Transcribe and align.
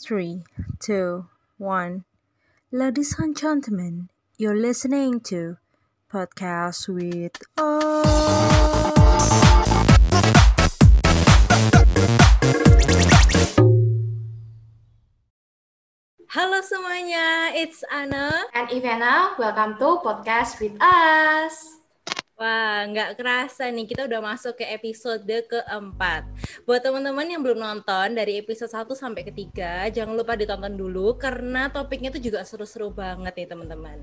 three, 0.00 0.42
two, 0.80 1.26
one. 1.58 2.04
Ladies 2.72 3.18
and 3.18 3.36
gentlemen, 3.36 4.08
you're 4.38 4.56
listening 4.56 5.20
to 5.20 5.58
Podcast 6.10 6.88
with 6.88 7.36
Us. 7.58 8.80
Halo 16.30 16.62
semuanya, 16.62 17.52
it's 17.52 17.84
Anna 17.92 18.32
and 18.54 18.68
Ivana. 18.72 19.36
Welcome 19.36 19.76
to 19.76 20.00
Podcast 20.00 20.60
with 20.64 20.80
Us. 20.80 21.79
Wah, 22.40 22.88
nggak 22.88 23.20
kerasa 23.20 23.68
nih 23.68 23.84
kita 23.84 24.08
udah 24.08 24.24
masuk 24.24 24.56
ke 24.56 24.64
episode 24.72 25.28
keempat. 25.44 26.24
Buat 26.64 26.80
teman-teman 26.80 27.28
yang 27.28 27.44
belum 27.44 27.60
nonton 27.60 28.16
dari 28.16 28.40
episode 28.40 28.72
1 28.72 28.96
sampai 28.96 29.28
ketiga, 29.28 29.84
jangan 29.92 30.16
lupa 30.16 30.40
ditonton 30.40 30.72
dulu 30.72 31.20
karena 31.20 31.68
topiknya 31.68 32.08
tuh 32.08 32.24
juga 32.24 32.40
seru-seru 32.40 32.88
banget 32.96 33.36
nih 33.36 33.44
teman-teman. 33.44 34.00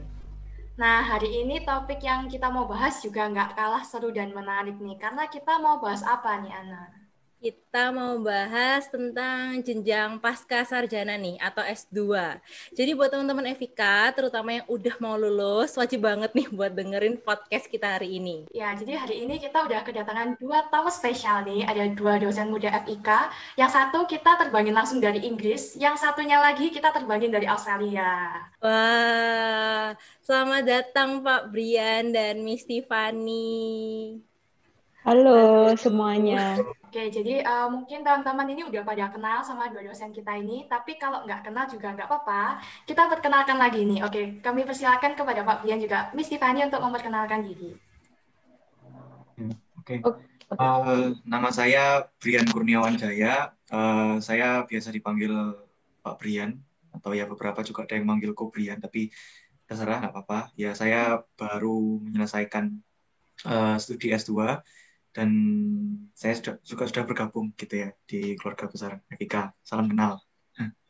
Nah, 0.77 1.01
hari 1.01 1.41
ini 1.41 1.65
topik 1.65 1.97
yang 2.05 2.29
kita 2.29 2.53
mau 2.53 2.69
bahas 2.69 3.01
juga 3.01 3.25
nggak 3.25 3.57
kalah 3.57 3.81
seru 3.81 4.13
dan 4.13 4.29
menarik 4.29 4.77
nih, 4.77 5.01
karena 5.01 5.25
kita 5.25 5.57
mau 5.57 5.81
bahas 5.81 6.05
apa 6.05 6.37
nih, 6.37 6.53
Ana? 6.53 6.93
Kita 7.37 7.93
mau 7.93 8.17
bahas 8.17 8.89
tentang 8.89 9.61
jenjang 9.61 10.17
pasca 10.17 10.65
sarjana 10.65 11.13
nih 11.21 11.37
atau 11.37 11.61
S2. 11.61 12.17
Jadi 12.73 12.91
buat 12.97 13.13
teman-teman 13.13 13.53
FIK 13.53 13.81
terutama 14.17 14.57
yang 14.57 14.65
udah 14.65 14.95
mau 14.97 15.13
lulus 15.13 15.77
wajib 15.77 16.01
banget 16.09 16.33
nih 16.33 16.49
buat 16.49 16.73
dengerin 16.73 17.21
podcast 17.21 17.69
kita 17.69 18.01
hari 18.01 18.17
ini. 18.17 18.49
Ya, 18.49 18.73
jadi 18.73 18.97
hari 18.97 19.29
ini 19.29 19.37
kita 19.37 19.69
udah 19.69 19.85
kedatangan 19.85 20.41
dua 20.41 20.65
tamu 20.73 20.89
spesial 20.89 21.45
nih. 21.45 21.61
Ada 21.69 21.93
dua 21.93 22.17
dosen 22.17 22.49
muda 22.49 22.73
FIK. 22.81 23.09
Yang 23.53 23.71
satu 23.77 24.09
kita 24.09 24.41
terbangin 24.41 24.73
langsung 24.73 24.97
dari 24.97 25.21
Inggris, 25.21 25.77
yang 25.77 25.93
satunya 25.93 26.41
lagi 26.41 26.73
kita 26.73 26.89
terbangin 26.89 27.29
dari 27.29 27.45
Australia. 27.45 28.33
Wah, 28.65 29.93
selamat 30.25 30.63
datang 30.65 31.21
Pak 31.21 31.53
Brian 31.53 32.09
dan 32.09 32.41
Miss 32.41 32.65
Tiffany. 32.65 34.17
Halo 35.07 35.71
semuanya. 35.79 36.59
Oke, 36.83 37.07
jadi 37.07 37.39
uh, 37.39 37.71
mungkin 37.71 38.03
teman-teman 38.03 38.43
ini 38.51 38.67
udah 38.67 38.83
pada 38.83 39.07
kenal 39.07 39.39
sama 39.39 39.71
dua 39.71 39.79
dosen 39.79 40.11
kita 40.11 40.35
ini, 40.35 40.67
tapi 40.67 40.99
kalau 40.99 41.23
nggak 41.23 41.47
kenal 41.47 41.63
juga 41.63 41.95
nggak 41.95 42.11
apa-apa. 42.11 42.59
Kita 42.83 43.07
perkenalkan 43.07 43.55
lagi 43.55 43.87
nih. 43.87 44.03
Oke, 44.03 44.43
kami 44.43 44.67
persilakan 44.67 45.15
kepada 45.15 45.47
Pak 45.47 45.63
Brian 45.63 45.79
juga 45.79 46.11
Miss 46.11 46.27
Tiffany 46.27 46.67
untuk 46.67 46.83
memperkenalkan 46.83 47.39
diri. 47.39 47.71
Oke. 49.79 50.03
Okay. 50.03 50.03
Uh, 50.59 51.15
nama 51.23 51.55
saya 51.55 52.03
Brian 52.19 52.43
Kurniawan 52.43 52.99
Jaya. 52.99 53.55
Uh, 53.71 54.19
saya 54.19 54.67
biasa 54.67 54.91
dipanggil 54.91 55.31
Pak 56.03 56.19
Brian 56.19 56.59
atau 56.91 57.15
ya 57.15 57.23
beberapa 57.31 57.63
juga 57.63 57.87
ada 57.87 57.95
yang 57.95 58.11
manggil 58.11 58.35
Ko 58.35 58.51
Brian, 58.51 58.83
tapi 58.83 59.15
terserah 59.71 60.03
nggak 60.03 60.11
apa-apa. 60.11 60.51
Ya 60.59 60.75
saya 60.75 61.23
baru 61.39 62.03
menyelesaikan 62.03 62.75
uh, 63.47 63.79
studi 63.79 64.11
S2 64.11 64.59
dan 65.17 65.33
saya 66.13 66.37
sudah 66.37 66.55
juga 66.61 66.85
sudah 66.85 67.03
bergabung 67.09 67.49
gitu 67.57 67.81
ya 67.81 67.89
di 68.05 68.37
keluarga 68.37 68.69
besar 68.69 69.01
Evika. 69.09 69.49
Salam 69.65 69.89
kenal. 69.89 70.21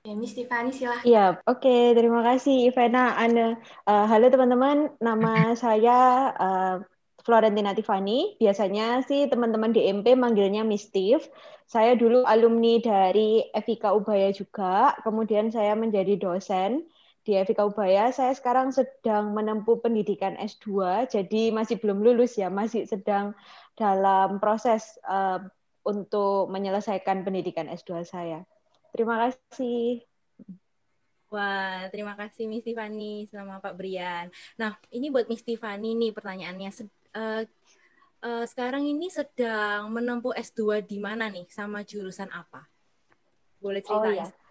Ya, 0.08 0.16
Miss 0.16 0.32
Tiffany 0.32 0.72
silahkan. 0.72 1.04
Iya, 1.04 1.26
oke. 1.44 1.60
Okay. 1.60 1.92
Terima 1.92 2.24
kasih 2.24 2.72
Ivana. 2.72 3.20
Ana. 3.20 3.60
Uh, 3.84 4.08
halo 4.08 4.32
teman-teman, 4.32 4.88
nama 5.04 5.52
saya 5.64 6.32
uh, 6.32 6.76
Florentina 7.28 7.76
Tiffany. 7.76 8.40
Biasanya 8.40 9.04
sih 9.04 9.28
teman-teman 9.28 9.76
di 9.76 9.84
MP 9.84 10.16
manggilnya 10.16 10.64
Miss 10.64 10.88
Tif. 10.96 11.28
Saya 11.68 12.00
dulu 12.00 12.24
alumni 12.24 12.80
dari 12.80 13.44
Evika 13.52 13.92
Ubaya 13.92 14.32
juga. 14.32 14.96
Kemudian 15.04 15.52
saya 15.52 15.76
menjadi 15.76 16.16
dosen 16.16 16.88
di 17.28 17.36
Evika 17.36 17.68
Ubaya. 17.68 18.08
Saya 18.16 18.32
sekarang 18.32 18.72
sedang 18.72 19.36
menempuh 19.36 19.84
pendidikan 19.84 20.40
S2, 20.40 21.04
jadi 21.12 21.52
masih 21.52 21.76
belum 21.84 22.00
lulus 22.00 22.40
ya, 22.40 22.48
masih 22.48 22.88
sedang 22.88 23.36
dalam 23.76 24.40
proses 24.40 24.96
uh, 25.04 25.44
untuk 25.84 26.48
menyelesaikan 26.48 27.28
pendidikan 27.28 27.68
S2 27.68 28.08
saya. 28.08 28.48
Terima 28.96 29.28
kasih. 29.28 30.08
Wah, 31.28 31.92
terima 31.92 32.16
kasih 32.16 32.48
Miss 32.48 32.64
Tiffany 32.64 33.28
sama 33.28 33.60
Pak 33.60 33.76
Brian. 33.76 34.32
Nah, 34.56 34.80
ini 34.96 35.12
buat 35.12 35.28
Miss 35.28 35.44
Tiffany 35.44 36.00
nih 36.00 36.16
pertanyaannya. 36.16 36.72
Uh, 37.12 37.44
uh, 38.24 38.46
sekarang 38.48 38.88
ini 38.88 39.12
sedang 39.12 39.92
menempuh 39.92 40.32
S2 40.32 40.88
di 40.88 41.04
mana 41.04 41.28
nih? 41.28 41.44
Sama 41.52 41.84
jurusan 41.84 42.32
apa? 42.32 42.72
Boleh 43.60 43.84
ceritain? 43.84 44.24
Oh, 44.24 44.32
iya. 44.32 44.47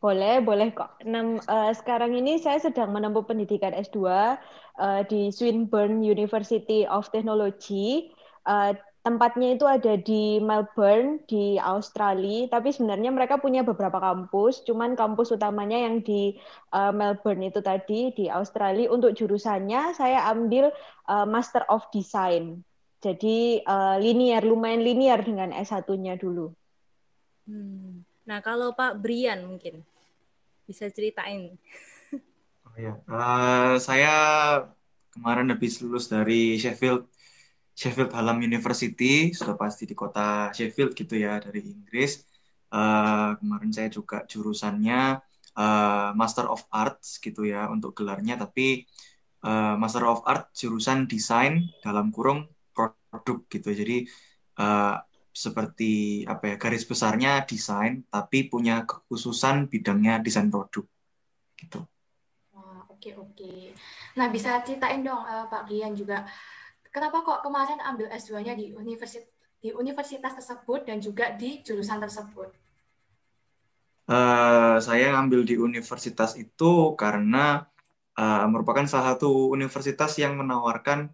Boleh, 0.00 0.40
boleh 0.40 0.72
kok. 0.72 0.96
Enam, 1.04 1.36
uh, 1.44 1.72
sekarang 1.76 2.16
ini 2.16 2.40
saya 2.40 2.56
sedang 2.56 2.88
menempuh 2.96 3.20
pendidikan 3.20 3.76
S2 3.76 4.00
uh, 4.00 5.04
di 5.04 5.28
Swinburne 5.28 6.00
University 6.00 6.88
of 6.88 7.12
Technology. 7.12 8.08
Uh, 8.48 8.72
tempatnya 9.04 9.60
itu 9.60 9.68
ada 9.68 10.00
di 10.00 10.40
Melbourne 10.40 11.20
di 11.28 11.60
Australia, 11.60 12.48
tapi 12.48 12.72
sebenarnya 12.72 13.12
mereka 13.12 13.36
punya 13.36 13.60
beberapa 13.60 14.00
kampus, 14.00 14.64
cuman 14.64 14.96
kampus 14.96 15.36
utamanya 15.36 15.76
yang 15.76 16.00
di 16.00 16.32
uh, 16.72 16.96
Melbourne 16.96 17.44
itu 17.44 17.60
tadi 17.60 18.08
di 18.16 18.32
Australia. 18.32 18.88
Untuk 18.88 19.12
jurusannya 19.12 19.92
saya 19.92 20.24
ambil 20.32 20.72
uh, 21.12 21.28
Master 21.28 21.68
of 21.68 21.84
Design. 21.92 22.64
Jadi 23.04 23.60
uh, 23.68 24.00
linear, 24.00 24.48
lumayan 24.48 24.80
linear 24.80 25.20
dengan 25.20 25.52
S1-nya 25.52 26.16
dulu. 26.16 26.56
Hmm. 27.44 28.08
Nah, 28.28 28.38
kalau 28.44 28.76
Pak 28.76 29.00
Brian 29.00 29.42
mungkin 29.46 29.84
bisa 30.68 30.86
ceritain. 30.92 31.56
Oh 32.62 32.76
ya, 32.78 32.94
uh, 33.10 33.74
saya 33.82 34.14
kemarin 35.10 35.50
habis 35.50 35.82
lulus 35.82 36.06
dari 36.06 36.54
Sheffield 36.54 37.10
Sheffield 37.74 38.12
Hallam 38.14 38.44
University, 38.44 39.32
sudah 39.32 39.56
pasti 39.56 39.88
di 39.88 39.96
kota 39.96 40.52
Sheffield 40.54 40.94
gitu 40.94 41.16
ya 41.16 41.40
dari 41.40 41.64
Inggris. 41.64 42.22
Uh, 42.70 43.34
kemarin 43.42 43.74
saya 43.74 43.90
juga 43.90 44.22
jurusannya 44.30 45.18
uh, 45.58 46.10
Master 46.14 46.46
of 46.46 46.62
Arts 46.70 47.18
gitu 47.18 47.42
ya 47.48 47.66
untuk 47.66 47.96
gelarnya, 47.98 48.38
tapi 48.38 48.86
uh, 49.42 49.74
Master 49.74 50.06
of 50.06 50.22
Art 50.28 50.52
jurusan 50.54 51.10
desain 51.10 51.66
dalam 51.82 52.14
kurung 52.14 52.46
produk 52.70 53.42
gitu. 53.50 53.74
Jadi 53.74 54.06
uh, 54.60 55.00
seperti 55.30 56.22
apa 56.26 56.54
ya 56.54 56.56
garis 56.58 56.82
besarnya 56.82 57.46
desain 57.46 58.02
tapi 58.10 58.50
punya 58.50 58.82
kekhususan 58.82 59.70
bidangnya 59.70 60.18
desain 60.18 60.50
produk 60.50 60.84
gitu. 61.56 61.80
Oke 63.00 63.16
oke. 63.16 63.72
Nah 64.20 64.28
bisa 64.28 64.60
ceritain 64.60 65.00
dong 65.00 65.24
uh, 65.24 65.48
Pak 65.48 65.64
Brian 65.64 65.96
juga 65.96 66.28
kenapa 66.92 67.24
kok 67.24 67.40
kemarin 67.40 67.80
ambil 67.80 68.12
S2-nya 68.12 68.52
di 68.52 68.76
universitas 68.76 69.32
di 69.60 69.72
universitas 69.72 70.36
tersebut 70.36 70.84
dan 70.84 71.00
juga 71.00 71.32
di 71.32 71.64
jurusan 71.64 71.96
tersebut? 71.96 72.52
Uh, 74.04 74.76
saya 74.84 75.16
ambil 75.16 75.48
di 75.48 75.56
universitas 75.56 76.36
itu 76.36 76.92
karena 77.00 77.64
uh, 78.20 78.44
merupakan 78.52 78.84
salah 78.84 79.16
satu 79.16 79.48
universitas 79.48 80.20
yang 80.20 80.36
menawarkan 80.36 81.08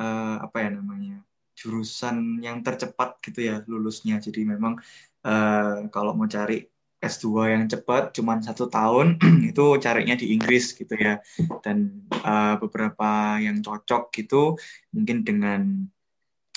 uh, 0.00 0.40
apa 0.40 0.56
ya 0.64 0.80
namanya 0.80 1.27
jurusan 1.58 2.38
yang 2.38 2.62
tercepat 2.62 3.18
gitu 3.26 3.50
ya 3.50 3.66
lulusnya. 3.66 4.22
Jadi 4.22 4.46
memang 4.46 4.78
uh, 5.26 5.90
kalau 5.90 6.14
mau 6.14 6.30
cari 6.30 6.62
S2 6.98 7.54
yang 7.54 7.64
cepat 7.66 8.14
cuma 8.14 8.38
satu 8.38 8.70
tahun 8.70 9.18
itu 9.50 9.64
carinya 9.82 10.14
di 10.14 10.38
Inggris 10.38 10.70
gitu 10.78 10.94
ya. 10.94 11.18
Dan 11.66 12.06
uh, 12.22 12.54
beberapa 12.62 13.42
yang 13.42 13.58
cocok 13.58 14.14
gitu 14.14 14.54
mungkin 14.94 15.26
dengan 15.26 15.82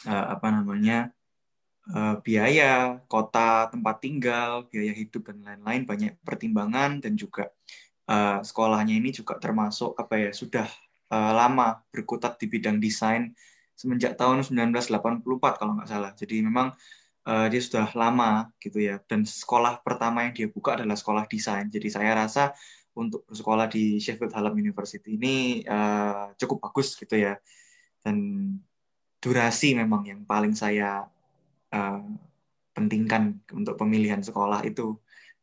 uh, 0.06 0.26
apa 0.38 0.48
namanya 0.54 1.10
uh, 1.94 2.22
biaya, 2.22 3.02
kota 3.10 3.74
tempat 3.74 3.96
tinggal, 4.02 4.70
biaya 4.70 4.94
hidup 4.94 5.30
dan 5.34 5.42
lain-lain 5.42 5.82
banyak 5.90 6.14
pertimbangan 6.22 7.02
dan 7.02 7.18
juga 7.18 7.50
uh, 8.10 8.42
sekolahnya 8.42 8.98
ini 8.98 9.10
juga 9.14 9.38
termasuk 9.38 9.98
apa 9.98 10.30
ya 10.30 10.32
sudah 10.34 10.68
uh, 11.14 11.32
lama 11.38 11.82
berkutat 11.94 12.38
di 12.42 12.50
bidang 12.50 12.78
desain 12.82 13.34
semenjak 13.82 14.14
tahun 14.14 14.46
1984 14.46 15.58
kalau 15.58 15.74
nggak 15.82 15.90
salah. 15.90 16.14
Jadi 16.14 16.46
memang 16.46 16.70
uh, 17.26 17.48
dia 17.50 17.62
sudah 17.62 17.90
lama 17.98 18.54
gitu 18.62 18.78
ya. 18.78 19.02
Dan 19.10 19.26
sekolah 19.26 19.82
pertama 19.82 20.30
yang 20.30 20.34
dia 20.38 20.46
buka 20.46 20.78
adalah 20.78 20.94
sekolah 20.94 21.26
desain. 21.26 21.66
Jadi 21.66 21.90
saya 21.90 22.14
rasa 22.14 22.54
untuk 22.94 23.26
bersekolah 23.26 23.66
di 23.66 23.98
Sheffield 23.98 24.38
Hallam 24.38 24.54
University 24.54 25.18
ini 25.18 25.66
uh, 25.66 26.38
cukup 26.38 26.70
bagus 26.70 26.94
gitu 26.94 27.18
ya. 27.18 27.42
Dan 28.06 28.18
durasi 29.18 29.74
memang 29.74 30.06
yang 30.06 30.22
paling 30.30 30.54
saya 30.54 31.10
uh, 31.74 32.02
pentingkan 32.78 33.42
untuk 33.54 33.78
pemilihan 33.82 34.22
sekolah 34.22 34.62
itu 34.66 34.98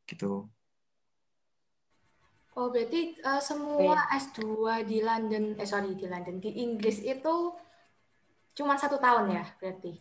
gitu. 0.06 0.46
Oh 2.58 2.74
berarti 2.74 3.14
uh, 3.22 3.38
semua 3.38 4.10
S2 4.10 4.42
di 4.82 4.98
London, 4.98 5.54
eh 5.54 5.68
sorry 5.68 5.94
di 5.94 6.10
London 6.10 6.42
di 6.42 6.58
Inggris 6.58 6.98
itu 7.06 7.54
cuma 8.58 8.74
satu 8.74 8.98
tahun 8.98 9.30
ya 9.38 9.44
berarti? 9.62 9.94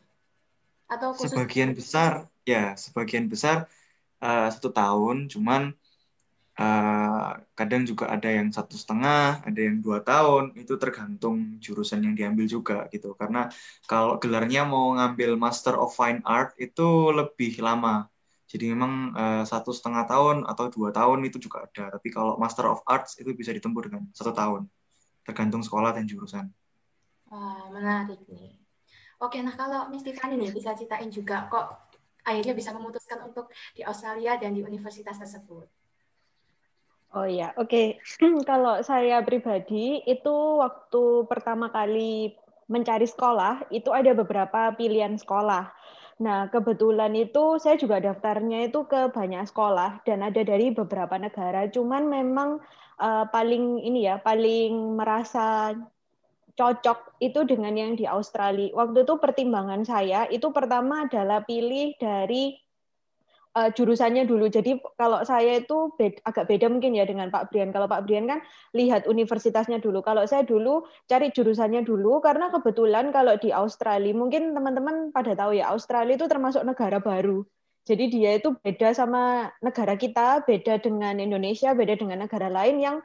Atau 0.90 1.14
khusus... 1.14 1.30
Sebagian 1.30 1.78
besar 1.78 2.26
ya 2.42 2.74
sebagian 2.74 3.30
besar 3.30 3.70
uh, 4.18 4.50
satu 4.50 4.74
tahun, 4.74 5.30
cuman 5.30 5.78
uh, 6.58 7.38
kadang 7.54 7.86
juga 7.86 8.10
ada 8.10 8.26
yang 8.32 8.50
satu 8.50 8.74
setengah, 8.74 9.46
ada 9.46 9.60
yang 9.62 9.78
dua 9.78 10.02
tahun, 10.02 10.58
itu 10.58 10.74
tergantung 10.82 11.62
jurusan 11.62 12.02
yang 12.02 12.18
diambil 12.18 12.50
juga 12.50 12.90
gitu. 12.90 13.14
Karena 13.14 13.52
kalau 13.86 14.18
gelarnya 14.18 14.66
mau 14.66 14.98
ngambil 14.98 15.38
Master 15.38 15.78
of 15.78 15.94
Fine 15.94 16.26
Art 16.26 16.58
itu 16.58 17.14
lebih 17.14 17.62
lama. 17.62 18.10
Jadi 18.48 18.72
memang 18.72 19.12
uh, 19.12 19.44
satu 19.44 19.76
setengah 19.76 20.08
tahun 20.08 20.48
atau 20.48 20.72
dua 20.72 20.96
tahun 20.96 21.20
itu 21.28 21.38
juga 21.38 21.68
ada. 21.68 22.00
Tapi 22.00 22.08
kalau 22.10 22.40
Master 22.40 22.72
of 22.72 22.80
Arts 22.88 23.20
itu 23.20 23.36
bisa 23.36 23.52
ditempuh 23.52 23.92
dengan 23.92 24.08
satu 24.16 24.32
tahun, 24.32 24.72
tergantung 25.28 25.62
sekolah 25.62 25.92
dan 25.92 26.08
jurusan. 26.08 26.48
Wah, 27.28 27.68
menarik 27.72 28.20
nih. 28.28 28.56
Oke, 29.18 29.42
nah 29.42 29.56
kalau 29.58 29.90
Miss 29.90 30.06
Tiffany 30.06 30.38
nih 30.38 30.54
bisa 30.54 30.78
ceritain 30.78 31.10
juga 31.10 31.50
kok 31.50 31.90
akhirnya 32.28 32.54
bisa 32.54 32.76
memutuskan 32.76 33.24
untuk 33.24 33.48
di 33.72 33.82
Australia 33.88 34.36
dan 34.36 34.52
di 34.52 34.62
universitas 34.62 35.16
tersebut. 35.16 35.66
Oh 37.16 37.24
iya, 37.24 37.56
oke. 37.56 37.72
Okay. 37.72 37.88
Kalau 38.50 38.84
saya 38.84 39.24
pribadi 39.24 40.04
itu 40.04 40.36
waktu 40.60 41.24
pertama 41.26 41.72
kali 41.72 42.36
mencari 42.68 43.08
sekolah 43.08 43.72
itu 43.72 43.90
ada 43.96 44.12
beberapa 44.12 44.76
pilihan 44.76 45.16
sekolah. 45.16 45.72
Nah, 46.20 46.52
kebetulan 46.52 47.14
itu 47.16 47.62
saya 47.64 47.80
juga 47.80 48.04
daftarnya 48.04 48.68
itu 48.68 48.84
ke 48.90 49.14
banyak 49.14 49.48
sekolah 49.48 50.04
dan 50.04 50.26
ada 50.26 50.42
dari 50.44 50.76
beberapa 50.76 51.16
negara. 51.16 51.70
Cuman 51.72 52.12
memang 52.12 52.60
uh, 53.00 53.26
paling 53.32 53.80
ini 53.88 54.10
ya, 54.10 54.20
paling 54.20 55.00
merasa 55.00 55.72
cocok 56.58 57.22
itu 57.22 57.46
dengan 57.46 57.78
yang 57.78 57.94
di 57.94 58.10
Australia. 58.10 58.74
Waktu 58.74 59.06
itu 59.06 59.14
pertimbangan 59.22 59.86
saya 59.86 60.26
itu 60.28 60.50
pertama 60.50 61.06
adalah 61.06 61.46
pilih 61.46 61.94
dari 62.02 62.58
uh, 63.54 63.70
jurusannya 63.74 64.26
dulu. 64.26 64.50
Jadi 64.50 64.82
kalau 64.98 65.22
saya 65.22 65.62
itu 65.62 65.94
beda, 65.98 66.22
agak 66.26 66.46
beda 66.50 66.66
mungkin 66.70 66.98
ya 66.98 67.06
dengan 67.06 67.30
Pak 67.30 67.54
Brian. 67.54 67.70
Kalau 67.70 67.86
Pak 67.86 68.06
Brian 68.06 68.26
kan 68.26 68.42
lihat 68.74 69.06
universitasnya 69.06 69.78
dulu. 69.78 70.02
Kalau 70.02 70.26
saya 70.26 70.46
dulu 70.46 70.86
cari 71.06 71.30
jurusannya 71.30 71.86
dulu 71.86 72.22
karena 72.22 72.54
kebetulan 72.54 73.10
kalau 73.10 73.38
di 73.38 73.50
Australia 73.54 74.14
mungkin 74.18 74.58
teman-teman 74.58 75.10
pada 75.14 75.38
tahu 75.38 75.58
ya 75.58 75.74
Australia 75.74 76.18
itu 76.18 76.26
termasuk 76.26 76.62
negara 76.66 76.98
baru. 76.98 77.42
Jadi 77.88 78.12
dia 78.12 78.36
itu 78.36 78.52
beda 78.60 78.92
sama 78.92 79.48
negara 79.64 79.96
kita, 79.96 80.44
beda 80.44 80.84
dengan 80.84 81.24
Indonesia, 81.24 81.72
beda 81.72 81.96
dengan 81.96 82.28
negara 82.28 82.52
lain 82.52 82.84
yang 82.84 82.98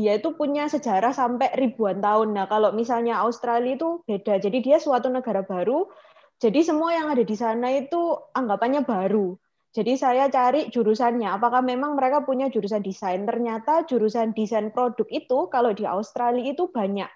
dia 0.00 0.16
itu 0.16 0.32
punya 0.32 0.64
sejarah 0.64 1.12
sampai 1.12 1.52
ribuan 1.60 2.00
tahun. 2.00 2.32
Nah, 2.32 2.48
kalau 2.48 2.72
misalnya 2.72 3.20
Australia 3.20 3.76
itu 3.76 4.00
beda. 4.08 4.40
Jadi 4.40 4.64
dia 4.64 4.80
suatu 4.80 5.12
negara 5.12 5.44
baru. 5.44 5.84
Jadi 6.40 6.64
semua 6.64 6.96
yang 6.96 7.12
ada 7.12 7.20
di 7.20 7.36
sana 7.36 7.68
itu 7.76 8.16
anggapannya 8.32 8.88
baru. 8.88 9.36
Jadi 9.70 10.00
saya 10.00 10.26
cari 10.32 10.72
jurusannya, 10.72 11.30
apakah 11.30 11.60
memang 11.60 11.94
mereka 11.94 12.24
punya 12.24 12.48
jurusan 12.48 12.80
desain. 12.80 13.28
Ternyata 13.28 13.84
jurusan 13.84 14.32
desain 14.32 14.72
produk 14.72 15.04
itu 15.12 15.52
kalau 15.52 15.76
di 15.76 15.84
Australia 15.84 16.48
itu 16.48 16.72
banyak. 16.72 17.06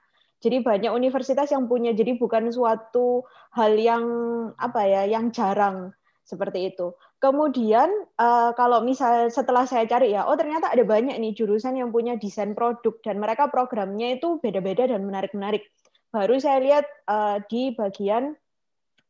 Jadi 0.45 0.61
banyak 0.61 0.93
universitas 0.93 1.49
yang 1.57 1.65
punya. 1.73 1.97
Jadi 1.97 2.21
bukan 2.21 2.53
suatu 2.53 3.25
hal 3.57 3.81
yang 3.81 4.05
apa 4.61 4.85
ya, 4.85 5.03
yang 5.09 5.33
jarang 5.33 5.97
seperti 6.21 6.77
itu. 6.77 6.93
Kemudian 7.25 7.89
eh, 8.21 8.51
kalau 8.53 8.85
misal 8.85 9.33
setelah 9.33 9.65
saya 9.65 9.89
cari 9.89 10.13
ya, 10.13 10.29
oh 10.29 10.37
ternyata 10.37 10.69
ada 10.69 10.85
banyak 10.85 11.17
nih 11.17 11.33
jurusan 11.33 11.81
yang 11.81 11.89
punya 11.89 12.21
desain 12.21 12.53
produk 12.53 13.01
dan 13.01 13.17
mereka 13.17 13.49
programnya 13.49 14.21
itu 14.21 14.37
beda-beda 14.45 14.85
dan 14.93 15.09
menarik-menarik. 15.09 15.65
Baru 16.13 16.37
saya 16.37 16.61
lihat 16.61 16.85
eh, 16.85 17.37
di 17.49 17.73
bagian 17.73 18.37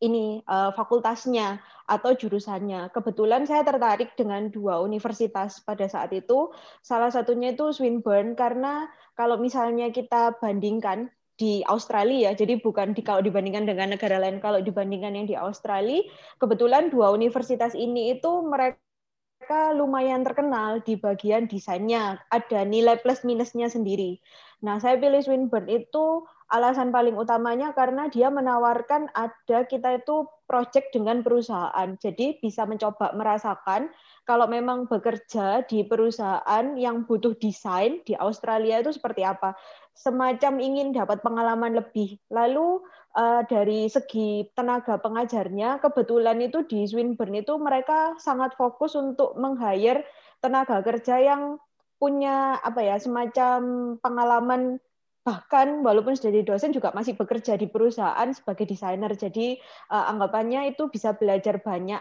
ini 0.05 0.44
uh, 0.44 0.70
fakultasnya 0.76 1.64
atau 1.88 2.12
jurusannya. 2.12 2.93
Kebetulan 2.93 3.49
saya 3.49 3.64
tertarik 3.64 4.12
dengan 4.12 4.52
dua 4.52 4.84
universitas 4.84 5.64
pada 5.64 5.88
saat 5.88 6.12
itu. 6.12 6.52
Salah 6.84 7.08
satunya 7.08 7.56
itu 7.56 7.72
Swinburne 7.72 8.37
karena 8.37 8.88
kalau 9.16 9.40
misalnya 9.40 9.88
kita 9.88 10.37
bandingkan 10.37 11.08
di 11.34 11.66
Australia 11.66 12.31
ya, 12.31 12.32
jadi 12.38 12.62
bukan 12.62 12.94
di, 12.94 13.02
kalau 13.02 13.19
dibandingkan 13.19 13.66
dengan 13.66 13.94
negara 13.94 14.22
lain, 14.22 14.38
kalau 14.38 14.62
dibandingkan 14.62 15.19
yang 15.19 15.26
di 15.26 15.34
Australia, 15.34 16.06
kebetulan 16.38 16.94
dua 16.94 17.10
universitas 17.10 17.75
ini 17.75 18.14
itu 18.14 18.31
mereka 18.46 19.75
lumayan 19.75 20.22
terkenal 20.22 20.78
di 20.81 20.94
bagian 20.94 21.50
desainnya. 21.50 22.22
Ada 22.31 22.64
nilai 22.64 23.02
plus 23.02 23.26
minusnya 23.26 23.66
sendiri. 23.66 24.22
Nah, 24.64 24.81
saya 24.81 24.96
pilih 24.96 25.20
Swinburne 25.20 25.69
itu 25.69 26.25
alasan 26.48 26.94
paling 26.94 27.19
utamanya 27.19 27.75
karena 27.76 28.08
dia 28.08 28.30
menawarkan 28.30 29.10
ada 29.12 29.66
kita 29.66 30.00
itu 30.00 30.25
project 30.46 30.94
dengan 30.94 31.20
perusahaan. 31.20 31.98
Jadi 32.00 32.40
bisa 32.40 32.64
mencoba 32.64 33.12
merasakan 33.12 33.90
kalau 34.25 34.49
memang 34.49 34.88
bekerja 34.88 35.69
di 35.69 35.85
perusahaan 35.85 36.65
yang 36.81 37.05
butuh 37.05 37.37
desain 37.37 38.00
di 38.09 38.17
Australia 38.17 38.81
itu 38.81 38.97
seperti 38.97 39.21
apa. 39.21 39.53
Semacam 39.93 40.59
ingin 40.59 40.97
dapat 40.97 41.21
pengalaman 41.21 41.76
lebih. 41.76 42.19
Lalu 42.32 42.82
uh, 43.15 43.44
dari 43.47 43.87
segi 43.87 44.49
tenaga 44.56 44.97
pengajarnya, 44.99 45.79
kebetulan 45.79 46.41
itu 46.41 46.65
di 46.65 46.88
Swinburne 46.88 47.44
itu 47.44 47.55
mereka 47.61 48.17
sangat 48.17 48.56
fokus 48.56 48.97
untuk 48.97 49.37
meng-hire 49.37 50.03
tenaga 50.41 50.81
kerja 50.81 51.21
yang 51.21 51.61
punya 52.00 52.59
apa 52.61 52.85
ya 52.85 52.97
semacam 52.99 53.61
pengalaman 54.03 54.82
bahkan 55.25 55.81
walaupun 55.81 56.12
sudah 56.12 56.37
jadi 56.37 56.44
dosen 56.44 56.76
juga 56.76 56.93
masih 56.93 57.17
bekerja 57.17 57.56
di 57.56 57.65
perusahaan 57.65 58.29
sebagai 58.37 58.69
desainer 58.69 59.09
jadi 59.17 59.56
uh, 59.88 60.12
anggapannya 60.12 60.76
itu 60.76 60.93
bisa 60.93 61.17
belajar 61.17 61.65
banyak 61.65 61.97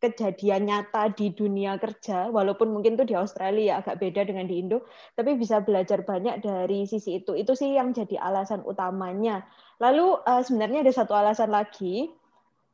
kejadian 0.00 0.66
nyata 0.66 1.12
di 1.12 1.30
dunia 1.36 1.76
kerja, 1.76 2.32
walaupun 2.32 2.72
mungkin 2.72 2.96
itu 2.96 3.04
di 3.04 3.14
Australia 3.14 3.62
ya 3.62 3.74
agak 3.84 4.00
beda 4.00 4.24
dengan 4.24 4.48
di 4.48 4.56
Indo, 4.56 4.88
tapi 5.12 5.36
bisa 5.36 5.60
belajar 5.60 6.00
banyak 6.02 6.40
dari 6.40 6.88
sisi 6.88 7.20
itu. 7.20 7.36
Itu 7.36 7.52
sih 7.52 7.76
yang 7.76 7.92
jadi 7.92 8.16
alasan 8.16 8.64
utamanya. 8.64 9.44
Lalu 9.76 10.16
uh, 10.24 10.40
sebenarnya 10.40 10.88
ada 10.88 10.92
satu 10.96 11.12
alasan 11.12 11.52
lagi. 11.52 12.08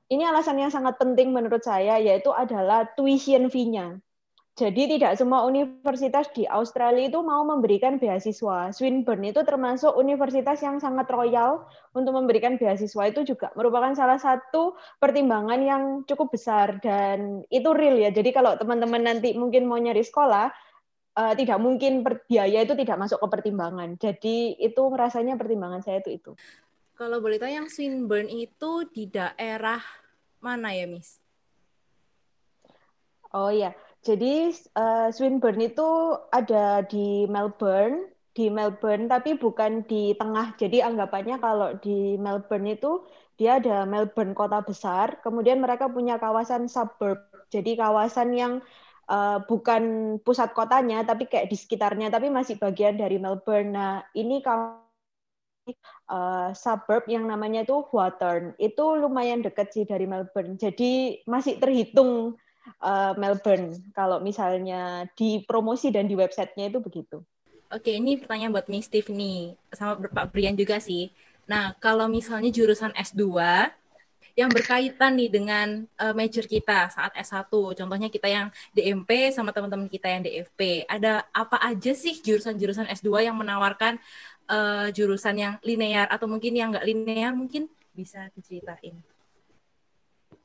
Ini 0.06 0.22
alasan 0.30 0.62
yang 0.62 0.70
sangat 0.70 1.02
penting 1.02 1.34
menurut 1.34 1.66
saya, 1.66 1.98
yaitu 1.98 2.30
adalah 2.30 2.86
tuition 2.94 3.50
fee-nya. 3.50 3.98
Jadi 4.56 4.96
tidak 4.96 5.20
semua 5.20 5.44
universitas 5.44 6.32
di 6.32 6.48
Australia 6.48 7.12
itu 7.12 7.20
mau 7.20 7.44
memberikan 7.44 8.00
beasiswa. 8.00 8.72
Swinburne 8.72 9.28
itu 9.28 9.44
termasuk 9.44 9.92
universitas 10.00 10.64
yang 10.64 10.80
sangat 10.80 11.12
royal 11.12 11.68
untuk 11.92 12.16
memberikan 12.16 12.56
beasiswa. 12.56 13.12
Itu 13.12 13.20
juga 13.28 13.52
merupakan 13.52 13.92
salah 13.92 14.16
satu 14.16 14.72
pertimbangan 14.96 15.60
yang 15.60 15.82
cukup 16.08 16.32
besar 16.32 16.80
dan 16.80 17.44
itu 17.52 17.68
real 17.76 18.00
ya. 18.00 18.08
Jadi 18.08 18.32
kalau 18.32 18.56
teman-teman 18.56 19.04
nanti 19.04 19.36
mungkin 19.36 19.68
mau 19.68 19.76
nyari 19.76 20.00
sekolah, 20.00 20.48
uh, 21.20 21.34
tidak 21.36 21.60
mungkin 21.60 22.00
biaya 22.24 22.64
itu 22.64 22.72
tidak 22.80 22.96
masuk 22.96 23.20
ke 23.20 23.28
pertimbangan. 23.28 24.00
Jadi 24.00 24.56
itu 24.56 24.82
rasanya 24.88 25.36
pertimbangan 25.36 25.84
saya 25.84 26.00
itu 26.00 26.16
itu. 26.16 26.32
Kalau 26.96 27.20
boleh 27.20 27.36
tahu 27.36 27.52
yang 27.52 27.68
Swinburne 27.68 28.32
itu 28.32 28.88
di 28.88 29.04
daerah 29.04 29.84
mana 30.40 30.72
ya, 30.72 30.88
Miss? 30.88 31.20
Oh 33.36 33.52
iya, 33.52 33.76
jadi 34.06 34.54
uh, 34.78 35.10
Swinburne 35.10 35.66
itu 35.66 36.14
ada 36.30 36.86
di 36.86 37.26
Melbourne, 37.26 38.06
di 38.30 38.46
Melbourne 38.46 39.10
tapi 39.10 39.34
bukan 39.34 39.82
di 39.90 40.14
tengah. 40.14 40.54
Jadi 40.54 40.78
anggapannya 40.86 41.42
kalau 41.42 41.74
di 41.82 42.14
Melbourne 42.14 42.70
itu 42.70 43.02
dia 43.34 43.58
ada 43.58 43.82
Melbourne 43.82 44.38
kota 44.38 44.62
besar, 44.62 45.18
kemudian 45.26 45.58
mereka 45.58 45.90
punya 45.90 46.22
kawasan 46.22 46.70
suburb. 46.70 47.18
Jadi 47.50 47.74
kawasan 47.74 48.30
yang 48.38 48.52
uh, 49.10 49.42
bukan 49.42 50.16
pusat 50.22 50.54
kotanya 50.54 51.02
tapi 51.02 51.26
kayak 51.26 51.50
di 51.50 51.56
sekitarnya 51.58 52.06
tapi 52.14 52.30
masih 52.30 52.62
bagian 52.62 52.94
dari 52.94 53.18
Melbourne. 53.18 53.74
Nah, 53.74 54.06
ini 54.14 54.38
kalau 54.46 54.86
uh, 56.10 56.54
suburb 56.54 57.04
yang 57.10 57.26
namanya 57.26 57.66
itu 57.66 57.82
Hawthorne. 57.90 58.54
Itu 58.62 58.94
lumayan 58.94 59.42
dekat 59.42 59.74
sih 59.74 59.84
dari 59.84 60.06
Melbourne. 60.06 60.54
Jadi 60.54 61.22
masih 61.26 61.58
terhitung 61.58 62.38
uh, 62.82 63.12
Melbourne 63.16 63.78
kalau 63.92 64.18
misalnya 64.18 65.06
di 65.14 65.42
promosi 65.44 65.90
dan 65.90 66.06
di 66.06 66.14
websitenya 66.18 66.70
itu 66.70 66.80
begitu. 66.82 67.22
Oke, 67.66 67.98
ini 67.98 68.14
pertanyaan 68.14 68.54
buat 68.54 68.70
Miss 68.70 68.86
Steve 68.86 69.10
nih, 69.10 69.58
sama 69.74 69.98
Pak 69.98 70.30
Brian 70.30 70.54
juga 70.54 70.78
sih. 70.78 71.10
Nah, 71.50 71.74
kalau 71.82 72.06
misalnya 72.06 72.50
jurusan 72.54 72.94
S2 72.94 73.26
yang 74.36 74.52
berkaitan 74.52 75.16
nih 75.16 75.30
dengan 75.32 75.88
uh, 75.98 76.14
major 76.14 76.46
kita 76.46 76.92
saat 76.92 77.10
S1, 77.18 77.50
contohnya 77.50 78.06
kita 78.06 78.28
yang 78.30 78.46
DMP 78.70 79.34
sama 79.34 79.50
teman-teman 79.50 79.90
kita 79.90 80.06
yang 80.06 80.22
DFP, 80.22 80.86
ada 80.86 81.26
apa 81.34 81.58
aja 81.58 81.90
sih 81.96 82.20
jurusan-jurusan 82.22 82.86
S2 82.86 83.32
yang 83.32 83.34
menawarkan 83.34 83.98
uh, 84.46 84.86
jurusan 84.94 85.34
yang 85.34 85.54
linear 85.66 86.06
atau 86.06 86.30
mungkin 86.30 86.54
yang 86.54 86.70
nggak 86.70 86.86
linear 86.86 87.32
mungkin 87.34 87.66
bisa 87.96 88.30
diceritain? 88.36 88.94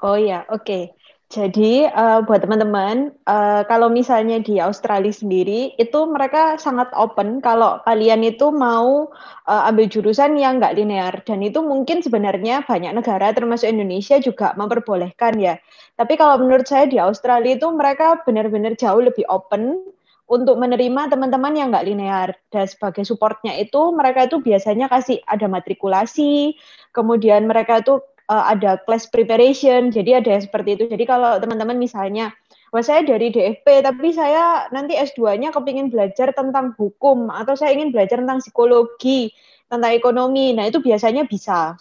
Oh 0.02 0.18
ya, 0.18 0.48
oke. 0.50 0.66
Okay. 0.66 0.84
Jadi 1.32 1.88
uh, 1.88 2.20
buat 2.28 2.44
teman-teman, 2.44 3.16
uh, 3.24 3.64
kalau 3.72 3.88
misalnya 3.88 4.44
di 4.44 4.60
Australia 4.60 5.16
sendiri 5.16 5.72
itu 5.80 6.00
mereka 6.04 6.60
sangat 6.60 6.92
open 6.92 7.40
kalau 7.40 7.80
kalian 7.88 8.20
itu 8.28 8.52
mau 8.52 9.08
uh, 9.48 9.64
ambil 9.72 9.88
jurusan 9.88 10.36
yang 10.36 10.60
nggak 10.60 10.76
linear 10.76 11.24
dan 11.24 11.40
itu 11.40 11.64
mungkin 11.64 12.04
sebenarnya 12.04 12.68
banyak 12.68 12.92
negara 12.92 13.32
termasuk 13.32 13.72
Indonesia 13.72 14.20
juga 14.20 14.52
memperbolehkan 14.60 15.40
ya. 15.40 15.56
Tapi 15.96 16.20
kalau 16.20 16.36
menurut 16.36 16.68
saya 16.68 16.84
di 16.92 17.00
Australia 17.00 17.56
itu 17.56 17.72
mereka 17.72 18.20
benar-benar 18.28 18.76
jauh 18.76 19.00
lebih 19.00 19.24
open 19.32 19.88
untuk 20.28 20.60
menerima 20.60 21.12
teman-teman 21.12 21.56
yang 21.56 21.72
nggak 21.72 21.88
linear 21.88 22.36
dan 22.52 22.68
sebagai 22.68 23.08
supportnya 23.08 23.56
itu 23.56 23.92
mereka 23.96 24.28
itu 24.28 24.44
biasanya 24.44 24.92
kasih 24.92 25.24
ada 25.28 25.48
matrikulasi, 25.48 26.60
kemudian 26.92 27.48
mereka 27.48 27.80
itu 27.80 28.04
uh, 28.32 28.44
ada 28.48 28.80
class 28.88 29.12
preparation, 29.12 29.92
jadi 29.92 30.24
ada 30.24 30.40
yang 30.40 30.44
seperti 30.48 30.80
itu. 30.80 30.84
Jadi 30.88 31.04
kalau 31.04 31.36
teman-teman 31.44 31.76
misalnya, 31.76 32.32
wah 32.72 32.80
saya 32.80 33.04
dari 33.04 33.28
DFP, 33.28 33.84
tapi 33.84 34.16
saya 34.16 34.72
nanti 34.72 34.96
S2-nya 34.96 35.52
kepingin 35.52 35.92
belajar 35.92 36.32
tentang 36.32 36.72
hukum, 36.80 37.28
atau 37.28 37.60
saya 37.60 37.76
ingin 37.76 37.92
belajar 37.92 38.24
tentang 38.24 38.40
psikologi, 38.40 39.36
tentang 39.68 39.92
ekonomi, 39.92 40.56
nah 40.56 40.64
itu 40.72 40.80
biasanya 40.80 41.28
bisa. 41.28 41.76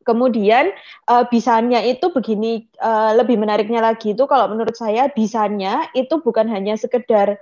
Kemudian 0.00 0.72
uh, 1.12 1.28
bisanya 1.28 1.84
itu 1.84 2.08
begini, 2.08 2.70
uh, 2.80 3.12
lebih 3.20 3.36
menariknya 3.36 3.84
lagi 3.84 4.16
itu 4.16 4.24
kalau 4.24 4.48
menurut 4.48 4.72
saya 4.72 5.12
bisanya 5.12 5.92
itu 5.92 6.24
bukan 6.24 6.48
hanya 6.48 6.72
sekedar 6.78 7.36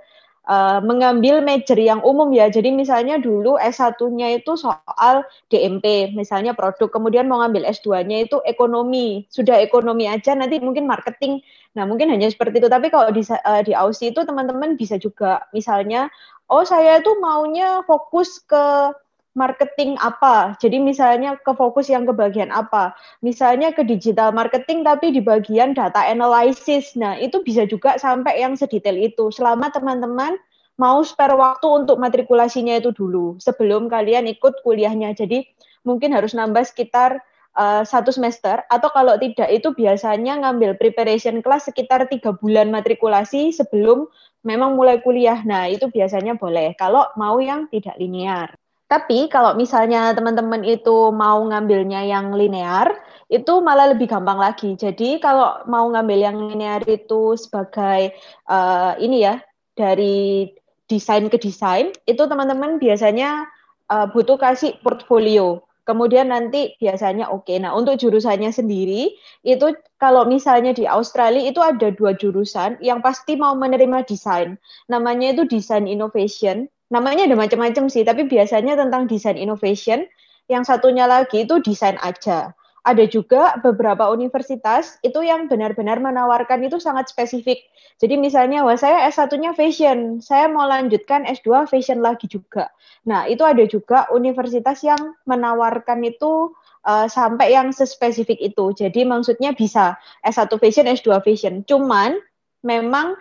uh, 0.49 0.81
mengambil 0.81 1.45
major 1.45 1.77
yang 1.77 2.01
umum 2.01 2.33
ya. 2.33 2.49
Jadi 2.49 2.73
misalnya 2.73 3.21
dulu 3.21 3.55
S1-nya 3.61 4.41
itu 4.41 4.57
soal 4.57 5.23
DMP, 5.53 6.17
misalnya 6.17 6.57
produk, 6.57 6.89
kemudian 6.89 7.29
mau 7.29 7.39
ngambil 7.45 7.69
S2-nya 7.69 8.25
itu 8.25 8.41
ekonomi. 8.43 9.29
Sudah 9.29 9.61
ekonomi 9.61 10.09
aja 10.09 10.33
nanti 10.33 10.57
mungkin 10.57 10.89
marketing. 10.89 11.45
Nah, 11.77 11.85
mungkin 11.85 12.09
hanya 12.09 12.27
seperti 12.27 12.57
itu. 12.59 12.67
Tapi 12.67 12.89
kalau 12.89 13.13
di 13.13 13.21
uh, 13.21 13.61
di 13.61 13.77
Aussie 13.77 14.09
itu 14.09 14.25
teman-teman 14.25 14.73
bisa 14.73 14.97
juga 14.97 15.45
misalnya 15.53 16.09
oh 16.49 16.65
saya 16.65 16.97
itu 16.99 17.13
maunya 17.21 17.85
fokus 17.85 18.41
ke 18.41 18.91
marketing 19.37 19.95
apa. 20.01 20.57
Jadi 20.57 20.81
misalnya 20.81 21.37
ke 21.37 21.53
fokus 21.53 21.89
yang 21.89 22.05
ke 22.09 22.13
bagian 22.13 22.49
apa. 22.49 22.97
Misalnya 23.21 23.69
ke 23.73 23.85
digital 23.85 24.33
marketing 24.33 24.81
tapi 24.81 25.13
di 25.13 25.21
bagian 25.21 25.77
data 25.77 26.01
analysis. 26.05 26.97
Nah, 26.97 27.17
itu 27.19 27.41
bisa 27.45 27.69
juga 27.69 27.95
sampai 28.01 28.41
yang 28.41 28.57
sedetail 28.57 28.97
itu. 28.97 29.29
Selama 29.29 29.69
teman-teman 29.69 30.35
mau 30.79 31.03
spare 31.03 31.35
waktu 31.35 31.67
untuk 31.67 31.99
matrikulasinya 31.99 32.79
itu 32.79 32.95
dulu 32.95 33.35
sebelum 33.37 33.91
kalian 33.91 34.25
ikut 34.31 34.63
kuliahnya. 34.65 35.13
Jadi 35.13 35.45
mungkin 35.83 36.15
harus 36.15 36.31
nambah 36.31 36.63
sekitar 36.65 37.19
uh, 37.59 37.83
satu 37.83 38.15
semester 38.15 38.63
atau 38.71 38.89
kalau 38.95 39.19
tidak 39.19 39.51
itu 39.51 39.75
biasanya 39.75 40.39
ngambil 40.39 40.79
preparation 40.79 41.43
class 41.43 41.67
sekitar 41.67 42.07
tiga 42.07 42.31
bulan 42.31 42.71
matrikulasi 42.71 43.51
sebelum 43.51 44.07
memang 44.47 44.79
mulai 44.79 45.03
kuliah. 45.03 45.43
Nah 45.43 45.67
itu 45.67 45.91
biasanya 45.91 46.39
boleh 46.39 46.73
kalau 46.79 47.07
mau 47.19 47.37
yang 47.43 47.67
tidak 47.67 47.99
linear. 47.99 48.55
Tapi 48.89 49.29
kalau 49.29 49.53
misalnya 49.53 50.17
teman-teman 50.17 50.65
itu 50.65 51.13
mau 51.13 51.45
ngambilnya 51.45 52.09
yang 52.09 52.33
linear, 52.33 52.89
itu 53.29 53.61
malah 53.61 53.93
lebih 53.93 54.09
gampang 54.09 54.41
lagi. 54.41 54.73
Jadi 54.73 55.21
kalau 55.21 55.61
mau 55.69 55.85
ngambil 55.93 56.17
yang 56.17 56.37
linear 56.49 56.81
itu 56.89 57.37
sebagai 57.37 58.17
uh, 58.49 58.97
ini 58.97 59.29
ya 59.29 59.37
dari 59.77 60.49
desain 60.89 61.29
ke 61.29 61.37
desain, 61.37 61.93
itu 62.09 62.23
teman-teman 62.25 62.81
biasanya 62.81 63.45
uh, 63.93 64.09
butuh 64.09 64.41
kasih 64.41 64.73
portfolio. 64.81 65.61
Kemudian 65.85 66.33
nanti 66.33 66.73
biasanya 66.81 67.29
oke. 67.29 67.45
Okay. 67.45 67.61
Nah 67.61 67.77
untuk 67.77 67.97
jurusannya 67.97 68.49
sendiri 68.49 69.13
itu 69.45 69.67
kalau 70.01 70.25
misalnya 70.25 70.73
di 70.73 70.89
Australia 70.89 71.45
itu 71.45 71.61
ada 71.61 71.93
dua 71.93 72.17
jurusan 72.17 72.81
yang 72.81 73.05
pasti 73.05 73.37
mau 73.37 73.53
menerima 73.53 74.05
desain. 74.05 74.57
Namanya 74.89 75.37
itu 75.37 75.45
desain 75.45 75.85
innovation 75.85 76.69
namanya 76.89 77.29
ada 77.29 77.37
macam-macam 77.37 77.87
sih, 77.89 78.05
tapi 78.05 78.25
biasanya 78.25 78.77
tentang 78.77 79.05
desain 79.05 79.37
innovation. 79.37 80.05
Yang 80.49 80.73
satunya 80.73 81.05
lagi 81.05 81.45
itu 81.45 81.61
desain 81.61 82.01
aja. 82.01 82.57
Ada 82.81 83.05
juga 83.05 83.53
beberapa 83.61 84.09
universitas 84.09 84.97
itu 85.05 85.21
yang 85.21 85.45
benar-benar 85.45 86.01
menawarkan 86.01 86.65
itu 86.65 86.81
sangat 86.81 87.11
spesifik. 87.11 87.61
Jadi 88.01 88.17
misalnya, 88.17 88.65
wah 88.65 88.73
saya 88.73 89.05
S1-nya 89.13 89.53
fashion, 89.53 90.23
saya 90.23 90.49
mau 90.49 90.65
lanjutkan 90.65 91.27
S2 91.27 91.69
fashion 91.69 92.01
lagi 92.01 92.25
juga. 92.25 92.73
Nah, 93.05 93.29
itu 93.29 93.45
ada 93.45 93.61
juga 93.69 94.09
universitas 94.09 94.81
yang 94.81 94.97
menawarkan 95.29 96.01
itu 96.01 96.55
uh, 96.87 97.05
sampai 97.05 97.53
yang 97.53 97.69
sespesifik 97.69 98.39
itu. 98.41 98.71
Jadi 98.73 99.05
maksudnya 99.05 99.53
bisa 99.53 99.99
S1 100.25 100.49
fashion, 100.57 100.89
S2 100.89 101.21
fashion. 101.21 101.53
Cuman 101.67 102.17
memang 102.63 103.15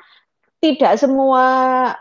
tidak 0.59 0.99
semua 0.99 1.45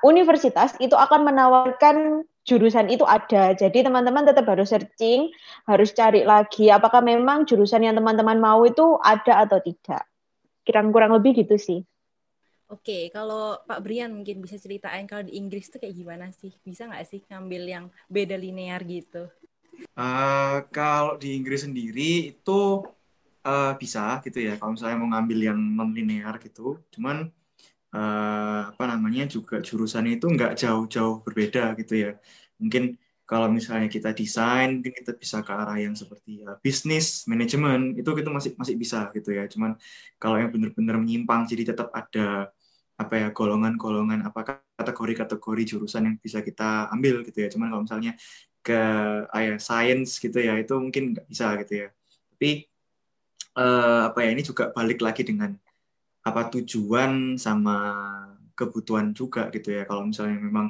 universitas 0.02 0.74
itu 0.82 0.98
akan 0.98 1.30
menawarkan 1.30 2.26
jurusan 2.48 2.88
itu 2.90 3.04
ada. 3.04 3.54
Jadi 3.54 3.86
teman-teman 3.86 4.26
tetap 4.26 4.48
harus 4.48 4.72
searching, 4.72 5.30
harus 5.68 5.94
cari 5.94 6.24
lagi 6.24 6.72
apakah 6.72 7.04
memang 7.04 7.46
jurusan 7.46 7.86
yang 7.86 7.94
teman-teman 8.00 8.40
mau 8.40 8.64
itu 8.66 8.98
ada 9.04 9.46
atau 9.46 9.60
tidak. 9.62 10.08
Kurang-kurang 10.64 11.14
lebih 11.14 11.46
gitu 11.46 11.60
sih. 11.60 11.84
Oke, 12.68 13.08
kalau 13.16 13.64
Pak 13.64 13.80
Brian 13.80 14.12
mungkin 14.12 14.44
bisa 14.44 14.60
ceritain 14.60 15.08
kalau 15.08 15.24
di 15.24 15.40
Inggris 15.40 15.72
itu 15.72 15.80
kayak 15.80 15.96
gimana 15.96 16.28
sih? 16.36 16.52
Bisa 16.68 16.84
nggak 16.84 17.06
sih 17.08 17.24
ngambil 17.32 17.64
yang 17.64 17.86
beda 18.12 18.36
linear 18.36 18.84
gitu? 18.84 19.32
Uh, 19.96 20.66
kalau 20.74 21.16
di 21.16 21.38
Inggris 21.38 21.64
sendiri 21.64 22.36
itu 22.36 22.84
uh, 23.48 23.72
bisa 23.80 24.20
gitu 24.20 24.44
ya. 24.44 24.60
Kalau 24.60 24.76
misalnya 24.76 24.98
mau 25.00 25.10
ngambil 25.16 25.40
yang 25.48 25.60
non 25.60 25.96
linear 25.96 26.36
gitu, 26.44 26.84
cuman 26.92 27.32
uh, 27.94 28.60
apa 28.74 28.84
namanya 28.88 29.30
juga 29.30 29.64
jurusannya 29.64 30.20
itu 30.20 30.28
nggak 30.28 30.60
jauh-jauh 30.60 31.24
berbeda 31.24 31.76
gitu 31.80 31.94
ya. 31.96 32.12
Mungkin 32.60 32.98
kalau 33.28 33.52
misalnya 33.52 33.92
kita 33.92 34.16
desain, 34.16 34.80
mungkin 34.80 34.96
kita 34.96 35.12
bisa 35.12 35.44
ke 35.44 35.52
arah 35.52 35.76
yang 35.76 35.92
seperti 35.92 36.48
ya, 36.48 36.56
bisnis, 36.64 37.28
manajemen, 37.28 37.92
itu 38.00 38.08
kita 38.16 38.32
masih 38.32 38.56
masih 38.56 38.76
bisa 38.80 39.12
gitu 39.12 39.36
ya. 39.36 39.44
Cuman 39.52 39.76
kalau 40.16 40.40
yang 40.40 40.48
benar-benar 40.48 40.96
menyimpang, 40.96 41.44
jadi 41.44 41.76
tetap 41.76 41.92
ada 41.92 42.56
apa 42.98 43.14
ya 43.14 43.28
golongan-golongan 43.36 44.26
apa 44.26 44.64
kategori-kategori 44.80 45.64
jurusan 45.76 46.08
yang 46.08 46.16
bisa 46.24 46.40
kita 46.40 46.88
ambil 46.96 47.22
gitu 47.28 47.44
ya. 47.44 47.52
Cuman 47.52 47.68
kalau 47.68 47.84
misalnya 47.84 48.16
ke 48.64 48.80
ayah 49.36 49.60
science 49.60 50.24
gitu 50.24 50.40
ya, 50.40 50.56
itu 50.56 50.74
mungkin 50.80 51.12
nggak 51.12 51.28
bisa 51.28 51.52
gitu 51.68 51.74
ya. 51.84 51.90
Tapi 52.32 52.50
uh, 53.60 54.02
apa 54.08 54.20
ya 54.24 54.30
ini 54.32 54.42
juga 54.46 54.72
balik 54.72 55.04
lagi 55.04 55.28
dengan 55.28 55.52
apa 56.28 56.52
tujuan 56.54 57.40
sama 57.40 57.78
kebutuhan 58.58 59.14
juga 59.14 59.48
gitu 59.54 59.70
ya. 59.78 59.84
Kalau 59.90 60.04
misalnya 60.10 60.38
memang 60.42 60.68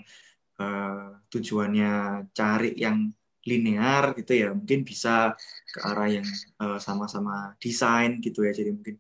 uh, 0.59 1.23
tujuannya 1.31 1.91
cari 2.35 2.75
yang 2.77 3.09
linear 3.47 4.11
gitu 4.19 4.33
ya 4.35 4.51
mungkin 4.51 4.83
bisa 4.83 5.31
ke 5.71 5.79
arah 5.79 6.11
yang 6.11 6.27
sama 6.59 6.77
sama-sama 6.83 7.35
desain 7.63 8.19
gitu 8.19 8.43
ya. 8.43 8.51
Jadi 8.51 8.69
mungkin 8.75 8.95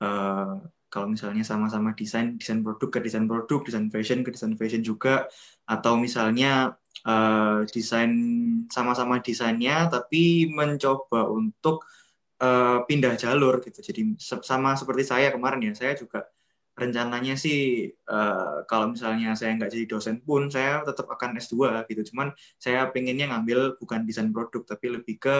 uh, 0.00 0.64
kalau 0.92 1.08
misalnya 1.08 1.40
sama-sama 1.40 1.96
desain 1.96 2.36
desain 2.36 2.60
produk 2.60 2.88
ke 2.92 2.98
desain 3.00 3.24
produk 3.24 3.64
desain 3.64 3.88
fashion 3.88 4.20
ke 4.20 4.30
desain 4.36 4.52
fashion 4.60 4.84
juga 4.84 5.24
atau 5.64 5.96
misalnya 5.96 6.76
uh, 7.08 7.64
desain 7.72 8.12
sama-sama 8.68 9.24
desainnya 9.24 9.88
tapi 9.88 10.52
mencoba 10.52 11.32
untuk 11.32 11.88
uh, 12.42 12.78
pindah 12.84 13.14
jalur 13.14 13.62
gitu. 13.62 13.78
Jadi 13.78 14.18
sama 14.18 14.74
seperti 14.74 15.06
saya 15.06 15.30
kemarin 15.30 15.70
ya, 15.70 15.72
saya 15.78 15.94
juga 15.94 16.26
rencananya 16.72 17.36
sih 17.36 17.84
uh, 18.08 18.64
kalau 18.64 18.96
misalnya 18.96 19.36
saya 19.36 19.52
nggak 19.60 19.70
jadi 19.76 19.86
dosen 19.92 20.24
pun 20.24 20.48
saya 20.48 20.82
tetap 20.82 21.06
akan 21.06 21.38
S2 21.38 21.86
gitu. 21.86 22.12
Cuman 22.12 22.34
saya 22.58 22.88
pengennya 22.90 23.30
ngambil 23.30 23.78
bukan 23.78 24.02
desain 24.08 24.32
produk 24.32 24.64
tapi 24.66 24.86
lebih 24.98 25.16
ke 25.20 25.36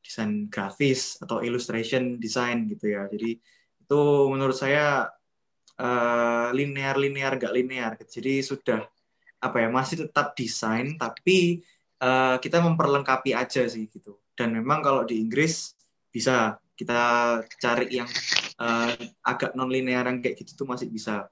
desain 0.00 0.46
grafis 0.46 1.18
atau 1.18 1.42
illustration 1.42 2.16
design 2.22 2.70
gitu 2.70 2.94
ya. 2.94 3.10
Jadi 3.10 3.36
itu 3.82 4.02
menurut 4.30 4.54
saya 4.54 5.10
uh, 5.82 6.48
linear 6.54 6.94
linear 6.96 7.34
nggak 7.36 7.54
linear. 7.54 7.90
Gitu. 7.98 8.22
Jadi 8.22 8.32
sudah 8.46 8.80
apa 9.38 9.56
ya 9.62 9.68
masih 9.70 10.06
tetap 10.06 10.34
desain 10.34 10.98
tapi 10.98 11.62
uh, 12.02 12.38
kita 12.38 12.62
memperlengkapi 12.62 13.34
aja 13.34 13.66
sih 13.66 13.90
gitu. 13.90 14.22
Dan 14.38 14.54
memang 14.54 14.78
kalau 14.86 15.02
di 15.02 15.18
Inggris 15.18 15.77
bisa 16.18 16.58
kita 16.74 16.98
cari 17.62 17.94
yang 17.94 18.10
uh, 18.58 18.90
agak 19.22 19.54
non 19.54 19.70
linear 19.70 20.02
yang 20.02 20.18
kayak 20.18 20.42
gitu 20.42 20.58
tuh 20.58 20.66
masih 20.66 20.90
bisa. 20.90 21.30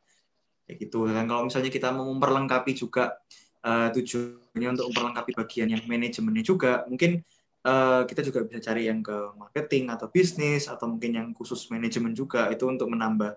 Kayak 0.67 0.87
gitu. 0.87 1.11
Dan 1.11 1.27
kalau 1.27 1.47
misalnya 1.47 1.71
kita 1.71 1.91
mau 1.91 2.07
memperlengkapi 2.07 2.75
juga 2.75 3.19
uh, 3.67 3.91
tujuannya 3.91 4.79
untuk 4.79 4.87
memperlengkapi 4.95 5.31
bagian 5.35 5.75
yang 5.75 5.83
manajemennya 5.87 6.43
juga 6.47 6.83
mungkin 6.87 7.23
uh, 7.67 8.03
kita 8.07 8.23
juga 8.23 8.47
bisa 8.47 8.63
cari 8.71 8.87
yang 8.87 9.03
ke 9.03 9.15
marketing 9.39 9.91
atau 9.91 10.07
bisnis 10.11 10.71
atau 10.71 10.87
mungkin 10.91 11.11
yang 11.19 11.29
khusus 11.35 11.67
manajemen 11.71 12.15
juga. 12.15 12.47
Itu 12.51 12.71
untuk 12.71 12.87
menambah 12.91 13.35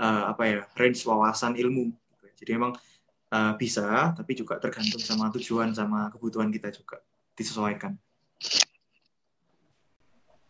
uh, 0.00 0.24
apa 0.32 0.42
ya 0.48 0.60
range 0.76 1.04
wawasan 1.04 1.56
ilmu. 1.56 1.92
Jadi 2.36 2.52
memang 2.52 2.76
uh, 3.32 3.52
bisa 3.56 4.12
tapi 4.12 4.36
juga 4.36 4.60
tergantung 4.60 5.00
sama 5.00 5.32
tujuan 5.32 5.72
sama 5.72 6.12
kebutuhan 6.12 6.52
kita 6.52 6.68
juga 6.72 7.00
disesuaikan 7.32 7.96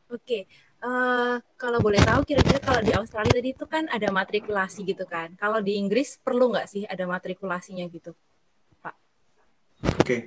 Oke, 0.06 0.46
Uh, 0.76 1.40
kalau 1.56 1.80
boleh 1.80 1.96
tahu 2.04 2.20
kira-kira 2.20 2.60
kalau 2.60 2.84
di 2.84 2.92
Australia 2.92 3.32
tadi 3.32 3.56
itu 3.56 3.64
kan 3.64 3.88
ada 3.88 4.12
matrikulasi 4.12 4.84
gitu 4.84 5.08
kan. 5.08 5.32
Kalau 5.40 5.64
di 5.64 5.80
Inggris 5.80 6.20
perlu 6.20 6.52
nggak 6.52 6.68
sih 6.68 6.84
ada 6.84 7.08
matrikulasinya 7.08 7.88
gitu, 7.88 8.12
Pak? 8.84 8.94
Oke. 9.96 10.04
Okay. 10.04 10.20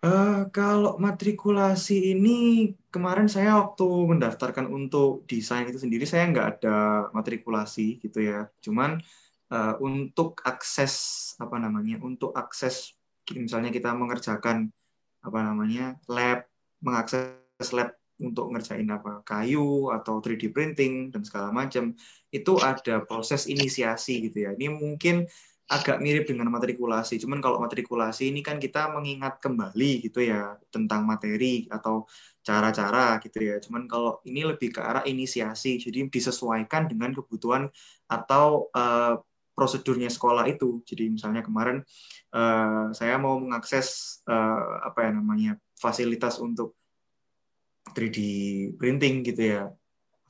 Uh, 0.00 0.08
eh, 0.08 0.40
kalau 0.52 1.00
matrikulasi 1.00 2.12
ini 2.12 2.70
kemarin 2.92 3.28
saya 3.28 3.56
waktu 3.56 3.84
mendaftarkan 3.84 4.68
untuk 4.68 5.24
desain 5.28 5.68
itu 5.68 5.80
sendiri 5.80 6.04
saya 6.04 6.28
nggak 6.28 6.48
ada 6.60 6.76
matrikulasi 7.16 8.04
gitu 8.04 8.20
ya. 8.20 8.52
Cuman 8.60 9.00
uh, 9.48 9.74
untuk 9.80 10.44
akses 10.44 10.94
apa 11.40 11.56
namanya? 11.56 11.96
Untuk 12.04 12.36
akses 12.36 12.92
misalnya 13.32 13.72
kita 13.72 13.96
mengerjakan 13.96 14.68
apa 15.24 15.38
namanya 15.40 15.96
lab, 16.04 16.44
mengakses 16.84 17.72
lab 17.72 17.99
untuk 18.20 18.52
ngerjain 18.52 18.86
apa 18.92 19.24
kayu 19.24 19.88
atau 19.90 20.20
3D 20.20 20.52
printing 20.52 21.08
dan 21.08 21.24
segala 21.24 21.50
macam 21.50 21.96
itu 22.30 22.52
ada 22.60 23.02
proses 23.02 23.48
inisiasi 23.48 24.30
gitu 24.30 24.46
ya. 24.46 24.54
Ini 24.54 24.70
mungkin 24.70 25.24
agak 25.70 26.02
mirip 26.02 26.26
dengan 26.26 26.50
matrikulasi. 26.50 27.22
Cuman 27.22 27.38
kalau 27.38 27.62
matrikulasi 27.62 28.34
ini 28.34 28.42
kan 28.42 28.58
kita 28.58 28.90
mengingat 28.90 29.38
kembali 29.38 30.02
gitu 30.02 30.18
ya 30.26 30.58
tentang 30.74 31.06
materi 31.06 31.70
atau 31.70 32.10
cara-cara 32.42 33.22
gitu 33.22 33.38
ya. 33.38 33.62
Cuman 33.62 33.86
kalau 33.86 34.18
ini 34.26 34.42
lebih 34.42 34.74
ke 34.74 34.82
arah 34.82 35.06
inisiasi, 35.06 35.78
jadi 35.78 36.10
disesuaikan 36.10 36.90
dengan 36.90 37.14
kebutuhan 37.14 37.70
atau 38.10 38.66
uh, 38.74 39.22
prosedurnya 39.54 40.10
sekolah 40.10 40.50
itu. 40.50 40.82
Jadi 40.82 41.14
misalnya 41.14 41.46
kemarin 41.46 41.86
uh, 42.34 42.90
saya 42.90 43.14
mau 43.22 43.38
mengakses 43.38 44.18
uh, 44.26 44.82
apa 44.90 45.06
ya 45.06 45.10
namanya 45.14 45.52
fasilitas 45.78 46.42
untuk 46.42 46.79
3D 47.92 48.18
printing 48.80 49.26
gitu 49.26 49.42
ya 49.56 49.62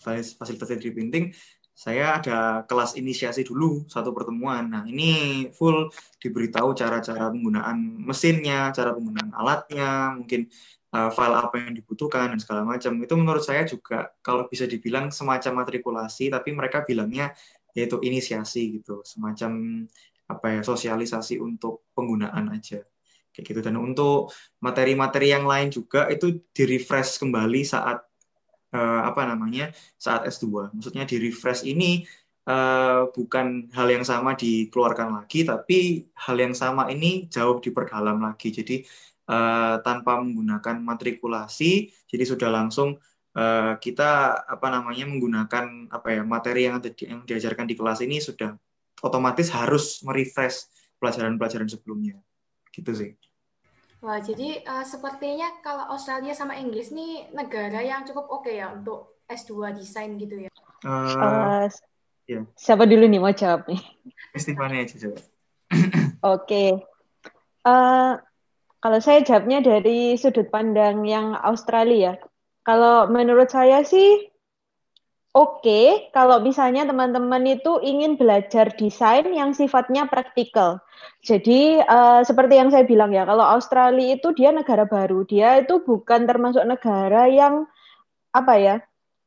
fasilitas 0.00 0.68
3D 0.68 0.96
printing 0.96 1.32
saya 1.80 2.20
ada 2.20 2.68
kelas 2.68 2.92
inisiasi 3.00 3.40
dulu 3.40 3.88
satu 3.88 4.12
pertemuan. 4.12 4.68
Nah 4.68 4.84
ini 4.84 5.48
full 5.48 5.88
diberitahu 6.20 6.76
cara-cara 6.76 7.32
penggunaan 7.32 8.04
mesinnya, 8.04 8.68
cara 8.68 8.92
penggunaan 8.92 9.32
alatnya, 9.32 10.12
mungkin 10.12 10.44
uh, 10.92 11.08
file 11.08 11.40
apa 11.40 11.56
yang 11.56 11.72
dibutuhkan 11.72 12.36
dan 12.36 12.40
segala 12.42 12.68
macam. 12.68 13.00
Itu 13.00 13.16
menurut 13.16 13.40
saya 13.40 13.64
juga 13.64 14.12
kalau 14.20 14.44
bisa 14.44 14.68
dibilang 14.68 15.08
semacam 15.08 15.64
matrikulasi, 15.64 16.28
tapi 16.28 16.52
mereka 16.52 16.84
bilangnya 16.84 17.32
yaitu 17.72 17.96
inisiasi 18.04 18.76
gitu, 18.76 19.00
semacam 19.00 19.80
apa 20.28 20.46
ya 20.52 20.60
sosialisasi 20.60 21.40
untuk 21.40 21.88
penggunaan 21.96 22.54
aja 22.54 22.84
kayak 23.34 23.46
gitu. 23.54 23.60
Dan 23.62 23.78
untuk 23.78 24.34
materi-materi 24.62 25.32
yang 25.32 25.46
lain 25.46 25.70
juga 25.70 26.06
itu 26.10 26.42
di 26.52 26.62
refresh 26.66 27.22
kembali 27.22 27.62
saat 27.62 28.02
uh, 28.74 29.02
apa 29.06 29.26
namanya 29.26 29.70
saat 29.98 30.26
S2 30.26 30.74
maksudnya 30.74 31.04
di 31.06 31.16
refresh 31.18 31.66
ini 31.66 32.06
uh, 32.46 33.10
bukan 33.10 33.70
hal 33.74 33.88
yang 33.90 34.06
sama 34.06 34.34
dikeluarkan 34.38 35.22
lagi 35.22 35.42
tapi 35.46 36.06
hal 36.14 36.36
yang 36.38 36.54
sama 36.54 36.90
ini 36.90 37.26
jauh 37.30 37.58
diperdalam 37.58 38.22
lagi. 38.22 38.50
Jadi 38.54 38.82
uh, 39.30 39.82
tanpa 39.82 40.18
menggunakan 40.22 40.82
matrikulasi 40.82 41.90
jadi 42.10 42.24
sudah 42.26 42.50
langsung 42.50 42.98
uh, 43.38 43.74
kita 43.78 44.42
apa 44.46 44.66
namanya 44.70 45.06
menggunakan 45.06 45.90
apa 45.90 46.08
ya 46.18 46.22
materi 46.26 46.66
yang 46.66 46.82
di, 46.82 46.90
yang 47.06 47.22
diajarkan 47.26 47.66
di 47.66 47.74
kelas 47.78 48.02
ini 48.02 48.18
sudah 48.18 48.54
otomatis 49.00 49.48
harus 49.54 50.02
merefresh 50.04 50.68
pelajaran-pelajaran 51.00 51.70
sebelumnya 51.70 52.20
gitu 52.80 52.92
sih. 52.96 53.10
Wah, 54.00 54.16
jadi 54.16 54.64
uh, 54.64 54.84
sepertinya 54.88 55.60
kalau 55.60 55.92
Australia 55.92 56.32
sama 56.32 56.56
Inggris 56.56 56.88
nih 56.88 57.28
negara 57.36 57.84
yang 57.84 58.08
cukup 58.08 58.32
oke 58.32 58.48
okay 58.48 58.64
ya 58.64 58.72
untuk 58.72 59.20
S2 59.28 59.76
desain 59.76 60.16
gitu 60.16 60.48
ya. 60.48 60.50
Uh, 60.80 61.12
uh, 61.20 61.64
yeah. 62.24 62.48
Siapa 62.56 62.88
dulu 62.88 63.04
nih 63.04 63.20
mau 63.20 63.36
jawab 63.36 63.68
nih? 63.68 63.80
Stefani 64.40 64.88
aja 64.88 64.96
coba. 64.96 65.20
oke. 65.20 66.48
okay. 66.48 66.68
Uh, 67.60 68.16
kalau 68.80 68.98
saya 69.04 69.20
jawabnya 69.20 69.60
dari 69.60 70.16
sudut 70.16 70.48
pandang 70.48 71.04
yang 71.04 71.36
Australia. 71.36 72.16
Kalau 72.64 73.04
menurut 73.12 73.52
saya 73.52 73.84
sih 73.84 74.32
oke 75.30 75.62
okay, 75.62 76.10
kalau 76.10 76.42
misalnya 76.42 76.82
teman-teman 76.86 77.46
itu 77.46 77.78
ingin 77.82 78.18
belajar 78.18 78.72
desain 78.74 79.26
yang 79.30 79.54
sifatnya 79.54 80.10
praktikal. 80.10 80.82
Jadi 81.24 81.80
uh, 81.80 82.20
seperti 82.24 82.58
yang 82.60 82.68
saya 82.72 82.84
bilang 82.84 83.12
ya, 83.12 83.24
kalau 83.24 83.44
Australia 83.44 84.16
itu 84.16 84.32
dia 84.36 84.50
negara 84.50 84.84
baru, 84.84 85.24
dia 85.24 85.60
itu 85.60 85.80
bukan 85.84 86.26
termasuk 86.26 86.64
negara 86.66 87.28
yang 87.30 87.68
apa 88.30 88.54
ya 88.58 88.74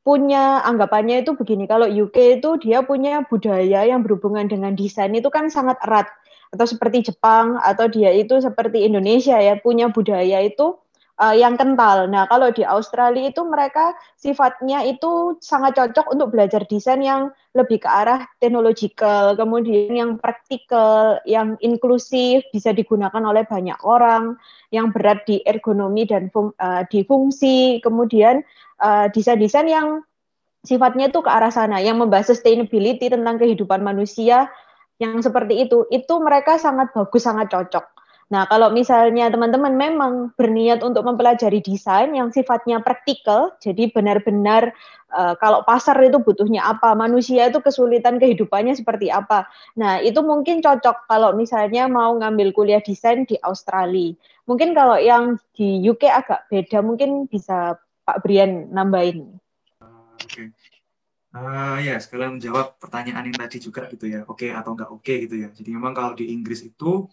punya 0.04 0.60
anggapannya 0.68 1.24
itu 1.24 1.34
begini. 1.34 1.66
Kalau 1.66 1.88
UK 1.88 2.44
itu 2.44 2.60
dia 2.60 2.84
punya 2.84 3.24
budaya 3.24 3.88
yang 3.88 4.04
berhubungan 4.04 4.46
dengan 4.52 4.76
desain 4.76 5.16
itu 5.16 5.32
kan 5.32 5.48
sangat 5.48 5.80
erat. 5.88 6.12
Atau 6.54 6.70
seperti 6.70 7.10
Jepang 7.10 7.58
atau 7.58 7.90
dia 7.90 8.14
itu 8.14 8.38
seperti 8.38 8.86
Indonesia 8.86 9.40
ya 9.40 9.58
punya 9.58 9.90
budaya 9.90 10.44
itu 10.46 10.78
uh, 11.20 11.36
yang 11.36 11.60
kental. 11.60 12.10
Nah, 12.10 12.26
kalau 12.26 12.50
di 12.50 12.66
Australia 12.66 13.30
itu 13.30 13.42
mereka 13.46 13.94
sifatnya 14.18 14.82
itu 14.88 15.38
sangat 15.44 15.78
cocok 15.78 16.14
untuk 16.14 16.34
belajar 16.34 16.66
desain 16.66 17.02
yang 17.04 17.30
lebih 17.54 17.86
ke 17.86 17.90
arah 17.90 18.26
teknologikal, 18.42 19.38
kemudian 19.38 19.94
yang 19.94 20.12
praktikal, 20.18 21.22
yang 21.30 21.54
inklusif, 21.62 22.42
bisa 22.50 22.74
digunakan 22.74 23.22
oleh 23.22 23.46
banyak 23.46 23.78
orang, 23.86 24.42
yang 24.74 24.90
berat 24.90 25.22
di 25.30 25.44
ergonomi 25.46 26.10
dan 26.10 26.34
fung, 26.34 26.56
uh, 26.58 26.82
di 26.90 27.06
fungsi, 27.06 27.78
kemudian 27.86 28.42
uh, 28.82 29.06
desain-desain 29.14 29.70
yang 29.70 30.02
sifatnya 30.64 31.12
itu 31.12 31.20
ke 31.22 31.30
arah 31.30 31.52
sana, 31.54 31.84
yang 31.84 32.00
membahas 32.00 32.34
sustainability 32.34 33.12
tentang 33.12 33.38
kehidupan 33.38 33.86
manusia, 33.86 34.50
yang 34.98 35.20
seperti 35.20 35.68
itu, 35.68 35.86
itu 35.92 36.14
mereka 36.24 36.58
sangat 36.58 36.90
bagus, 36.96 37.22
sangat 37.22 37.52
cocok. 37.52 37.86
Nah, 38.32 38.48
kalau 38.48 38.72
misalnya 38.72 39.28
teman-teman 39.28 39.76
memang 39.76 40.14
berniat 40.40 40.80
untuk 40.82 41.04
mempelajari 41.04 41.60
desain 41.60 42.16
yang 42.16 42.32
sifatnya 42.32 42.80
praktikal, 42.80 43.56
jadi 43.60 43.92
benar-benar 43.92 44.72
uh, 45.12 45.36
kalau 45.38 45.62
pasar 45.68 46.00
itu 46.02 46.18
butuhnya 46.24 46.64
apa, 46.64 46.96
manusia 46.96 47.52
itu 47.52 47.60
kesulitan 47.60 48.18
kehidupannya 48.18 48.74
seperti 48.74 49.12
apa. 49.12 49.52
Nah, 49.76 50.00
itu 50.00 50.24
mungkin 50.24 50.64
cocok 50.64 51.10
kalau 51.12 51.36
misalnya 51.36 51.86
mau 51.92 52.16
ngambil 52.16 52.56
kuliah 52.56 52.82
desain 52.82 53.28
di 53.28 53.36
Australia. 53.44 54.16
Mungkin 54.44 54.76
kalau 54.76 55.00
yang 55.00 55.40
di 55.56 55.80
UK 55.84 56.08
agak 56.12 56.48
beda, 56.52 56.84
mungkin 56.84 57.28
bisa 57.28 57.80
Pak 58.04 58.24
Brian 58.24 58.72
nambahin. 58.72 59.40
Oke. 59.80 60.28
Okay. 60.28 60.48
Uh, 61.34 61.82
ya, 61.82 61.98
sekalian 61.98 62.38
menjawab 62.38 62.78
pertanyaan 62.78 63.26
yang 63.26 63.38
tadi 63.42 63.58
juga 63.58 63.90
gitu 63.90 64.06
ya, 64.06 64.22
oke 64.30 64.46
okay 64.46 64.54
atau 64.54 64.78
enggak 64.78 64.90
oke 64.94 65.02
okay, 65.02 65.26
gitu 65.26 65.42
ya. 65.42 65.50
Jadi 65.50 65.74
memang 65.74 65.98
kalau 65.98 66.14
di 66.14 66.30
Inggris 66.30 66.62
itu 66.62 67.10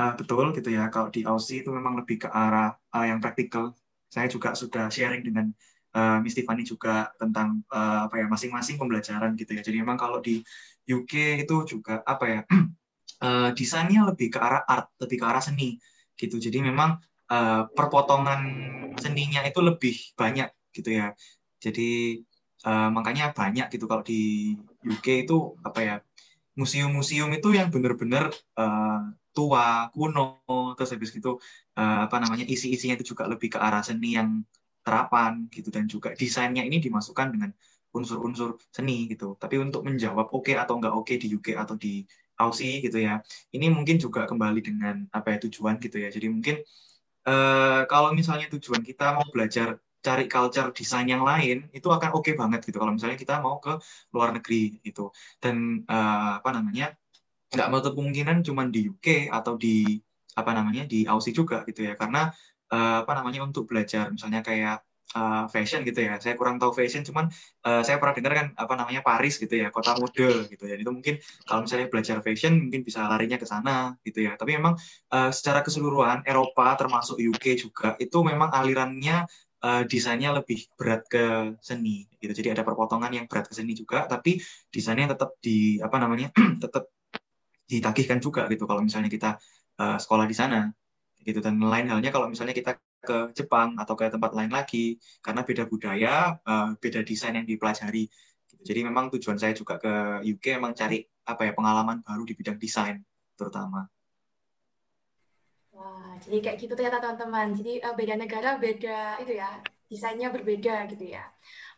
uh, 0.00 0.12
betul 0.16 0.56
gitu 0.56 0.68
ya. 0.72 0.88
Kalau 0.88 1.12
di 1.12 1.20
Aussie 1.28 1.60
itu 1.60 1.70
memang 1.70 2.00
lebih 2.00 2.24
ke 2.24 2.28
arah 2.32 2.72
uh, 2.72 3.04
yang 3.04 3.20
praktikal. 3.20 3.76
Saya 4.08 4.26
juga 4.26 4.56
sudah 4.56 4.88
sharing 4.90 5.22
dengan 5.22 5.52
uh, 5.94 6.18
Miss 6.24 6.34
Tiffany 6.34 6.64
juga 6.66 7.12
tentang 7.20 7.62
uh, 7.70 8.08
apa 8.08 8.24
ya 8.24 8.26
masing-masing 8.26 8.80
pembelajaran 8.80 9.36
gitu 9.36 9.52
ya. 9.54 9.62
Jadi 9.62 9.76
memang 9.84 10.00
kalau 10.00 10.18
di 10.18 10.40
UK 10.88 11.44
itu 11.46 11.56
juga 11.68 12.02
apa 12.02 12.24
ya 12.26 12.40
uh, 13.22 13.50
desainnya 13.58 14.08
lebih 14.08 14.34
ke 14.34 14.38
arah 14.40 14.64
art, 14.64 14.90
lebih 14.98 15.22
ke 15.22 15.26
arah 15.28 15.42
seni 15.44 15.78
gitu. 16.16 16.40
Jadi 16.40 16.58
memang 16.64 16.98
uh, 17.30 17.68
perpotongan 17.70 18.42
seninya 18.98 19.44
itu 19.46 19.60
lebih 19.62 19.94
banyak 20.16 20.48
gitu 20.74 20.90
ya. 20.96 21.14
Jadi 21.60 22.18
uh, 22.66 22.88
makanya 22.90 23.30
banyak 23.36 23.68
gitu 23.70 23.84
kalau 23.86 24.02
di 24.02 24.56
UK 24.82 25.28
itu 25.28 25.54
apa 25.62 25.80
ya 25.84 25.96
museum-museum 26.58 27.30
itu 27.30 27.54
yang 27.54 27.70
benar-benar 27.70 28.34
uh, 28.58 29.06
tua, 29.34 29.88
kuno, 29.94 30.42
terus 30.76 30.90
habis 30.94 31.10
gitu 31.14 31.38
uh, 31.78 31.98
apa 32.06 32.16
namanya 32.22 32.44
isi-isinya 32.46 32.94
itu 32.98 33.14
juga 33.14 33.24
lebih 33.30 33.54
ke 33.54 33.58
arah 33.58 33.82
seni 33.82 34.18
yang 34.18 34.42
terapan 34.80 35.46
gitu 35.52 35.68
dan 35.68 35.84
juga 35.86 36.16
desainnya 36.16 36.64
ini 36.64 36.80
dimasukkan 36.80 37.28
dengan 37.34 37.50
unsur-unsur 37.94 38.58
seni 38.70 39.10
gitu. 39.10 39.34
Tapi 39.38 39.58
untuk 39.58 39.82
menjawab 39.86 40.30
oke 40.30 40.50
okay 40.50 40.54
atau 40.58 40.78
enggak 40.78 40.94
oke 40.94 41.06
okay 41.10 41.16
di 41.22 41.26
UK 41.36 41.58
atau 41.58 41.74
di 41.74 42.06
Aussie 42.40 42.80
gitu 42.80 42.96
ya, 42.96 43.20
ini 43.52 43.68
mungkin 43.68 44.00
juga 44.00 44.24
kembali 44.24 44.60
dengan 44.64 45.04
apa 45.12 45.36
ya 45.36 45.38
tujuan 45.46 45.76
gitu 45.82 45.96
ya. 46.00 46.08
Jadi 46.08 46.26
mungkin 46.32 46.56
uh, 47.28 47.84
kalau 47.90 48.10
misalnya 48.16 48.48
tujuan 48.54 48.80
kita 48.80 49.12
mau 49.16 49.26
belajar 49.28 49.76
cari 50.00 50.24
culture 50.32 50.72
desain 50.72 51.04
yang 51.04 51.20
lain 51.20 51.68
itu 51.76 51.88
akan 51.92 52.16
oke 52.16 52.24
okay 52.24 52.32
banget 52.32 52.64
gitu 52.64 52.80
kalau 52.80 52.96
misalnya 52.96 53.20
kita 53.20 53.36
mau 53.44 53.60
ke 53.60 53.76
luar 54.16 54.32
negeri 54.32 54.80
gitu 54.80 55.12
dan 55.36 55.84
uh, 55.84 56.40
apa 56.40 56.50
namanya 56.56 56.96
nggak 57.50 57.68
menutup 57.70 57.92
kemungkinan 57.98 58.46
cuma 58.46 58.66
di 58.70 58.86
UK 58.86 59.30
atau 59.30 59.58
di 59.58 59.98
apa 60.38 60.50
namanya 60.54 60.86
di 60.86 61.04
Aussie 61.10 61.34
juga 61.34 61.66
gitu 61.66 61.82
ya. 61.84 61.98
Karena 61.98 62.30
uh, 62.70 62.96
apa 63.02 63.12
namanya 63.18 63.44
untuk 63.46 63.66
belajar 63.66 64.08
misalnya 64.14 64.40
kayak 64.40 64.86
uh, 65.18 65.44
fashion 65.50 65.82
gitu 65.82 66.06
ya. 66.06 66.18
Saya 66.22 66.38
kurang 66.38 66.62
tahu 66.62 66.70
fashion 66.70 67.02
cuman 67.02 67.26
uh, 67.66 67.82
saya 67.82 67.98
pernah 67.98 68.14
dengar 68.14 68.32
kan 68.34 68.46
apa 68.54 68.74
namanya 68.78 69.02
Paris 69.02 69.36
gitu 69.42 69.50
ya 69.50 69.74
kota 69.74 69.98
mode 69.98 70.46
gitu 70.50 70.64
ya. 70.66 70.78
Itu 70.78 70.90
mungkin 70.94 71.18
kalau 71.46 71.66
misalnya 71.66 71.86
belajar 71.90 72.16
fashion 72.22 72.70
mungkin 72.70 72.82
bisa 72.86 73.06
larinya 73.10 73.38
ke 73.40 73.46
sana 73.46 73.98
gitu 74.06 74.22
ya. 74.22 74.38
Tapi 74.38 74.58
memang 74.58 74.78
uh, 75.10 75.30
secara 75.34 75.66
keseluruhan 75.66 76.22
Eropa 76.26 76.78
termasuk 76.78 77.18
UK 77.18 77.58
juga 77.58 77.98
itu 77.98 78.18
memang 78.22 78.54
alirannya 78.54 79.26
uh, 79.64 79.82
desainnya 79.86 80.30
lebih 80.34 80.70
berat 80.78 81.04
ke 81.10 81.54
seni 81.60 82.06
gitu. 82.20 82.32
Jadi 82.32 82.54
ada 82.54 82.62
perpotongan 82.62 83.10
yang 83.12 83.26
berat 83.26 83.48
ke 83.50 83.54
seni 83.56 83.74
juga, 83.76 84.06
tapi 84.06 84.40
desainnya 84.70 85.16
tetap 85.16 85.36
di 85.42 85.80
apa 85.80 85.96
namanya 86.00 86.30
tetap 86.62 86.88
ditagihkan 87.70 88.18
juga 88.18 88.50
gitu 88.50 88.66
kalau 88.66 88.82
misalnya 88.82 89.06
kita 89.06 89.38
uh, 89.78 89.96
sekolah 89.96 90.26
di 90.26 90.34
sana 90.34 90.74
gitu 91.22 91.38
dan 91.38 91.60
lain 91.62 91.86
halnya 91.86 92.10
kalau 92.10 92.26
misalnya 92.26 92.56
kita 92.56 92.80
ke 93.00 93.32
Jepang 93.32 93.78
atau 93.80 93.94
ke 93.96 94.10
tempat 94.10 94.34
lain 94.34 94.52
lagi 94.52 94.98
karena 95.22 95.46
beda 95.46 95.64
budaya 95.70 96.36
uh, 96.44 96.74
beda 96.76 97.00
desain 97.06 97.32
yang 97.32 97.46
dipelajari 97.46 98.10
gitu. 98.50 98.62
jadi 98.66 98.80
memang 98.88 99.08
tujuan 99.14 99.38
saya 99.38 99.54
juga 99.56 99.80
ke 99.80 100.24
UK 100.26 100.60
memang 100.60 100.76
cari 100.76 101.00
apa 101.24 101.48
ya 101.48 101.52
pengalaman 101.54 102.02
baru 102.04 102.22
di 102.26 102.34
bidang 102.36 102.58
desain 102.60 103.00
terutama 103.38 103.88
Wah, 105.80 106.12
jadi 106.20 106.44
kayak 106.44 106.56
gitu 106.60 106.76
ternyata 106.76 107.00
teman-teman. 107.00 107.56
Jadi 107.56 107.80
uh, 107.80 107.96
beda 107.96 108.14
negara, 108.20 108.60
beda 108.60 109.16
itu 109.24 109.32
ya, 109.40 109.48
desainnya 109.88 110.28
berbeda 110.28 110.84
gitu 110.92 111.08
ya. 111.08 111.24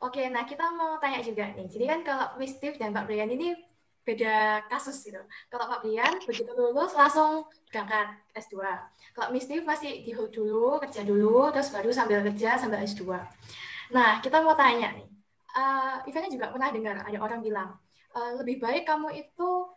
Oke, 0.02 0.26
nah 0.26 0.42
kita 0.42 0.74
mau 0.74 0.98
tanya 0.98 1.22
juga 1.22 1.54
nih. 1.54 1.70
Jadi 1.70 1.84
kan 1.86 2.00
kalau 2.02 2.26
Miss 2.34 2.58
Steve 2.58 2.74
dan 2.82 2.90
Pak 2.90 3.06
Brian 3.06 3.30
ini 3.30 3.54
beda 4.02 4.66
kasus 4.66 4.98
gitu. 5.06 5.22
Kalau 5.46 5.70
Pak 5.70 5.86
Brian 5.86 6.14
begitu 6.26 6.50
lulus 6.54 6.92
langsung 6.98 7.46
berangkat 7.70 8.18
S2. 8.34 8.58
Kalau 9.14 9.28
Miss 9.30 9.46
Steve 9.46 9.64
masih 9.64 10.02
di 10.02 10.12
dulu, 10.12 10.82
kerja 10.82 11.06
dulu, 11.06 11.48
terus 11.54 11.70
baru 11.70 11.90
sambil 11.94 12.20
kerja 12.26 12.58
sambil 12.58 12.82
S2. 12.82 13.14
Nah, 13.94 14.18
kita 14.20 14.42
mau 14.42 14.58
tanya 14.58 14.90
nih. 14.92 15.06
Uh, 15.52 16.00
Ivana 16.08 16.32
juga 16.32 16.48
pernah 16.48 16.72
dengar 16.72 16.96
ada 17.04 17.18
orang 17.20 17.44
bilang, 17.44 17.70
uh, 18.16 18.32
lebih 18.40 18.56
baik 18.58 18.88
kamu 18.88 19.12
itu 19.20 19.68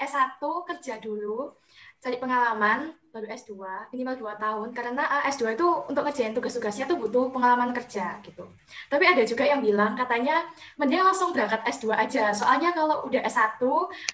S1 0.00 0.40
kerja 0.40 0.98
dulu, 0.98 1.54
cari 2.00 2.16
pengalaman, 2.16 2.96
baru 3.10 3.26
S2 3.26 3.52
minimal 3.90 4.14
2 4.22 4.38
tahun 4.38 4.68
karena 4.70 5.02
uh, 5.02 5.26
eh, 5.26 5.34
S2 5.34 5.58
itu 5.58 5.66
untuk 5.90 6.06
ngerjain 6.06 6.30
tugas-tugasnya 6.30 6.86
tuh 6.86 6.94
butuh 6.96 7.26
pengalaman 7.34 7.74
kerja 7.74 8.22
gitu. 8.22 8.46
Tapi 8.86 9.02
ada 9.02 9.26
juga 9.26 9.42
yang 9.42 9.58
bilang 9.58 9.98
katanya 9.98 10.46
mending 10.78 11.02
langsung 11.02 11.34
berangkat 11.34 11.58
S2 11.66 11.90
aja. 11.90 12.30
Soalnya 12.30 12.70
kalau 12.70 13.02
udah 13.10 13.20
S1 13.26 13.58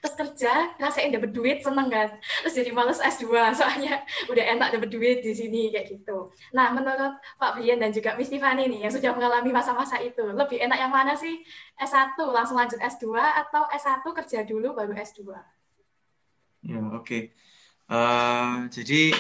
terus 0.01 0.14
kerja 0.16 0.72
rasain 0.81 1.12
dapat 1.12 1.31
duit 1.31 1.61
seneng 1.61 1.92
kan. 1.92 2.09
Terus 2.42 2.55
jadi 2.57 2.70
males 2.72 2.99
S2 2.99 3.29
soalnya 3.61 4.01
udah 4.33 4.44
enak 4.57 4.68
dapat 4.81 4.88
duit 4.88 5.20
di 5.20 5.37
sini 5.37 5.68
kayak 5.68 5.92
gitu. 5.92 6.33
Nah, 6.57 6.72
menurut 6.72 7.20
Pak 7.37 7.61
Brian 7.61 7.77
dan 7.77 7.92
juga 7.92 8.16
Miss 8.16 8.33
Tiffany 8.33 8.64
nih 8.66 8.88
yang 8.88 8.92
sudah 8.92 9.12
mengalami 9.12 9.53
masa-masa 9.53 10.01
itu, 10.01 10.25
lebih 10.33 10.57
enak 10.57 10.79
yang 10.81 10.92
mana 10.92 11.12
sih? 11.12 11.44
S1 11.77 12.16
langsung 12.33 12.57
lanjut 12.57 12.81
S2 12.81 13.12
atau 13.20 13.68
S1 13.68 14.01
kerja 14.01 14.38
dulu 14.49 14.72
baru 14.72 14.96
S2? 14.96 15.37
Ya, 16.66 16.81
oke. 16.81 17.05
Okay. 17.05 17.22
Uh, 17.87 18.66
jadi 18.75 19.14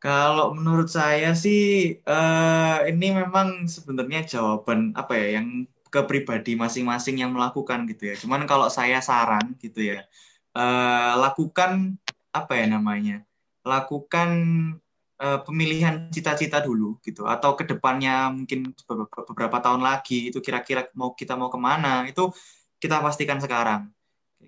kalau 0.00 0.56
menurut 0.56 0.88
saya 0.88 1.36
sih 1.36 1.92
uh, 2.08 2.80
ini 2.88 3.12
memang 3.12 3.68
sebenarnya 3.68 4.24
jawaban 4.24 4.96
apa 4.96 5.12
ya 5.12 5.40
yang 5.40 5.68
ke 5.86 6.00
pribadi 6.08 6.56
masing-masing 6.56 7.20
yang 7.20 7.36
melakukan 7.36 7.84
gitu 7.88 8.12
ya. 8.12 8.14
Cuman 8.16 8.48
kalau 8.48 8.72
saya 8.72 9.00
saran 9.04 9.56
gitu 9.60 9.92
ya, 9.92 10.04
uh, 10.56 11.20
lakukan 11.20 12.00
apa 12.32 12.52
ya 12.56 12.66
namanya, 12.68 13.24
lakukan 13.64 14.30
uh, 15.20 15.40
pemilihan 15.44 16.12
cita-cita 16.12 16.60
dulu 16.60 17.00
gitu, 17.00 17.24
atau 17.24 17.56
ke 17.56 17.64
depannya 17.64 18.28
mungkin 18.32 18.72
beberapa, 18.84 19.20
beberapa 19.32 19.58
tahun 19.64 19.80
lagi 19.84 20.28
itu 20.32 20.40
kira-kira 20.44 20.88
mau 20.92 21.16
kita 21.16 21.36
mau 21.36 21.48
ke 21.48 21.56
mana 21.56 22.04
itu 22.08 22.28
kita 22.76 23.00
pastikan 23.00 23.40
sekarang, 23.40 23.88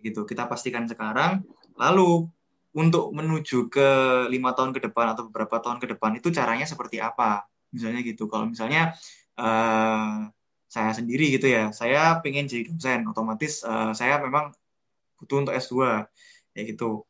gitu. 0.05 0.29
Kita 0.29 0.45
pastikan 0.49 0.85
sekarang. 0.85 1.45
Lalu 1.79 2.29
untuk 2.77 3.11
menuju 3.17 3.73
ke 3.73 3.89
lima 4.29 4.53
tahun 4.53 4.77
ke 4.77 4.91
depan 4.91 5.17
atau 5.17 5.29
beberapa 5.31 5.61
tahun 5.63 5.81
ke 5.81 5.97
depan 5.97 6.21
itu 6.21 6.29
caranya 6.35 6.69
seperti 6.69 7.01
apa? 7.01 7.49
Misalnya 7.73 8.01
gitu. 8.05 8.29
Kalau 8.29 8.49
misalnya 8.49 8.93
uh, 9.41 10.29
saya 10.69 10.93
sendiri 10.93 11.33
gitu 11.33 11.49
ya 11.49 11.73
saya 11.73 12.21
pengen 12.21 12.45
jadi 12.45 12.69
dosen 12.69 13.09
otomatis 13.09 13.65
uh, 13.65 13.97
saya 13.97 14.21
memang 14.21 14.53
butuh 15.17 15.41
untuk 15.49 15.55
S2 15.57 16.05
ya 16.53 16.63
gitu. 16.69 17.09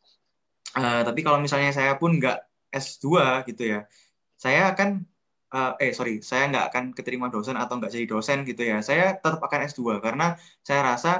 Uh, 0.78 1.02
tapi 1.02 1.26
kalau 1.26 1.42
misalnya 1.42 1.74
saya 1.74 1.98
pun 1.98 2.22
nggak 2.22 2.38
S2 2.70 3.06
gitu 3.50 3.62
ya 3.66 3.80
saya 4.38 4.70
akan 4.70 5.02
uh, 5.50 5.74
eh 5.82 5.90
sorry 5.90 6.22
saya 6.22 6.46
nggak 6.54 6.64
akan 6.70 6.84
keterima 6.94 7.26
dosen 7.34 7.58
atau 7.58 7.82
nggak 7.82 7.90
jadi 7.90 8.06
dosen 8.06 8.46
gitu 8.46 8.62
ya. 8.62 8.78
Saya 8.84 9.18
tetap 9.18 9.42
akan 9.42 9.66
S2 9.66 9.98
karena 9.98 10.38
saya 10.62 10.80
rasa 10.94 11.12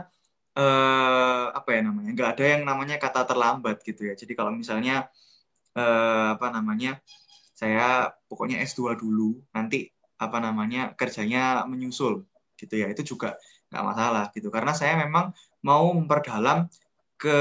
uh, 0.58 1.44
apa 1.54 1.68
ya 1.70 1.80
namanya 1.86 2.10
nggak 2.12 2.30
ada 2.34 2.44
yang 2.58 2.62
namanya 2.66 2.96
kata 2.98 3.22
terlambat 3.24 3.80
gitu 3.86 4.10
ya. 4.10 4.14
Jadi 4.18 4.32
kalau 4.34 4.50
misalnya 4.50 5.06
uh, 5.78 6.34
apa 6.34 6.50
namanya 6.50 6.98
saya 7.54 8.10
pokoknya 8.26 8.62
S2 8.66 8.98
dulu 8.98 9.38
nanti 9.54 9.90
apa 10.18 10.38
namanya 10.42 10.92
kerjanya 10.98 11.62
menyusul 11.70 12.26
gitu 12.58 12.74
ya. 12.74 12.90
Itu 12.90 13.06
juga 13.06 13.38
nggak 13.70 13.84
masalah 13.86 14.24
gitu. 14.34 14.50
Karena 14.50 14.74
saya 14.74 14.98
memang 14.98 15.30
mau 15.62 15.86
memperdalam 15.94 16.66
ke 17.18 17.38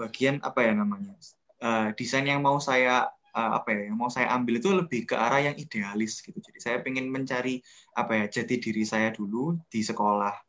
bagian 0.00 0.40
apa 0.40 0.64
ya 0.64 0.72
namanya 0.72 1.12
uh, 1.60 1.92
desain 1.92 2.24
yang 2.24 2.40
mau 2.40 2.56
saya 2.56 3.04
uh, 3.36 3.50
apa 3.60 3.68
ya 3.72 3.92
yang 3.92 4.00
mau 4.00 4.08
saya 4.08 4.32
ambil 4.32 4.60
itu 4.60 4.72
lebih 4.72 5.04
ke 5.08 5.14
arah 5.16 5.44
yang 5.44 5.56
idealis 5.56 6.20
gitu. 6.24 6.36
Jadi 6.40 6.58
saya 6.60 6.76
ingin 6.84 7.08
mencari 7.08 7.60
apa 7.96 8.24
ya 8.24 8.24
jati 8.28 8.56
diri 8.60 8.84
saya 8.84 9.12
dulu 9.12 9.56
di 9.68 9.80
sekolah 9.84 10.43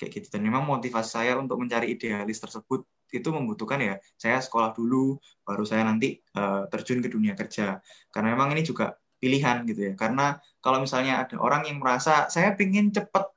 kayak 0.00 0.12
gitu. 0.16 0.26
Dan 0.32 0.48
memang 0.48 0.64
motivasi 0.64 1.20
saya 1.20 1.36
untuk 1.36 1.60
mencari 1.60 1.92
idealis 1.92 2.40
tersebut 2.40 2.88
itu 3.10 3.28
membutuhkan 3.28 3.76
ya 3.82 3.94
saya 4.14 4.38
sekolah 4.38 4.70
dulu 4.72 5.18
baru 5.42 5.66
saya 5.66 5.82
nanti 5.84 6.16
uh, 6.40 6.64
terjun 6.72 7.04
ke 7.04 7.12
dunia 7.12 7.36
kerja. 7.36 7.84
Karena 8.08 8.32
memang 8.32 8.56
ini 8.56 8.64
juga 8.64 8.96
pilihan 9.20 9.68
gitu 9.68 9.92
ya. 9.92 9.94
Karena 10.00 10.40
kalau 10.64 10.80
misalnya 10.80 11.20
ada 11.20 11.36
orang 11.36 11.68
yang 11.68 11.76
merasa 11.76 12.32
saya 12.32 12.56
ingin 12.56 12.88
cepat 12.88 13.28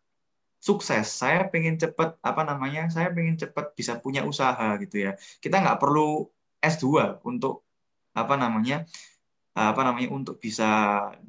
sukses 0.63 1.12
saya 1.12 1.52
ingin 1.52 1.76
cepat 1.76 2.15
apa 2.23 2.47
namanya 2.47 2.88
saya 2.88 3.12
ingin 3.12 3.36
cepat 3.36 3.76
bisa 3.76 3.99
punya 3.99 4.23
usaha 4.23 4.80
gitu 4.80 5.04
ya. 5.04 5.19
Kita 5.43 5.60
nggak 5.60 5.76
perlu 5.84 6.23
S2 6.63 7.19
untuk 7.28 7.67
apa 8.15 8.39
namanya 8.39 8.88
apa 9.53 9.85
namanya 9.85 10.09
untuk 10.09 10.41
bisa 10.41 10.65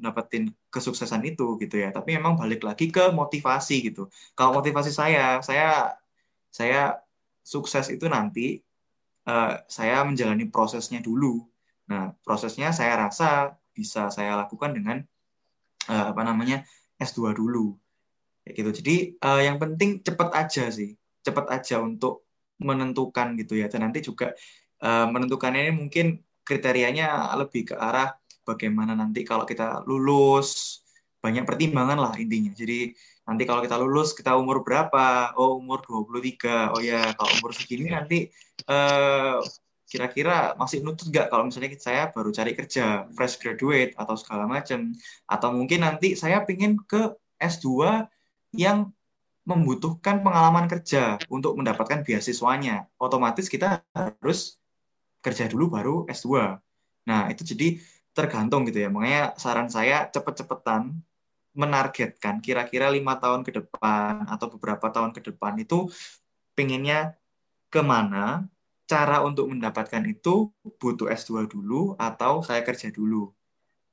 dapetin 0.01 0.49
kesuksesan 0.73 1.21
itu 1.29 1.61
gitu 1.61 1.77
ya. 1.77 1.93
Tapi 1.93 2.17
memang 2.17 2.41
balik 2.41 2.65
lagi 2.65 2.89
ke 2.89 3.13
motivasi 3.13 3.93
gitu. 3.93 4.09
Kalau 4.33 4.57
motivasi 4.57 4.89
saya, 4.89 5.45
saya 5.45 5.93
saya 6.49 7.05
sukses 7.45 7.93
itu 7.93 8.09
nanti 8.09 8.65
uh, 9.29 9.61
saya 9.69 10.01
menjalani 10.09 10.49
prosesnya 10.49 11.05
dulu. 11.05 11.45
Nah, 11.93 12.17
prosesnya 12.25 12.73
saya 12.73 12.97
rasa 12.97 13.61
bisa 13.77 14.09
saya 14.09 14.41
lakukan 14.41 14.73
dengan 14.73 15.05
uh, 15.93 16.17
apa 16.17 16.23
namanya 16.25 16.65
S2 16.97 17.37
dulu. 17.37 17.77
Kayak 18.45 18.55
gitu. 18.57 18.71
Jadi 18.81 18.97
uh, 19.21 19.41
yang 19.45 19.61
penting 19.61 20.01
cepat 20.01 20.33
aja 20.33 20.73
sih. 20.73 20.97
Cepat 21.21 21.53
aja 21.53 21.85
untuk 21.85 22.25
menentukan 22.57 23.37
gitu 23.37 23.61
ya. 23.61 23.69
Dan 23.69 23.85
nanti 23.85 24.01
juga 24.01 24.33
uh, 24.81 25.07
menentukannya 25.13 25.69
ini 25.69 25.73
mungkin 25.77 26.07
kriterianya 26.45 27.35
lebih 27.41 27.73
ke 27.73 27.75
arah 27.75 28.13
bagaimana 28.45 28.93
nanti 28.93 29.25
kalau 29.25 29.49
kita 29.49 29.83
lulus 29.89 30.81
banyak 31.25 31.49
pertimbangan 31.49 31.97
lah 31.97 32.13
intinya. 32.21 32.53
Jadi 32.53 32.93
nanti 33.25 33.43
kalau 33.49 33.65
kita 33.65 33.81
lulus 33.81 34.13
kita 34.13 34.37
umur 34.37 34.61
berapa? 34.61 35.33
Oh, 35.41 35.57
umur 35.57 35.81
23. 35.81 36.77
Oh 36.77 36.83
ya, 36.85 37.17
kalau 37.17 37.33
umur 37.41 37.57
segini 37.57 37.89
nanti 37.89 38.29
kira 38.29 38.77
eh, 38.77 39.39
kira-kira 39.89 40.53
masih 40.61 40.85
nutut 40.85 41.09
nggak 41.09 41.33
kalau 41.33 41.49
misalnya 41.49 41.73
saya 41.81 42.13
baru 42.13 42.29
cari 42.29 42.53
kerja, 42.53 43.09
fresh 43.17 43.41
graduate 43.41 43.97
atau 43.97 44.15
segala 44.21 44.45
macam. 44.45 44.93
Atau 45.25 45.49
mungkin 45.57 45.81
nanti 45.81 46.13
saya 46.13 46.45
pingin 46.45 46.77
ke 46.85 47.17
S2 47.41 48.05
yang 48.53 48.93
membutuhkan 49.45 50.25
pengalaman 50.25 50.69
kerja 50.69 51.21
untuk 51.33 51.57
mendapatkan 51.57 52.05
beasiswanya. 52.05 52.89
Otomatis 52.97 53.49
kita 53.49 53.85
harus 53.93 54.57
kerja 55.25 55.49
dulu 55.49 55.73
baru 55.73 55.95
S2. 56.05 56.61
Nah, 57.09 57.33
itu 57.33 57.41
jadi 57.49 57.81
tergantung 58.13 58.69
gitu 58.69 58.85
ya. 58.85 58.93
Makanya 58.93 59.33
saran 59.41 59.73
saya 59.73 60.05
cepet-cepetan 60.13 60.93
menargetkan 61.55 62.43
kira-kira 62.45 62.91
lima 62.93 63.17
tahun 63.17 63.47
ke 63.47 63.63
depan 63.63 64.27
atau 64.29 64.47
beberapa 64.53 64.91
tahun 64.91 65.15
ke 65.17 65.33
depan 65.33 65.55
itu 65.63 65.89
pengennya 66.53 67.17
ke 67.73 67.81
mana, 67.81 68.47
cara 68.85 69.25
untuk 69.25 69.49
mendapatkan 69.51 70.03
itu 70.05 70.53
butuh 70.79 71.09
S2 71.11 71.49
dulu 71.49 71.97
atau 71.97 72.45
saya 72.45 72.61
kerja 72.63 72.93
dulu. 72.93 73.33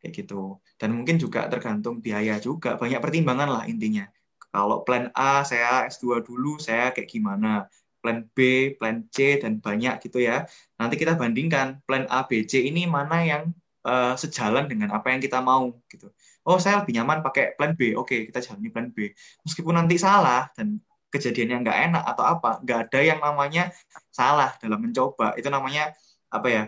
Kayak 0.01 0.25
gitu. 0.25 0.57
Dan 0.77 0.97
mungkin 0.97 1.21
juga 1.21 1.45
tergantung 1.47 2.01
biaya 2.01 2.41
juga. 2.41 2.75
Banyak 2.75 2.99
pertimbangan 2.99 3.49
lah 3.49 3.63
intinya. 3.69 4.09
Kalau 4.51 4.83
plan 4.83 5.07
A 5.15 5.45
saya 5.47 5.87
S2 5.87 6.25
dulu, 6.25 6.57
saya 6.59 6.91
kayak 6.91 7.07
gimana. 7.07 7.69
Plan 8.01 8.25
B, 8.33 8.73
plan 8.75 9.05
C, 9.13 9.37
dan 9.37 9.61
banyak 9.61 10.01
gitu 10.01 10.19
ya. 10.19 10.49
Nanti 10.81 10.97
kita 10.97 11.13
bandingkan 11.15 11.85
plan 11.85 12.09
A, 12.09 12.25
B, 12.25 12.43
C 12.49 12.65
ini 12.65 12.89
mana 12.89 13.21
yang 13.21 13.43
uh, 13.85 14.13
sejalan 14.17 14.65
dengan 14.65 14.89
apa 14.93 15.13
yang 15.13 15.21
kita 15.21 15.39
mau 15.41 15.69
gitu. 15.89 16.09
Oh 16.41 16.57
saya 16.57 16.81
lebih 16.81 16.97
nyaman 16.97 17.21
pakai 17.21 17.53
plan 17.53 17.77
B, 17.77 17.93
oke 17.93 18.33
kita 18.33 18.41
jalani 18.41 18.69
plan 18.73 18.89
B. 18.89 19.13
Meskipun 19.45 19.77
nanti 19.77 20.01
salah 20.01 20.49
dan 20.57 20.81
kejadiannya 21.13 21.57
nggak 21.61 21.77
enak 21.91 22.03
atau 22.15 22.23
apa, 22.25 22.49
nggak 22.65 22.79
ada 22.89 22.99
yang 23.03 23.19
namanya 23.21 23.69
salah 24.09 24.57
dalam 24.57 24.81
mencoba. 24.81 25.37
Itu 25.37 25.53
namanya 25.53 25.93
apa 26.33 26.47
ya 26.49 26.63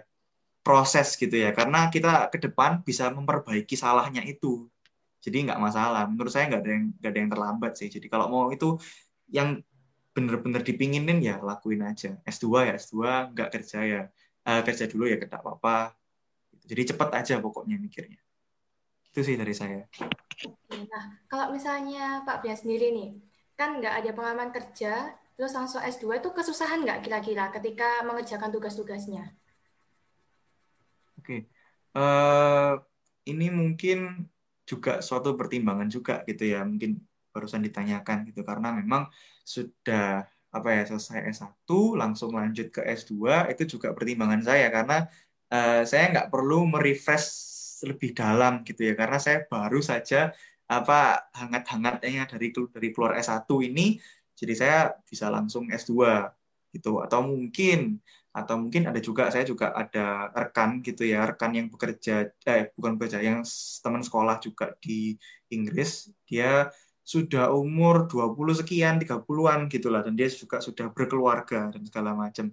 proses 0.62 1.18
gitu 1.18 1.34
ya. 1.34 1.52
Karena 1.58 1.90
kita 1.90 2.30
ke 2.30 2.38
depan 2.38 2.86
bisa 2.86 3.10
memperbaiki 3.10 3.74
salahnya 3.74 4.22
itu 4.22 4.70
Jadi 5.24 5.48
nggak 5.48 5.56
masalah. 5.56 6.04
Menurut 6.04 6.28
saya 6.36 6.52
nggak 6.52 6.62
ada 6.68 6.72
yang 6.76 6.86
nggak 7.00 7.12
ada 7.16 7.20
yang 7.24 7.32
terlambat 7.32 7.72
sih. 7.80 7.88
Jadi 7.88 8.12
kalau 8.12 8.28
mau 8.28 8.52
itu 8.52 8.76
yang 9.32 9.64
bener-bener 10.14 10.62
dipinginin 10.62 11.20
ya 11.20 11.42
lakuin 11.42 11.82
aja. 11.84 12.22
S2 12.24 12.70
ya 12.70 12.74
S2, 12.78 12.96
nggak 13.34 13.50
kerja 13.50 13.80
ya 13.82 14.02
uh, 14.48 14.62
kerja 14.62 14.86
dulu 14.88 15.10
ya 15.10 15.18
tidak 15.18 15.42
apa-apa. 15.42 15.98
Jadi 16.64 16.96
cepet 16.96 17.10
aja 17.12 17.36
pokoknya 17.44 17.76
mikirnya. 17.82 18.22
Itu 19.12 19.26
sih 19.26 19.36
dari 19.36 19.52
saya. 19.52 19.84
Nah, 20.74 21.04
kalau 21.28 21.52
misalnya 21.52 22.24
Pak 22.24 22.46
Bia 22.46 22.56
sendiri 22.56 22.94
nih, 22.94 23.10
kan 23.58 23.78
nggak 23.78 24.06
ada 24.06 24.10
pengalaman 24.16 24.50
kerja, 24.50 25.12
terus 25.36 25.54
langsung 25.54 25.84
S2 25.84 26.24
itu 26.24 26.30
kesusahan 26.32 26.82
nggak 26.82 27.06
kira-kira 27.06 27.52
ketika 27.54 28.02
mengerjakan 28.08 28.50
tugas-tugasnya? 28.50 29.30
Oke, 31.20 31.26
okay. 31.26 31.42
uh, 31.96 32.02
eh, 32.02 32.74
ini 33.32 33.48
mungkin 33.54 34.28
juga 34.66 35.00
suatu 35.00 35.38
pertimbangan 35.38 35.88
juga 35.88 36.26
gitu 36.28 36.50
ya, 36.50 36.66
mungkin 36.66 37.00
barusan 37.34 37.66
ditanyakan 37.66 38.30
gitu 38.30 38.46
karena 38.46 38.76
memang 38.76 39.10
sudah 39.44 40.24
apa 40.54 40.70
ya 40.70 40.84
selesai 40.86 41.26
S1 41.34 41.70
langsung 41.98 42.38
lanjut 42.38 42.70
ke 42.70 42.82
S2 42.86 43.50
itu 43.52 43.78
juga 43.78 43.92
pertimbangan 43.92 44.42
saya. 44.46 44.70
Karena 44.70 45.06
uh, 45.52 45.82
saya 45.84 46.14
nggak 46.14 46.30
perlu 46.30 46.70
merefresh 46.70 47.28
lebih 47.86 48.16
dalam 48.16 48.62
gitu 48.64 48.88
ya. 48.88 48.94
Karena 48.96 49.18
saya 49.20 49.44
baru 49.50 49.82
saja 49.84 50.32
apa 50.70 51.30
hangat-hangatnya 51.36 52.26
dari 52.30 52.50
dari 52.54 52.90
keluar 52.96 53.20
S1 53.20 53.46
ini 53.68 54.00
jadi 54.34 54.54
saya 54.58 54.78
bisa 55.06 55.28
langsung 55.34 55.70
S2 55.70 55.94
gitu. 56.74 57.02
Atau 57.02 57.26
mungkin 57.26 58.02
atau 58.34 58.58
mungkin 58.58 58.90
ada 58.90 58.98
juga 58.98 59.30
saya 59.30 59.46
juga 59.46 59.78
ada 59.78 60.34
rekan 60.34 60.82
gitu 60.82 61.06
ya 61.06 61.22
rekan 61.30 61.54
yang 61.54 61.70
bekerja 61.70 62.34
eh 62.50 62.74
bukan 62.74 62.98
bekerja 62.98 63.22
yang 63.22 63.46
teman 63.86 64.02
sekolah 64.02 64.42
juga 64.42 64.74
di 64.82 65.14
Inggris. 65.54 66.10
Dia 66.26 66.66
sudah 67.04 67.52
umur 67.52 68.08
20 68.08 68.64
sekian, 68.64 68.96
30-an 68.98 69.68
gitu 69.68 69.92
lah. 69.92 70.02
Dan 70.02 70.16
dia 70.16 70.32
juga 70.32 70.64
sudah 70.64 70.88
berkeluarga 70.90 71.70
dan 71.70 71.84
segala 71.84 72.16
macam. 72.16 72.50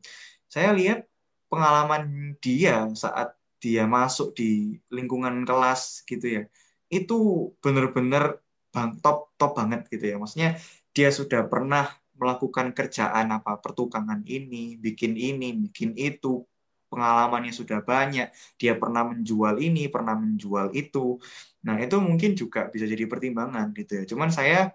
Saya 0.51 0.75
lihat 0.75 1.07
pengalaman 1.47 2.35
dia 2.43 2.91
saat 2.99 3.35
dia 3.63 3.87
masuk 3.87 4.35
di 4.35 4.77
lingkungan 4.91 5.47
kelas 5.47 6.03
gitu 6.05 6.27
ya. 6.27 6.43
Itu 6.91 7.51
benar-benar 7.63 8.43
bang 8.75 8.99
top 8.99 9.35
top 9.39 9.55
banget 9.55 9.87
gitu 9.87 10.05
ya. 10.11 10.17
Maksudnya 10.19 10.59
dia 10.91 11.09
sudah 11.15 11.47
pernah 11.47 11.87
melakukan 12.21 12.77
kerjaan 12.77 13.33
apa 13.33 13.57
pertukangan 13.63 14.27
ini, 14.29 14.77
bikin 14.77 15.17
ini, 15.17 15.57
bikin 15.57 15.97
itu, 15.97 16.45
pengalamannya 16.91 17.55
sudah 17.55 17.81
banyak, 17.87 18.29
dia 18.59 18.75
pernah 18.75 19.07
menjual 19.07 19.63
ini, 19.63 19.87
pernah 19.87 20.19
menjual 20.19 20.75
itu. 20.75 21.23
Nah, 21.63 21.79
itu 21.79 21.97
mungkin 22.03 22.35
juga 22.35 22.67
bisa 22.69 22.85
jadi 22.85 23.07
pertimbangan 23.07 23.71
gitu 23.73 24.03
ya. 24.03 24.05
Cuman 24.11 24.29
saya 24.35 24.75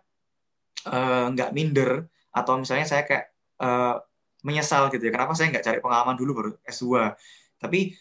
uh, 0.88 1.28
minder 1.52 2.08
atau 2.32 2.56
misalnya 2.56 2.88
saya 2.88 3.04
kayak 3.04 3.26
uh, 3.60 4.00
menyesal 4.48 4.88
gitu 4.90 5.04
ya. 5.04 5.12
Kenapa 5.12 5.36
saya 5.36 5.52
nggak 5.52 5.66
cari 5.66 5.80
pengalaman 5.84 6.16
dulu 6.16 6.32
baru 6.32 6.52
S2. 6.64 7.12
Tapi 7.60 7.94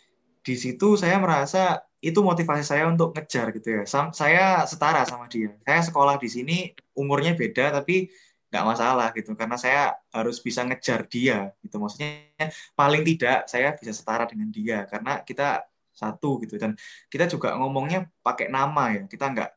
di 0.45 0.55
situ 0.55 0.95
saya 0.95 1.17
merasa 1.19 1.81
itu 2.05 2.21
motivasi 2.21 2.63
saya 2.63 2.85
untuk 2.85 3.17
ngejar 3.17 3.51
gitu 3.57 3.81
ya. 3.81 3.83
Saya 4.13 4.63
setara 4.69 5.09
sama 5.09 5.25
dia. 5.27 5.57
Saya 5.65 5.81
sekolah 5.89 6.21
di 6.21 6.29
sini 6.29 6.57
umurnya 6.95 7.33
beda 7.33 7.73
tapi 7.81 8.13
nggak 8.55 8.67
masalah 8.71 9.11
gitu 9.11 9.35
karena 9.35 9.59
saya 9.59 9.99
harus 10.15 10.39
bisa 10.39 10.63
ngejar 10.63 11.11
dia 11.11 11.51
gitu. 11.59 11.83
Maksudnya 11.83 12.31
paling 12.79 13.03
tidak 13.03 13.51
saya 13.51 13.75
bisa 13.75 13.91
setara 13.91 14.31
dengan 14.31 14.47
dia 14.55 14.87
karena 14.87 15.27
kita 15.27 15.67
satu 15.91 16.39
gitu. 16.47 16.55
Dan 16.55 16.79
kita 17.11 17.27
juga 17.27 17.59
ngomongnya 17.59 18.07
pakai 18.23 18.47
nama 18.55 18.95
ya 18.95 19.03
kita 19.11 19.27
nggak 19.35 19.51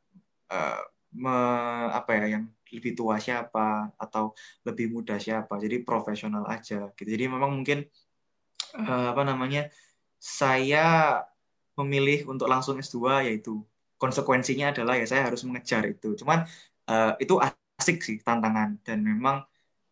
uh, 0.49 0.81
me, 1.13 1.38
apa 1.93 2.10
ya 2.17 2.41
yang 2.41 2.49
lebih 2.73 2.97
tua 2.97 3.21
siapa 3.21 3.93
atau 4.01 4.33
lebih 4.65 4.89
muda 4.89 5.21
siapa 5.21 5.62
jadi 5.62 5.86
profesional 5.86 6.49
aja 6.49 6.89
gitu. 6.97 7.05
Jadi 7.05 7.29
memang 7.29 7.53
mungkin 7.53 7.86
uh, 8.81 9.13
apa 9.13 9.21
namanya 9.21 9.69
saya 10.17 11.21
memilih 11.77 12.25
untuk 12.33 12.49
langsung 12.49 12.81
S2 12.81 13.29
yaitu 13.29 13.62
konsekuensinya 14.01 14.73
adalah 14.73 14.97
ya 14.97 15.05
saya 15.05 15.29
harus 15.29 15.45
mengejar 15.45 15.86
itu. 15.86 16.17
Cuman 16.17 16.49
uh, 16.89 17.13
itu 17.21 17.38
asik 17.77 18.01
sih 18.01 18.17
tantangan 18.21 18.81
dan 18.81 19.05
memang 19.05 19.45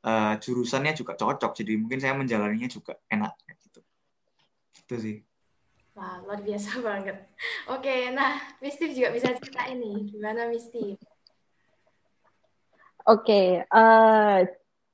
uh, 0.06 0.34
jurusannya 0.42 0.98
juga 0.98 1.14
cocok 1.14 1.54
jadi 1.54 1.78
mungkin 1.78 2.02
saya 2.02 2.18
menjalaninya 2.18 2.70
juga 2.70 2.98
enak 3.10 3.34
gitu 3.62 3.82
itu 4.86 4.96
sih 4.98 5.18
Wah, 5.96 6.20
luar 6.28 6.44
biasa 6.44 6.76
banget. 6.84 7.24
Oke, 7.72 8.12
nah, 8.12 8.36
Misti 8.60 8.92
juga 8.92 9.16
bisa 9.16 9.32
cerita 9.32 9.64
ini. 9.72 10.04
Gimana, 10.12 10.52
Misti? 10.52 11.00
Oke, 13.08 13.64
uh, 13.64 14.44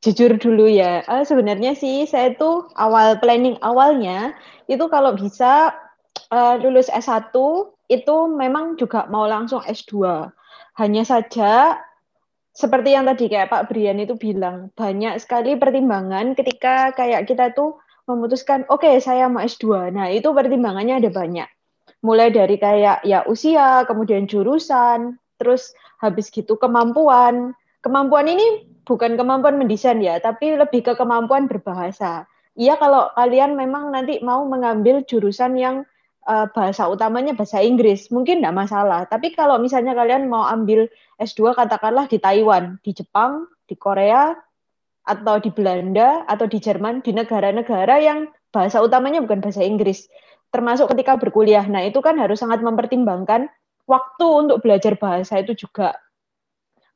jujur 0.06 0.38
dulu 0.38 0.69
ya. 0.69 1.01
Uh, 1.10 1.25
sebenarnya 1.25 1.73
sih 1.73 2.06
saya 2.06 2.38
tuh 2.38 2.69
awal 2.77 3.17
planning 3.17 3.58
awalnya 3.65 4.38
itu 4.69 4.86
kalau 4.93 5.17
bisa 5.17 5.73
uh, 6.30 6.56
lulus 6.62 6.91
S1 6.93 7.34
itu 7.89 8.15
memang 8.30 8.77
juga 8.77 9.10
mau 9.10 9.25
langsung 9.25 9.65
S2. 9.65 10.30
Hanya 10.77 11.01
saja 11.01 11.82
seperti 12.52 12.92
yang 12.92 13.08
tadi 13.08 13.32
kayak 13.32 13.48
Pak 13.48 13.72
Brian 13.72 14.00
itu 14.04 14.20
bilang, 14.20 14.76
banyak 14.76 15.16
sekali 15.24 15.56
pertimbangan 15.56 16.36
ketika 16.36 16.92
kayak 16.92 17.24
kita 17.24 17.56
tuh 17.56 17.80
memutuskan, 18.12 18.68
oke 18.68 18.84
okay, 18.84 19.00
saya 19.00 19.32
mau 19.32 19.40
S2. 19.40 19.96
Nah 19.96 20.12
itu 20.12 20.36
pertimbangannya 20.36 21.00
ada 21.00 21.10
banyak. 21.12 21.48
Mulai 22.04 22.34
dari 22.34 22.60
kayak 22.60 23.08
ya 23.08 23.24
usia, 23.30 23.88
kemudian 23.88 24.28
jurusan, 24.28 25.16
terus 25.40 25.72
habis 26.04 26.28
gitu 26.28 26.60
kemampuan. 26.60 27.56
Kemampuan 27.80 28.28
ini 28.28 28.68
bukan 28.84 29.16
kemampuan 29.16 29.56
mendesain 29.56 30.04
ya, 30.04 30.20
tapi 30.20 30.58
lebih 30.58 30.84
ke 30.84 30.94
kemampuan 31.00 31.48
berbahasa. 31.48 32.28
Iya 32.60 32.76
kalau 32.76 33.08
kalian 33.16 33.56
memang 33.56 33.96
nanti 33.96 34.20
mau 34.20 34.44
mengambil 34.44 35.08
jurusan 35.08 35.56
yang 35.56 35.88
uh, 36.28 36.48
bahasa 36.52 36.86
utamanya 36.90 37.34
bahasa 37.34 37.62
Inggris, 37.62 38.10
mungkin 38.14 38.42
tidak 38.42 38.56
masalah. 38.56 39.06
Tapi 39.10 39.34
kalau 39.34 39.58
misalnya 39.58 39.98
kalian 39.98 40.30
mau 40.30 40.46
ambil 40.46 40.90
S2 41.18 41.58
katakanlah 41.58 42.06
di 42.10 42.18
Taiwan, 42.22 42.78
di 42.82 42.92
Jepang, 42.94 43.48
di 43.66 43.76
Korea, 43.78 44.34
atau 45.02 45.42
di 45.42 45.50
Belanda, 45.50 46.26
atau 46.30 46.46
di 46.46 46.62
Jerman, 46.62 47.02
di 47.02 47.12
negara-negara 47.16 47.96
yang 48.02 48.30
bahasa 48.54 48.84
utamanya 48.84 49.24
bukan 49.24 49.42
bahasa 49.42 49.66
Inggris, 49.66 50.06
termasuk 50.54 50.92
ketika 50.94 51.18
berkuliah. 51.18 51.66
Nah, 51.66 51.82
itu 51.88 52.04
kan 52.04 52.20
harus 52.20 52.44
sangat 52.44 52.62
mempertimbangkan 52.62 53.50
waktu 53.90 54.28
untuk 54.28 54.62
belajar 54.62 55.00
bahasa 55.00 55.42
itu 55.42 55.58
juga. 55.58 55.98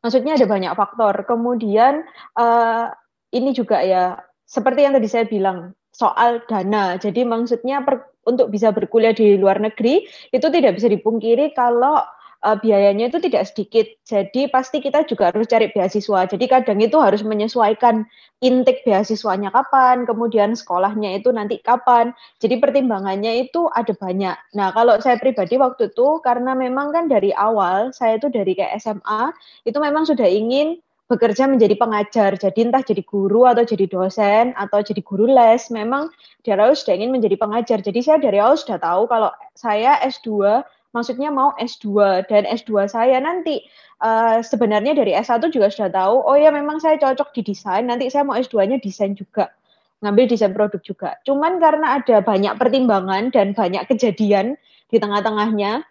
Maksudnya 0.05 0.37
ada 0.37 0.45
banyak 0.45 0.73
faktor. 0.77 1.25
Kemudian 1.25 2.05
uh, 2.37 2.93
ini 3.33 3.57
juga 3.57 3.81
ya, 3.81 4.21
seperti 4.45 4.85
yang 4.85 4.93
tadi 4.93 5.09
saya 5.09 5.25
bilang, 5.25 5.73
soal 5.89 6.43
dana. 6.45 6.99
Jadi 7.01 7.25
maksudnya 7.25 7.81
per, 7.81 8.14
untuk 8.25 8.51
bisa 8.51 8.73
berkuliah 8.73 9.13
di 9.13 9.37
luar 9.37 9.61
negeri 9.61 10.05
itu 10.33 10.47
tidak 10.49 10.77
bisa 10.77 10.89
dipungkiri 10.89 11.53
kalau 11.53 12.01
uh, 12.45 12.57
biayanya 12.61 13.09
itu 13.09 13.17
tidak 13.17 13.49
sedikit. 13.49 13.89
Jadi 14.05 14.47
pasti 14.53 14.77
kita 14.77 15.05
juga 15.09 15.33
harus 15.33 15.49
cari 15.49 15.73
beasiswa. 15.73 16.29
Jadi 16.29 16.45
kadang 16.45 16.77
itu 16.77 17.01
harus 17.01 17.25
menyesuaikan 17.25 18.05
intake 18.45 18.85
beasiswanya 18.85 19.49
kapan, 19.49 20.05
kemudian 20.05 20.53
sekolahnya 20.53 21.17
itu 21.17 21.33
nanti 21.33 21.57
kapan. 21.65 22.13
Jadi 22.37 22.61
pertimbangannya 22.61 23.49
itu 23.49 23.65
ada 23.73 23.91
banyak. 23.97 24.37
Nah, 24.53 24.69
kalau 24.77 25.01
saya 25.01 25.17
pribadi 25.17 25.57
waktu 25.57 25.89
itu 25.89 26.21
karena 26.21 26.53
memang 26.53 26.93
kan 26.93 27.09
dari 27.09 27.33
awal 27.33 27.89
saya 27.89 28.21
itu 28.21 28.29
dari 28.29 28.53
kayak 28.53 28.77
SMA 28.77 29.33
itu 29.65 29.77
memang 29.81 30.05
sudah 30.05 30.29
ingin 30.29 30.77
bekerja 31.05 31.45
menjadi 31.45 31.77
pengajar, 31.77 32.33
jadi 32.33 32.65
entah 32.65 32.81
jadi 32.81 33.05
guru 33.05 33.45
atau 33.45 33.61
jadi 33.61 33.85
dosen 33.85 34.57
atau 34.57 34.81
jadi 34.81 35.05
guru 35.05 35.29
les, 35.29 35.69
memang 35.69 36.09
dari 36.41 36.57
awal 36.57 36.73
sudah 36.73 36.97
ingin 36.97 37.13
menjadi 37.13 37.37
pengajar. 37.37 37.77
Jadi 37.85 38.01
saya 38.01 38.17
dari 38.17 38.41
awal 38.41 38.57
sudah 38.57 38.81
tahu 38.81 39.05
kalau 39.05 39.29
saya 39.53 40.01
S2, 40.01 40.65
maksudnya 40.97 41.29
mau 41.29 41.53
S2 41.61 42.25
dan 42.25 42.49
S2 42.49 42.89
saya 42.89 43.21
nanti 43.21 43.61
uh, 44.01 44.41
sebenarnya 44.41 44.97
dari 44.97 45.13
S1 45.13 45.45
juga 45.53 45.69
sudah 45.69 45.93
tahu, 45.93 46.25
oh 46.25 46.37
ya 46.37 46.49
memang 46.49 46.81
saya 46.81 46.97
cocok 46.97 47.37
di 47.37 47.53
desain, 47.53 47.85
nanti 47.85 48.09
saya 48.09 48.25
mau 48.25 48.33
S2-nya 48.33 48.81
desain 48.81 49.13
juga 49.13 49.53
ngambil 50.01 50.25
desain 50.25 50.53
produk 50.57 50.81
juga. 50.81 51.09
Cuman 51.23 51.61
karena 51.61 52.01
ada 52.01 52.21
banyak 52.21 52.57
pertimbangan 52.57 53.29
dan 53.29 53.53
banyak 53.53 53.85
kejadian 53.89 54.57
di 54.89 54.97
tengah-tengahnya, 54.97 55.85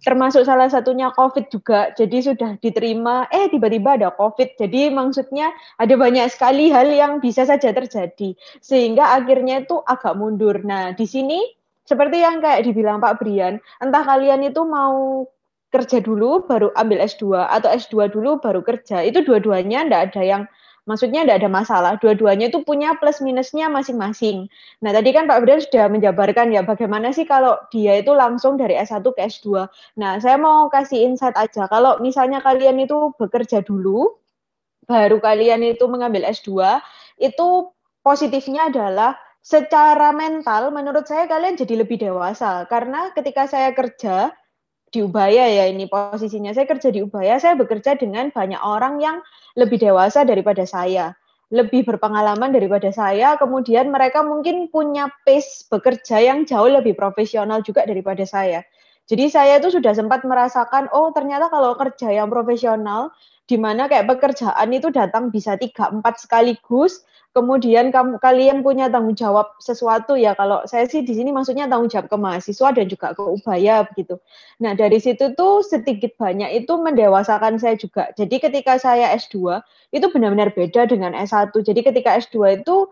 termasuk 0.00 0.46
salah 0.48 0.70
satunya 0.70 1.12
COVID 1.12 1.52
juga. 1.52 1.92
Jadi 1.92 2.24
sudah 2.24 2.56
diterima, 2.62 3.28
eh 3.28 3.50
tiba-tiba 3.52 4.00
ada 4.00 4.08
COVID. 4.14 4.56
Jadi 4.56 4.88
maksudnya 4.88 5.52
ada 5.76 5.94
banyak 5.94 6.26
sekali 6.32 6.72
hal 6.72 6.88
yang 6.88 7.18
bisa 7.20 7.44
saja 7.44 7.70
terjadi. 7.74 8.32
Sehingga 8.64 9.18
akhirnya 9.20 9.66
itu 9.66 9.82
agak 9.84 10.16
mundur. 10.16 10.62
Nah, 10.64 10.96
di 10.96 11.04
sini 11.04 11.42
seperti 11.84 12.22
yang 12.22 12.38
kayak 12.38 12.64
dibilang 12.64 13.02
Pak 13.02 13.18
Brian, 13.20 13.58
entah 13.82 14.04
kalian 14.06 14.46
itu 14.46 14.62
mau 14.62 15.26
kerja 15.70 16.02
dulu 16.02 16.46
baru 16.50 16.74
ambil 16.74 16.98
S2 17.06 17.46
atau 17.46 17.70
S2 17.70 18.10
dulu 18.10 18.42
baru 18.42 18.62
kerja. 18.62 19.02
Itu 19.06 19.22
dua-duanya 19.22 19.86
enggak 19.86 20.02
ada 20.10 20.22
yang 20.22 20.42
Maksudnya 20.90 21.22
tidak 21.22 21.46
ada 21.46 21.50
masalah. 21.54 21.92
Dua-duanya 22.02 22.50
itu 22.50 22.66
punya 22.66 22.98
plus 22.98 23.22
minusnya 23.22 23.70
masing-masing. 23.70 24.50
Nah, 24.82 24.90
tadi 24.90 25.14
kan 25.14 25.30
Pak 25.30 25.38
Brian 25.46 25.62
sudah 25.62 25.86
menjabarkan 25.86 26.50
ya 26.50 26.66
bagaimana 26.66 27.14
sih 27.14 27.22
kalau 27.30 27.54
dia 27.70 28.02
itu 28.02 28.10
langsung 28.10 28.58
dari 28.58 28.74
S1 28.74 29.06
ke 29.06 29.22
S2. 29.22 29.70
Nah, 30.02 30.18
saya 30.18 30.34
mau 30.34 30.66
kasih 30.66 31.06
insight 31.06 31.38
aja. 31.38 31.70
Kalau 31.70 32.02
misalnya 32.02 32.42
kalian 32.42 32.82
itu 32.82 33.14
bekerja 33.14 33.62
dulu, 33.62 34.18
baru 34.90 35.22
kalian 35.22 35.62
itu 35.62 35.86
mengambil 35.86 36.26
S2, 36.26 36.82
itu 37.22 37.70
positifnya 38.02 38.66
adalah 38.66 39.14
secara 39.40 40.10
mental 40.10 40.74
menurut 40.74 41.06
saya 41.06 41.30
kalian 41.30 41.54
jadi 41.54 41.86
lebih 41.86 42.02
dewasa. 42.02 42.66
Karena 42.66 43.14
ketika 43.14 43.46
saya 43.46 43.70
kerja, 43.70 44.34
di 44.90 45.06
Ubaya 45.06 45.46
ya 45.46 45.64
ini 45.70 45.86
posisinya. 45.86 46.50
Saya 46.50 46.66
kerja 46.66 46.90
di 46.90 47.00
Ubaya, 47.06 47.38
saya 47.38 47.54
bekerja 47.54 47.94
dengan 47.94 48.34
banyak 48.34 48.58
orang 48.58 48.98
yang 48.98 49.22
lebih 49.54 49.78
dewasa 49.78 50.26
daripada 50.26 50.66
saya, 50.66 51.14
lebih 51.50 51.86
berpengalaman 51.86 52.50
daripada 52.50 52.90
saya, 52.90 53.38
kemudian 53.38 53.90
mereka 53.90 54.22
mungkin 54.26 54.66
punya 54.70 55.10
pace 55.22 55.66
bekerja 55.70 56.22
yang 56.22 56.46
jauh 56.46 56.70
lebih 56.70 56.98
profesional 56.98 57.62
juga 57.62 57.86
daripada 57.86 58.26
saya. 58.26 58.66
Jadi 59.10 59.26
saya 59.26 59.58
itu 59.58 59.74
sudah 59.74 59.90
sempat 59.90 60.22
merasakan, 60.22 60.86
oh 60.94 61.10
ternyata 61.10 61.50
kalau 61.50 61.74
kerja 61.74 62.14
yang 62.14 62.30
profesional, 62.30 63.10
di 63.50 63.58
mana 63.58 63.90
kayak 63.90 64.06
pekerjaan 64.06 64.70
itu 64.70 64.94
datang 64.94 65.34
bisa 65.34 65.58
tiga 65.58 65.90
empat 65.90 66.22
sekaligus, 66.22 67.02
kemudian 67.34 67.90
kamu 67.90 68.22
kalian 68.22 68.62
punya 68.62 68.86
tanggung 68.86 69.18
jawab 69.18 69.50
sesuatu 69.58 70.14
ya 70.14 70.34
kalau 70.34 70.62
saya 70.66 70.86
sih 70.86 71.02
di 71.02 71.14
sini 71.14 71.34
maksudnya 71.34 71.66
tanggung 71.66 71.90
jawab 71.90 72.06
ke 72.06 72.16
mahasiswa 72.18 72.68
dan 72.70 72.86
juga 72.86 73.14
ke 73.14 73.22
ubaya 73.22 73.82
begitu. 73.90 74.18
Nah, 74.62 74.78
dari 74.78 75.02
situ 75.02 75.34
tuh 75.34 75.66
sedikit 75.66 76.14
banyak 76.14 76.62
itu 76.62 76.72
mendewasakan 76.78 77.58
saya 77.58 77.74
juga. 77.74 78.14
Jadi 78.14 78.38
ketika 78.38 78.78
saya 78.78 79.10
S2 79.18 79.58
itu 79.90 80.06
benar-benar 80.10 80.54
beda 80.54 80.86
dengan 80.86 81.18
S1. 81.18 81.50
Jadi 81.54 81.82
ketika 81.82 82.14
S2 82.18 82.62
itu 82.62 82.90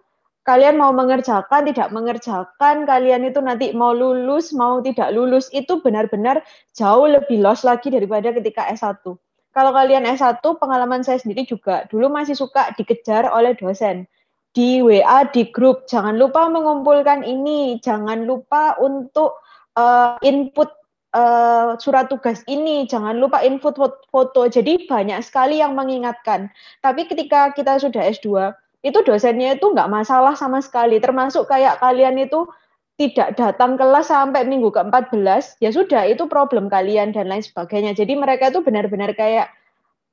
kalian 0.48 0.80
mau 0.80 0.96
mengerjakan 0.96 1.68
tidak 1.68 1.92
mengerjakan, 1.92 2.88
kalian 2.88 3.28
itu 3.28 3.44
nanti 3.44 3.76
mau 3.76 3.92
lulus 3.92 4.56
mau 4.56 4.80
tidak 4.80 5.12
lulus 5.12 5.52
itu 5.52 5.84
benar-benar 5.84 6.40
jauh 6.72 7.04
lebih 7.04 7.44
loss 7.44 7.68
lagi 7.68 7.92
daripada 7.92 8.32
ketika 8.32 8.64
S1. 8.72 9.04
Kalau 9.52 9.70
kalian 9.76 10.08
S1, 10.08 10.40
pengalaman 10.40 11.04
saya 11.04 11.20
sendiri 11.20 11.44
juga 11.44 11.84
dulu 11.92 12.08
masih 12.08 12.32
suka 12.32 12.72
dikejar 12.80 13.28
oleh 13.28 13.52
dosen 13.60 14.08
di 14.56 14.80
WA 14.80 15.28
di 15.28 15.52
grup. 15.52 15.84
Jangan 15.84 16.16
lupa 16.16 16.48
mengumpulkan 16.48 17.28
ini, 17.28 17.76
jangan 17.84 18.24
lupa 18.24 18.72
untuk 18.80 19.36
uh, 19.76 20.16
input 20.24 20.72
uh, 21.12 21.76
surat 21.76 22.08
tugas 22.08 22.40
ini, 22.48 22.88
jangan 22.88 23.20
lupa 23.20 23.44
input 23.44 23.76
foto. 24.08 24.42
Jadi 24.48 24.88
banyak 24.88 25.20
sekali 25.20 25.60
yang 25.60 25.76
mengingatkan. 25.76 26.48
Tapi 26.80 27.04
ketika 27.04 27.52
kita 27.52 27.76
sudah 27.76 28.00
S2, 28.08 28.56
itu 28.82 28.98
dosennya 29.02 29.58
itu 29.58 29.66
nggak 29.74 29.90
masalah 29.90 30.38
sama 30.38 30.62
sekali. 30.62 31.02
Termasuk 31.02 31.50
kayak 31.50 31.82
kalian 31.82 32.18
itu 32.18 32.46
tidak 32.98 33.38
datang 33.38 33.78
kelas 33.78 34.10
sampai 34.10 34.42
minggu 34.42 34.74
ke-14, 34.74 35.62
ya 35.62 35.70
sudah 35.70 36.02
itu 36.10 36.26
problem 36.26 36.66
kalian 36.66 37.14
dan 37.14 37.30
lain 37.30 37.46
sebagainya. 37.46 37.94
Jadi 37.94 38.18
mereka 38.18 38.50
itu 38.50 38.58
benar-benar 38.58 39.14
kayak 39.14 39.54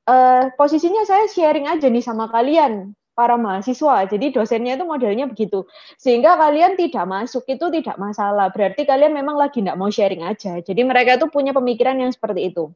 uh, 0.05 0.53
posisinya 0.53 1.01
saya 1.01 1.25
sharing 1.25 1.65
aja 1.65 1.89
nih 1.89 2.05
sama 2.05 2.29
kalian 2.29 2.93
para 3.17 3.41
mahasiswa. 3.41 4.05
Jadi 4.05 4.37
dosennya 4.37 4.77
itu 4.77 4.85
modelnya 4.85 5.25
begitu. 5.25 5.65
Sehingga 5.97 6.37
kalian 6.37 6.77
tidak 6.77 7.09
masuk 7.09 7.47
itu 7.49 7.65
tidak 7.73 7.97
masalah. 7.97 8.53
Berarti 8.53 8.85
kalian 8.85 9.17
memang 9.17 9.33
lagi 9.33 9.65
tidak 9.65 9.81
mau 9.81 9.89
sharing 9.89 10.21
aja. 10.21 10.61
Jadi 10.61 10.81
mereka 10.85 11.17
itu 11.17 11.25
punya 11.33 11.57
pemikiran 11.57 11.97
yang 11.97 12.13
seperti 12.13 12.53
itu. 12.53 12.69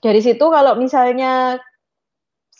Dari 0.00 0.20
situ 0.24 0.44
kalau 0.48 0.80
misalnya 0.80 1.60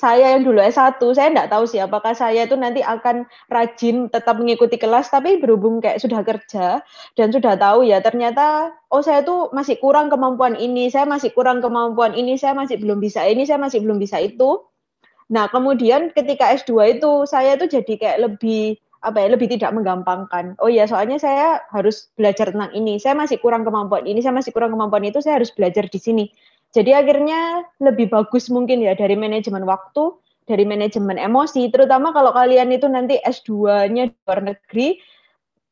saya 0.00 0.32
yang 0.32 0.48
dulu 0.48 0.64
S1, 0.64 0.96
saya 1.12 1.28
tidak 1.28 1.52
tahu 1.52 1.68
sih 1.68 1.76
apakah 1.76 2.16
saya 2.16 2.48
itu 2.48 2.56
nanti 2.56 2.80
akan 2.80 3.28
rajin 3.52 4.08
tetap 4.08 4.40
mengikuti 4.40 4.80
kelas, 4.80 5.12
tapi 5.12 5.36
berhubung 5.36 5.84
kayak 5.84 6.00
sudah 6.00 6.24
kerja 6.24 6.80
dan 7.20 7.28
sudah 7.28 7.60
tahu 7.60 7.84
ya 7.84 8.00
ternyata, 8.00 8.72
oh 8.88 9.04
saya 9.04 9.20
itu 9.20 9.52
masih 9.52 9.76
kurang 9.76 10.08
kemampuan 10.08 10.56
ini, 10.56 10.88
saya 10.88 11.04
masih 11.04 11.36
kurang 11.36 11.60
kemampuan 11.60 12.16
ini, 12.16 12.40
saya 12.40 12.56
masih 12.56 12.80
belum 12.80 12.96
bisa 12.96 13.28
ini, 13.28 13.44
saya 13.44 13.60
masih 13.60 13.84
belum 13.84 14.00
bisa 14.00 14.16
itu. 14.24 14.64
Nah, 15.28 15.52
kemudian 15.52 16.16
ketika 16.16 16.48
S2 16.56 16.96
itu 16.98 17.28
saya 17.28 17.60
itu 17.60 17.68
jadi 17.68 17.94
kayak 18.00 18.18
lebih 18.24 18.80
apa 19.00 19.16
ya, 19.20 19.28
lebih 19.32 19.48
tidak 19.52 19.72
menggampangkan. 19.72 20.60
Oh 20.60 20.68
iya, 20.68 20.84
soalnya 20.84 21.16
saya 21.16 21.64
harus 21.72 22.12
belajar 22.16 22.52
tentang 22.52 22.72
ini. 22.76 23.00
Saya 23.00 23.16
masih 23.16 23.40
kurang 23.40 23.64
kemampuan 23.64 24.04
ini, 24.04 24.20
saya 24.20 24.36
masih 24.36 24.52
kurang 24.52 24.76
kemampuan 24.76 25.04
itu, 25.08 25.24
saya 25.24 25.40
harus 25.40 25.52
belajar 25.52 25.88
di 25.88 26.00
sini. 26.00 26.24
Jadi 26.70 26.94
akhirnya 26.94 27.66
lebih 27.82 28.10
bagus 28.10 28.46
mungkin 28.46 28.78
ya 28.78 28.94
dari 28.94 29.18
manajemen 29.18 29.66
waktu, 29.66 30.14
dari 30.46 30.62
manajemen 30.62 31.18
emosi, 31.18 31.66
terutama 31.70 32.14
kalau 32.14 32.30
kalian 32.30 32.70
itu 32.70 32.86
nanti 32.86 33.18
S2-nya 33.22 34.10
di 34.10 34.16
luar 34.26 34.40
negeri, 34.42 34.98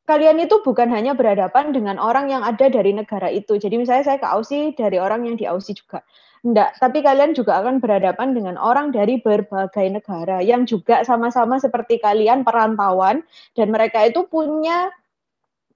kalian 0.09 0.43
itu 0.43 0.59
bukan 0.65 0.91
hanya 0.91 1.13
berhadapan 1.15 1.71
dengan 1.71 2.01
orang 2.03 2.33
yang 2.33 2.43
ada 2.43 2.67
dari 2.67 2.97
negara 2.97 3.31
itu. 3.31 3.61
Jadi 3.61 3.79
misalnya 3.79 4.09
saya 4.09 4.19
ke 4.19 4.27
Aussie 4.27 4.75
dari 4.75 4.99
orang 4.99 5.29
yang 5.29 5.37
di 5.39 5.47
Aussie 5.47 5.77
juga. 5.77 6.03
Enggak, 6.47 6.79
tapi 6.79 7.03
kalian 7.03 7.35
juga 7.35 7.59
akan 7.59 7.83
berhadapan 7.83 8.31
dengan 8.31 8.57
orang 8.57 8.95
dari 8.95 9.19
berbagai 9.19 9.91
negara 9.91 10.39
yang 10.39 10.65
juga 10.71 11.03
sama-sama 11.03 11.59
seperti 11.59 11.99
kalian 11.99 12.47
perantauan 12.47 13.27
dan 13.59 13.75
mereka 13.75 14.07
itu 14.07 14.23
punya 14.31 14.87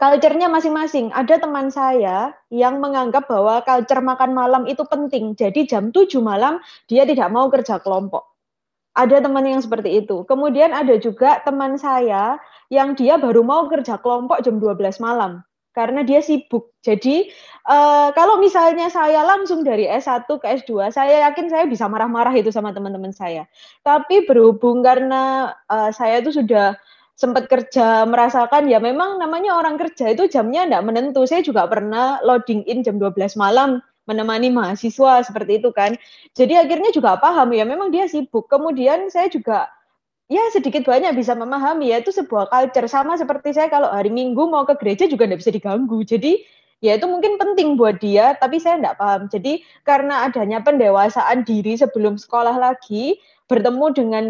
culture-nya 0.01 0.49
masing-masing. 0.49 1.11
Ada 1.13 1.43
teman 1.43 1.69
saya 1.69 2.33
yang 2.49 2.79
menganggap 2.79 3.29
bahwa 3.29 3.61
culture 3.65 4.03
makan 4.03 4.33
malam 4.33 4.63
itu 4.69 4.85
penting. 4.89 5.37
Jadi 5.37 5.69
jam 5.69 5.91
7 5.91 6.21
malam 6.23 6.61
dia 6.89 7.03
tidak 7.09 7.29
mau 7.33 7.49
kerja 7.53 7.81
kelompok. 7.83 8.29
Ada 8.93 9.25
teman 9.25 9.49
yang 9.49 9.65
seperti 9.65 10.05
itu. 10.05 10.25
Kemudian 10.29 10.77
ada 10.77 11.01
juga 11.01 11.41
teman 11.41 11.81
saya 11.81 12.37
yang 12.69 12.93
dia 12.93 13.17
baru 13.17 13.41
mau 13.41 13.65
kerja 13.69 13.97
kelompok 13.97 14.45
jam 14.45 14.61
12 14.61 15.01
malam 15.01 15.41
karena 15.73 16.05
dia 16.05 16.21
sibuk. 16.21 16.77
Jadi 16.85 17.33
uh, 17.65 18.13
kalau 18.13 18.37
misalnya 18.39 18.93
saya 18.93 19.25
langsung 19.25 19.65
dari 19.65 19.89
S1 19.89 20.29
ke 20.29 20.47
S2, 20.63 20.93
saya 20.93 21.25
yakin 21.29 21.49
saya 21.49 21.65
bisa 21.65 21.89
marah-marah 21.89 22.33
itu 22.37 22.53
sama 22.53 22.77
teman-teman 22.77 23.11
saya. 23.17 23.49
Tapi 23.81 24.29
berhubung 24.29 24.85
karena 24.85 25.57
uh, 25.73 25.89
saya 25.91 26.21
itu 26.21 26.37
sudah 26.37 26.77
sempat 27.15 27.47
kerja 27.47 28.09
merasakan 28.09 28.67
ya 28.67 28.81
memang 28.81 29.21
namanya 29.21 29.55
orang 29.57 29.77
kerja 29.77 30.11
itu 30.13 30.27
jamnya 30.27 30.65
tidak 30.67 30.83
menentu. 30.85 31.23
Saya 31.29 31.45
juga 31.45 31.69
pernah 31.69 32.19
loading 32.25 32.65
in 32.67 32.83
jam 32.83 32.97
12 32.97 33.37
malam 33.37 33.85
menemani 34.11 34.51
mahasiswa 34.51 35.23
seperti 35.23 35.63
itu 35.63 35.71
kan. 35.71 35.95
Jadi 36.35 36.59
akhirnya 36.59 36.91
juga 36.91 37.21
paham 37.21 37.55
ya 37.55 37.63
memang 37.63 37.95
dia 37.95 38.11
sibuk. 38.11 38.51
Kemudian 38.51 39.13
saya 39.13 39.31
juga 39.31 39.71
ya 40.27 40.43
sedikit 40.51 40.83
banyak 40.89 41.13
bisa 41.15 41.37
memahami 41.37 41.93
ya 41.93 42.01
itu 42.01 42.11
sebuah 42.11 42.49
culture 42.49 42.89
sama 42.89 43.21
seperti 43.21 43.53
saya 43.53 43.69
kalau 43.69 43.93
hari 43.93 44.09
Minggu 44.09 44.49
mau 44.49 44.65
ke 44.65 44.75
gereja 44.81 45.07
juga 45.07 45.29
tidak 45.29 45.45
bisa 45.45 45.53
diganggu. 45.55 45.99
Jadi 46.03 46.43
ya 46.83 46.99
itu 46.99 47.07
mungkin 47.07 47.39
penting 47.39 47.79
buat 47.79 48.03
dia, 48.03 48.35
tapi 48.41 48.59
saya 48.59 48.81
tidak 48.83 48.99
paham. 48.99 49.31
Jadi 49.31 49.63
karena 49.87 50.27
adanya 50.27 50.59
pendewasaan 50.65 51.47
diri 51.47 51.79
sebelum 51.79 52.19
sekolah 52.19 52.59
lagi, 52.59 53.23
bertemu 53.47 53.87
dengan 53.95 54.25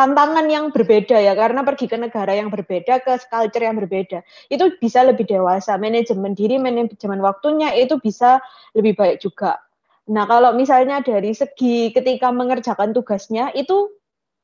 tantangan 0.00 0.48
yang 0.48 0.72
berbeda 0.72 1.20
ya, 1.20 1.36
karena 1.36 1.60
pergi 1.60 1.84
ke 1.84 2.00
negara 2.00 2.32
yang 2.32 2.48
berbeda, 2.48 3.04
ke 3.04 3.20
culture 3.28 3.60
yang 3.60 3.76
berbeda, 3.76 4.24
itu 4.48 4.64
bisa 4.80 5.04
lebih 5.04 5.28
dewasa. 5.28 5.76
Manajemen 5.76 6.32
diri, 6.32 6.56
manajemen 6.56 7.20
waktunya 7.20 7.76
itu 7.76 8.00
bisa 8.00 8.40
lebih 8.72 8.96
baik 8.96 9.20
juga. 9.20 9.60
Nah 10.08 10.24
kalau 10.24 10.56
misalnya 10.56 11.04
dari 11.04 11.36
segi 11.36 11.92
ketika 11.92 12.32
mengerjakan 12.32 12.96
tugasnya, 12.96 13.52
itu 13.52 13.92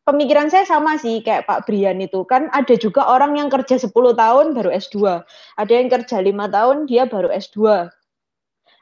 pemikiran 0.07 0.47
saya 0.47 0.63
sama 0.63 0.95
sih 1.03 1.21
kayak 1.21 1.51
Pak 1.51 1.67
Brian 1.67 1.99
itu 1.99 2.23
kan 2.23 2.47
ada 2.55 2.79
juga 2.79 3.03
orang 3.11 3.35
yang 3.37 3.51
kerja 3.51 3.75
10 3.75 3.91
tahun 3.91 4.55
baru 4.55 4.71
S2 4.71 5.27
ada 5.59 5.73
yang 5.75 5.91
kerja 5.91 6.23
lima 6.23 6.47
tahun 6.47 6.87
dia 6.87 7.11
baru 7.11 7.29
S2 7.35 7.91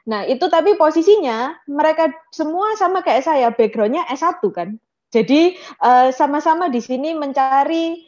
nah 0.05 0.21
itu 0.29 0.45
tapi 0.45 0.77
posisinya 0.77 1.57
mereka 1.65 2.13
semua 2.29 2.77
sama 2.77 3.01
kayak 3.01 3.25
saya 3.25 3.49
backgroundnya 3.49 4.05
S1 4.13 4.37
kan 4.53 4.77
jadi 5.15 5.55
eh, 5.55 6.09
sama-sama 6.11 6.67
di 6.67 6.83
sini 6.83 7.15
mencari 7.15 8.03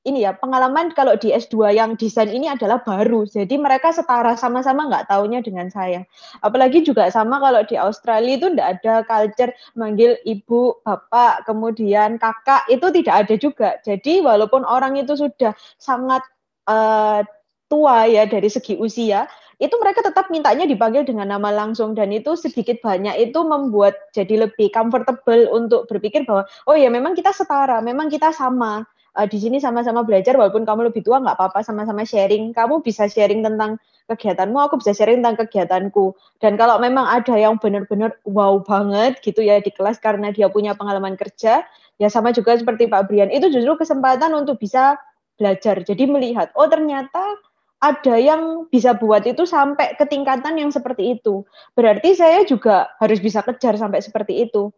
ini 0.00 0.24
ya 0.24 0.32
pengalaman 0.32 0.96
kalau 0.96 1.12
di 1.20 1.28
S2 1.28 1.76
yang 1.76 1.92
desain 1.92 2.32
ini 2.32 2.48
adalah 2.48 2.80
baru. 2.80 3.28
Jadi 3.28 3.60
mereka 3.60 3.92
setara 3.92 4.32
sama-sama 4.32 4.88
nggak 4.88 5.12
taunya 5.12 5.44
dengan 5.44 5.68
saya. 5.68 6.08
Apalagi 6.40 6.80
juga 6.80 7.12
sama 7.12 7.36
kalau 7.36 7.60
di 7.68 7.76
Australia 7.76 8.40
itu 8.40 8.48
tidak 8.56 8.68
ada 8.80 8.94
culture 9.04 9.52
manggil 9.76 10.16
ibu, 10.24 10.80
bapak, 10.88 11.44
kemudian 11.44 12.16
kakak 12.16 12.64
itu 12.72 12.86
tidak 12.96 13.14
ada 13.28 13.34
juga. 13.36 13.70
Jadi 13.84 14.24
walaupun 14.24 14.64
orang 14.64 14.96
itu 14.96 15.20
sudah 15.20 15.52
sangat 15.76 16.24
uh, 16.64 17.20
tua 17.68 18.08
ya 18.08 18.24
dari 18.24 18.48
segi 18.48 18.80
usia, 18.80 19.28
itu 19.60 19.76
mereka 19.76 20.00
tetap 20.00 20.32
mintanya 20.32 20.64
dipanggil 20.64 21.04
dengan 21.04 21.36
nama 21.36 21.52
langsung 21.52 21.92
dan 21.92 22.08
itu 22.16 22.32
sedikit 22.32 22.80
banyak 22.80 23.28
itu 23.28 23.36
membuat 23.44 23.92
jadi 24.16 24.48
lebih 24.48 24.72
comfortable 24.72 25.52
untuk 25.52 25.84
berpikir 25.84 26.24
bahwa 26.24 26.48
oh 26.64 26.76
ya 26.80 26.88
memang 26.88 27.12
kita 27.12 27.30
setara, 27.30 27.84
memang 27.84 28.08
kita 28.08 28.32
sama. 28.32 28.88
Uh, 29.10 29.26
di 29.26 29.42
sini 29.42 29.58
sama-sama 29.58 30.06
belajar 30.06 30.38
walaupun 30.38 30.62
kamu 30.62 30.94
lebih 30.94 31.02
tua 31.02 31.18
nggak 31.18 31.34
apa-apa 31.34 31.66
sama-sama 31.66 32.06
sharing. 32.06 32.54
Kamu 32.54 32.78
bisa 32.78 33.10
sharing 33.10 33.42
tentang 33.42 33.74
kegiatanmu 34.06 34.54
aku 34.54 34.78
bisa 34.78 34.94
sharing 34.94 35.18
tentang 35.18 35.44
kegiatanku. 35.44 36.14
Dan 36.38 36.54
kalau 36.54 36.78
memang 36.78 37.10
ada 37.10 37.34
yang 37.34 37.58
benar-benar 37.58 38.14
wow 38.22 38.62
banget 38.62 39.18
gitu 39.20 39.42
ya 39.42 39.58
di 39.58 39.74
kelas 39.74 39.98
karena 39.98 40.30
dia 40.30 40.46
punya 40.46 40.78
pengalaman 40.78 41.18
kerja 41.18 41.66
ya 41.98 42.08
sama 42.08 42.30
juga 42.30 42.54
seperti 42.54 42.86
Pak 42.86 43.10
Brian 43.10 43.34
itu 43.34 43.50
justru 43.50 43.82
kesempatan 43.82 44.30
untuk 44.30 44.62
bisa 44.62 44.94
belajar. 45.34 45.82
Jadi 45.82 46.06
melihat 46.06 46.54
oh 46.54 46.70
ternyata 46.70 47.34
ada 47.80 48.14
yang 48.20 48.68
bisa 48.68 48.92
buat 48.92 49.24
itu 49.24 49.48
sampai 49.48 49.96
ke 49.96 50.04
tingkatan 50.04 50.60
yang 50.60 50.68
seperti 50.68 51.16
itu. 51.16 51.48
Berarti 51.72 52.12
saya 52.12 52.44
juga 52.44 52.92
harus 53.00 53.18
bisa 53.24 53.40
kejar 53.40 53.80
sampai 53.80 54.04
seperti 54.04 54.44
itu 54.44 54.68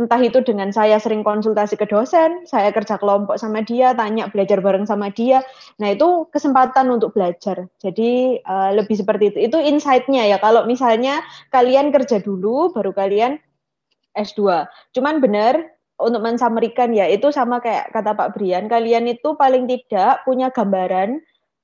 entah 0.00 0.16
itu 0.24 0.40
dengan 0.40 0.72
saya 0.72 0.96
sering 0.96 1.20
konsultasi 1.20 1.76
ke 1.76 1.84
dosen, 1.84 2.48
saya 2.48 2.72
kerja 2.72 2.96
kelompok 2.96 3.36
sama 3.36 3.60
dia, 3.60 3.92
tanya 3.92 4.32
belajar 4.32 4.64
bareng 4.64 4.88
sama 4.88 5.12
dia. 5.12 5.44
Nah, 5.76 5.92
itu 5.92 6.24
kesempatan 6.32 6.88
untuk 6.88 7.12
belajar. 7.12 7.68
Jadi 7.76 8.40
uh, 8.40 8.72
lebih 8.72 8.96
seperti 8.96 9.36
itu. 9.36 9.52
Itu 9.52 9.58
insight-nya 9.60 10.24
ya. 10.24 10.40
Kalau 10.40 10.64
misalnya 10.64 11.20
kalian 11.52 11.92
kerja 11.92 12.24
dulu 12.24 12.72
baru 12.72 12.96
kalian 12.96 13.36
S2. 14.16 14.64
Cuman 14.96 15.20
benar 15.20 15.60
untuk 16.00 16.24
mensamerikan 16.24 16.96
ya, 16.96 17.04
itu 17.04 17.28
sama 17.28 17.60
kayak 17.60 17.92
kata 17.92 18.16
Pak 18.16 18.32
Brian, 18.32 18.72
kalian 18.72 19.04
itu 19.04 19.36
paling 19.36 19.68
tidak 19.68 20.24
punya 20.24 20.48
gambaran 20.48 21.20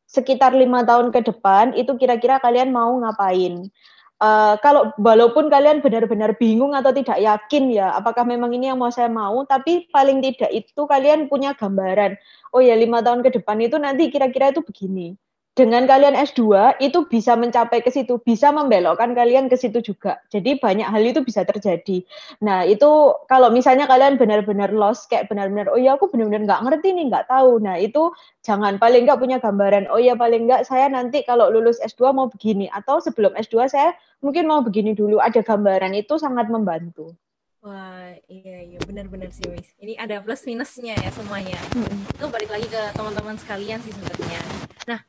sekitar 0.06 0.54
lima 0.54 0.86
tahun 0.86 1.10
ke 1.10 1.26
depan 1.26 1.74
itu 1.74 1.94
kira-kira 1.98 2.38
kalian 2.38 2.70
mau 2.70 2.94
ngapain? 3.02 3.68
Uh, 4.16 4.56
kalau 4.64 4.96
walaupun 4.96 5.52
kalian 5.52 5.84
benar-benar 5.84 6.40
bingung 6.40 6.72
atau 6.72 6.88
tidak 6.88 7.20
yakin 7.20 7.68
ya 7.68 7.92
apakah 7.92 8.24
memang 8.24 8.48
ini 8.48 8.72
yang 8.72 8.80
mau 8.80 8.88
saya 8.88 9.12
mau 9.12 9.44
tapi 9.44 9.92
paling 9.92 10.24
tidak 10.24 10.48
itu 10.56 10.88
kalian 10.88 11.28
punya 11.28 11.52
gambaran 11.52 12.16
oh 12.56 12.64
ya 12.64 12.72
lima 12.72 13.04
tahun 13.04 13.20
ke 13.20 13.36
depan 13.36 13.60
itu 13.60 13.76
nanti 13.76 14.08
kira-kira 14.08 14.56
itu 14.56 14.64
begini 14.64 15.20
dengan 15.56 15.88
kalian 15.88 16.12
S2 16.12 16.76
itu 16.84 17.08
bisa 17.08 17.32
mencapai 17.32 17.80
ke 17.80 17.88
situ, 17.88 18.20
bisa 18.20 18.52
membelokkan 18.52 19.16
kalian 19.16 19.48
ke 19.48 19.56
situ 19.56 19.80
juga. 19.80 20.20
Jadi 20.28 20.60
banyak 20.60 20.84
hal 20.84 21.00
itu 21.00 21.24
bisa 21.24 21.48
terjadi. 21.48 22.04
Nah 22.44 22.68
itu 22.68 23.16
kalau 23.24 23.48
misalnya 23.48 23.88
kalian 23.88 24.20
benar-benar 24.20 24.68
lost, 24.76 25.08
kayak 25.08 25.32
benar-benar, 25.32 25.72
oh 25.72 25.80
ya 25.80 25.96
aku 25.96 26.12
benar-benar 26.12 26.44
nggak 26.44 26.60
ngerti 26.60 26.88
nih, 26.92 27.04
nggak 27.08 27.32
tahu. 27.32 27.56
Nah 27.64 27.80
itu 27.80 28.12
jangan 28.44 28.76
paling 28.76 29.08
nggak 29.08 29.16
punya 29.16 29.40
gambaran, 29.40 29.88
oh 29.88 29.96
ya 29.96 30.12
paling 30.12 30.44
nggak 30.44 30.68
saya 30.68 30.92
nanti 30.92 31.24
kalau 31.24 31.48
lulus 31.48 31.80
S2 31.80 32.12
mau 32.12 32.28
begini, 32.28 32.68
atau 32.68 33.00
sebelum 33.00 33.32
S2 33.32 33.72
saya 33.72 33.96
mungkin 34.20 34.44
mau 34.44 34.60
begini 34.60 34.92
dulu. 34.92 35.24
Ada 35.24 35.40
gambaran 35.40 35.96
itu 35.96 36.20
sangat 36.20 36.52
membantu. 36.52 37.16
Wah, 37.64 38.12
iya 38.28 38.60
iya 38.60 38.78
benar-benar 38.84 39.32
sih, 39.32 39.48
Miss. 39.48 39.72
Ini 39.80 39.96
ada 39.96 40.20
plus 40.20 40.44
minusnya 40.44 41.00
ya 41.00 41.10
semuanya. 41.16 41.56
Hmm. 41.72 42.04
Itu 42.12 42.28
balik 42.28 42.52
lagi 42.52 42.68
ke 42.68 42.92
teman-teman 42.92 43.40
sekalian 43.40 43.80
sih 43.80 43.90
sebenarnya. 43.90 44.65
Nah, 44.86 45.02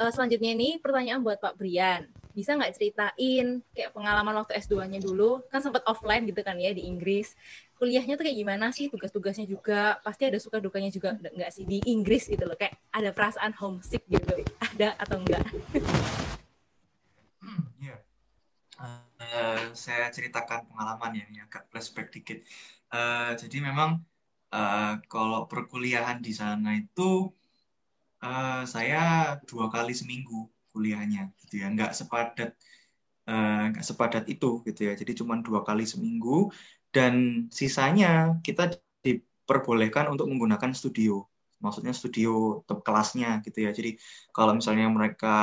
uh, 0.00 0.10
selanjutnya 0.10 0.56
ini 0.56 0.80
pertanyaan 0.80 1.20
buat 1.20 1.36
Pak 1.38 1.60
Brian. 1.60 2.08
Bisa 2.32 2.56
nggak 2.56 2.72
ceritain 2.72 3.60
kayak 3.76 3.92
pengalaman 3.92 4.32
waktu 4.40 4.56
S2-nya 4.56 5.04
dulu? 5.04 5.44
Kan 5.52 5.60
sempat 5.60 5.84
offline 5.84 6.24
gitu 6.24 6.40
kan 6.40 6.56
ya 6.56 6.72
di 6.72 6.88
Inggris. 6.88 7.36
Kuliahnya 7.76 8.16
tuh 8.16 8.24
kayak 8.24 8.38
gimana 8.40 8.72
sih? 8.72 8.88
Tugas-tugasnya 8.88 9.44
juga 9.44 10.00
pasti 10.00 10.24
ada 10.24 10.40
suka 10.40 10.56
dukanya 10.56 10.88
juga 10.88 11.20
nggak 11.20 11.50
sih 11.52 11.68
di 11.68 11.84
Inggris 11.84 12.32
gitu 12.32 12.48
loh. 12.48 12.56
Kayak 12.56 12.80
ada 12.96 13.12
perasaan 13.12 13.52
homesick 13.60 14.08
gitu. 14.08 14.40
Ada 14.56 14.96
atau 14.96 15.20
enggak? 15.20 15.44
Hmm, 17.40 17.64
yeah. 17.76 18.00
uh, 18.80 19.72
saya 19.76 20.08
ceritakan 20.08 20.64
pengalaman 20.72 21.20
ya, 21.20 21.24
ini 21.28 21.38
agak 21.44 21.68
flashback 21.68 22.08
dikit. 22.08 22.40
Uh, 22.88 23.36
jadi 23.36 23.68
memang 23.68 24.00
uh, 24.54 24.96
kalau 25.10 25.44
perkuliahan 25.44 26.22
di 26.22 26.32
sana 26.32 26.78
itu 26.78 27.32
uh, 28.24 28.62
saya 28.68 29.36
dua 29.48 29.68
kali 29.72 29.92
seminggu 29.96 30.48
kuliahnya 30.72 31.32
gitu 31.44 31.64
ya. 31.64 31.66
Nggak 31.72 31.92
sepadat 31.96 32.50
uh, 33.28 33.66
sepadat 33.80 34.24
itu 34.30 34.62
gitu 34.64 34.80
ya. 34.88 34.92
Jadi 34.96 35.12
cuma 35.18 35.40
dua 35.40 35.64
kali 35.66 35.84
seminggu. 35.84 36.52
Dan 36.90 37.46
sisanya 37.54 38.42
kita 38.42 38.74
diperbolehkan 39.02 40.10
untuk 40.10 40.26
menggunakan 40.26 40.74
studio. 40.74 41.22
Maksudnya 41.60 41.94
studio 41.94 42.64
kelasnya 42.66 43.44
gitu 43.46 43.68
ya. 43.68 43.70
Jadi 43.70 43.94
kalau 44.34 44.56
misalnya 44.56 44.88
mereka 44.90 45.36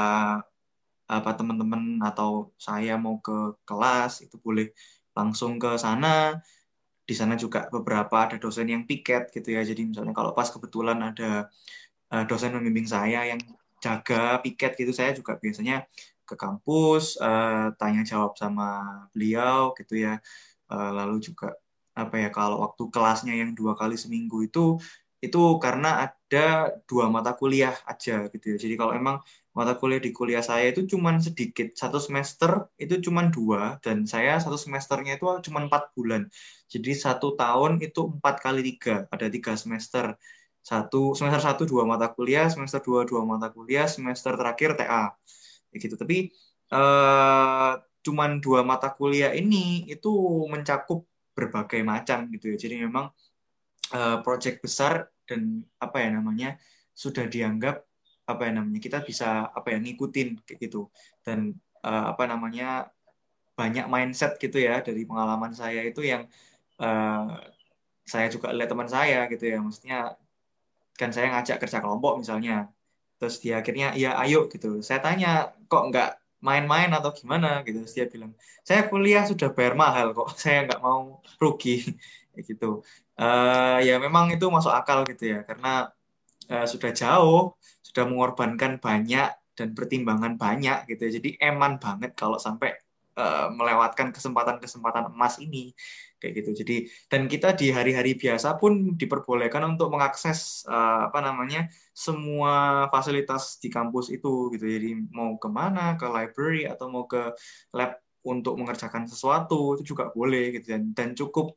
apa 1.07 1.31
teman-teman 1.39 2.03
atau 2.03 2.51
saya 2.59 2.99
mau 2.99 3.23
ke 3.23 3.55
kelas 3.63 4.27
itu 4.27 4.35
boleh 4.43 4.75
langsung 5.15 5.55
ke 5.55 5.79
sana. 5.79 6.35
Di 7.07 7.15
sana 7.15 7.39
juga 7.39 7.71
beberapa 7.71 8.27
ada 8.27 8.35
dosen 8.35 8.67
yang 8.67 8.83
piket 8.83 9.31
gitu 9.31 9.55
ya. 9.55 9.63
Jadi 9.63 9.95
misalnya 9.95 10.11
kalau 10.11 10.35
pas 10.35 10.51
kebetulan 10.51 10.99
ada 10.99 11.47
uh, 12.13 12.23
dosen 12.29 12.55
membimbing 12.55 12.87
saya 12.87 13.27
yang 13.27 13.39
jaga 13.83 14.41
piket 14.43 14.75
gitu. 14.79 14.91
Saya 14.95 15.13
juga 15.13 15.37
biasanya 15.37 15.85
ke 16.27 16.35
kampus 16.35 17.15
uh, 17.23 17.71
tanya 17.79 18.03
jawab 18.03 18.35
sama 18.35 18.67
beliau 19.15 19.71
gitu 19.79 19.95
ya. 19.95 20.19
Uh, 20.67 20.91
lalu 20.91 21.23
juga 21.23 21.55
apa 21.97 22.15
ya 22.21 22.29
kalau 22.29 22.61
waktu 22.61 22.83
kelasnya 22.93 23.33
yang 23.33 23.51
dua 23.57 23.73
kali 23.73 23.97
seminggu 23.97 24.45
itu 24.45 24.77
itu 25.17 25.41
karena 25.57 26.05
ada 26.05 26.77
dua 26.85 27.09
mata 27.09 27.33
kuliah 27.33 27.73
aja 27.89 28.29
gitu 28.29 28.53
ya. 28.53 28.57
Jadi 28.61 28.73
kalau 28.77 28.93
emang 28.93 29.17
mata 29.57 29.73
kuliah 29.73 29.97
di 29.97 30.13
kuliah 30.13 30.45
saya 30.45 30.69
itu 30.69 30.85
cuma 30.85 31.17
sedikit. 31.17 31.73
Satu 31.73 31.97
semester 31.97 32.69
itu 32.77 33.01
cuma 33.01 33.25
dua 33.25 33.81
dan 33.81 34.05
saya 34.05 34.37
satu 34.37 34.57
semesternya 34.61 35.17
itu 35.17 35.25
cuma 35.49 35.65
empat 35.65 35.89
bulan. 35.97 36.29
Jadi 36.69 36.93
satu 36.93 37.33
tahun 37.33 37.81
itu 37.81 38.13
empat 38.21 38.35
kali 38.45 38.61
tiga 38.61 39.09
ada 39.09 39.25
tiga 39.25 39.57
semester 39.57 40.13
satu 40.67 41.15
semester 41.15 41.39
satu 41.39 41.63
dua 41.63 41.87
mata 41.87 42.11
kuliah 42.11 42.51
semester 42.51 42.83
dua 42.83 43.07
dua 43.07 43.23
mata 43.23 43.47
kuliah 43.55 43.87
semester 43.87 44.35
terakhir 44.35 44.75
TA 44.75 45.15
ya 45.71 45.77
gitu. 45.79 45.95
Tapi 45.95 46.27
eh, 46.75 47.71
cuman 48.03 48.31
dua 48.43 48.67
mata 48.67 48.91
kuliah 48.91 49.31
ini 49.31 49.87
itu 49.87 50.11
mencakup 50.51 51.07
berbagai 51.31 51.79
macam 51.87 52.27
gitu 52.35 52.51
ya. 52.51 52.57
Jadi 52.59 52.75
memang 52.83 53.15
eh, 53.95 54.17
proyek 54.19 54.59
besar 54.59 55.07
dan 55.23 55.63
apa 55.79 56.03
ya 56.03 56.09
namanya 56.19 56.49
sudah 56.91 57.23
dianggap 57.31 57.87
apa 58.27 58.41
ya 58.43 58.51
namanya 58.59 58.81
kita 58.83 58.99
bisa 59.07 59.47
apa 59.55 59.71
ya 59.71 59.79
ngikutin 59.79 60.43
kayak 60.43 60.59
gitu. 60.67 60.91
Dan 61.23 61.55
eh, 61.87 62.05
apa 62.11 62.27
namanya 62.27 62.91
banyak 63.57 63.87
mindset 63.87 64.35
gitu 64.37 64.59
ya 64.61 64.83
dari 64.83 65.07
pengalaman 65.07 65.49
saya 65.49 65.81
itu 65.81 66.05
yang 66.05 66.29
uh, 66.77 67.41
saya 68.05 68.29
juga 68.29 68.53
lihat 68.53 68.69
teman 68.69 68.85
saya 68.85 69.25
gitu 69.33 69.49
ya. 69.49 69.57
Maksudnya 69.57 70.13
kan 70.99 71.09
saya 71.15 71.31
ngajak 71.37 71.57
kerja 71.61 71.77
kelompok 71.83 72.19
misalnya. 72.21 72.67
Terus 73.17 73.35
dia 73.41 73.61
akhirnya 73.61 73.93
ya 73.93 74.17
ayo 74.25 74.49
gitu. 74.49 74.81
Saya 74.81 74.99
tanya 75.05 75.53
kok 75.69 75.83
nggak 75.89 76.09
main-main 76.41 76.89
atau 76.93 77.13
gimana? 77.13 77.61
Gitu. 77.65 77.85
Terus 77.85 77.95
dia 77.97 78.05
bilang 78.09 78.31
saya 78.67 78.85
kuliah 78.89 79.23
sudah 79.29 79.49
bayar 79.55 79.73
mahal 79.77 80.11
kok. 80.17 80.35
Saya 80.41 80.65
nggak 80.67 80.81
mau 80.81 81.21
rugi. 81.41 81.85
Gitu. 82.47 82.85
Uh, 83.17 83.81
ya 83.81 83.97
memang 83.97 84.29
itu 84.29 84.45
masuk 84.45 84.69
akal 84.69 85.01
gitu 85.09 85.25
ya. 85.33 85.39
Karena 85.41 85.89
uh, 86.53 86.67
sudah 86.69 86.93
jauh 86.93 87.57
sudah 87.81 88.03
mengorbankan 88.05 88.77
banyak 88.77 89.29
dan 89.57 89.73
pertimbangan 89.73 90.37
banyak 90.37 90.85
gitu 90.85 91.01
ya. 91.09 91.11
jadi 91.17 91.29
eman 91.49 91.81
banget 91.81 92.13
kalau 92.13 92.37
sampai 92.37 92.77
uh, 93.17 93.49
melewatkan 93.49 94.13
kesempatan-kesempatan 94.13 95.09
emas 95.09 95.41
ini 95.41 95.73
kayak 96.17 96.33
gitu. 96.43 96.49
Jadi 96.65 96.75
dan 97.09 97.25
kita 97.29 97.53
di 97.53 97.69
hari-hari 97.69 98.17
biasa 98.17 98.57
pun 98.61 98.97
diperbolehkan 98.97 99.63
untuk 99.77 99.93
mengakses 99.93 100.65
uh, 100.67 101.09
apa 101.09 101.19
namanya 101.21 101.69
semua 101.93 102.85
fasilitas 102.93 103.61
di 103.61 103.69
kampus 103.69 104.09
itu 104.13 104.51
gitu. 104.53 104.65
Jadi 104.65 104.97
mau 105.13 105.37
ke 105.37 105.49
mana 105.49 105.95
ke 105.95 106.05
library 106.09 106.65
atau 106.65 106.89
mau 106.89 107.05
ke 107.05 107.33
lab 107.73 107.97
untuk 108.27 108.59
mengerjakan 108.59 109.07
sesuatu 109.07 109.79
itu 109.79 109.95
juga 109.95 110.11
boleh 110.11 110.59
gitu 110.59 110.75
dan 110.75 110.91
dan 110.91 111.09
cukup 111.15 111.55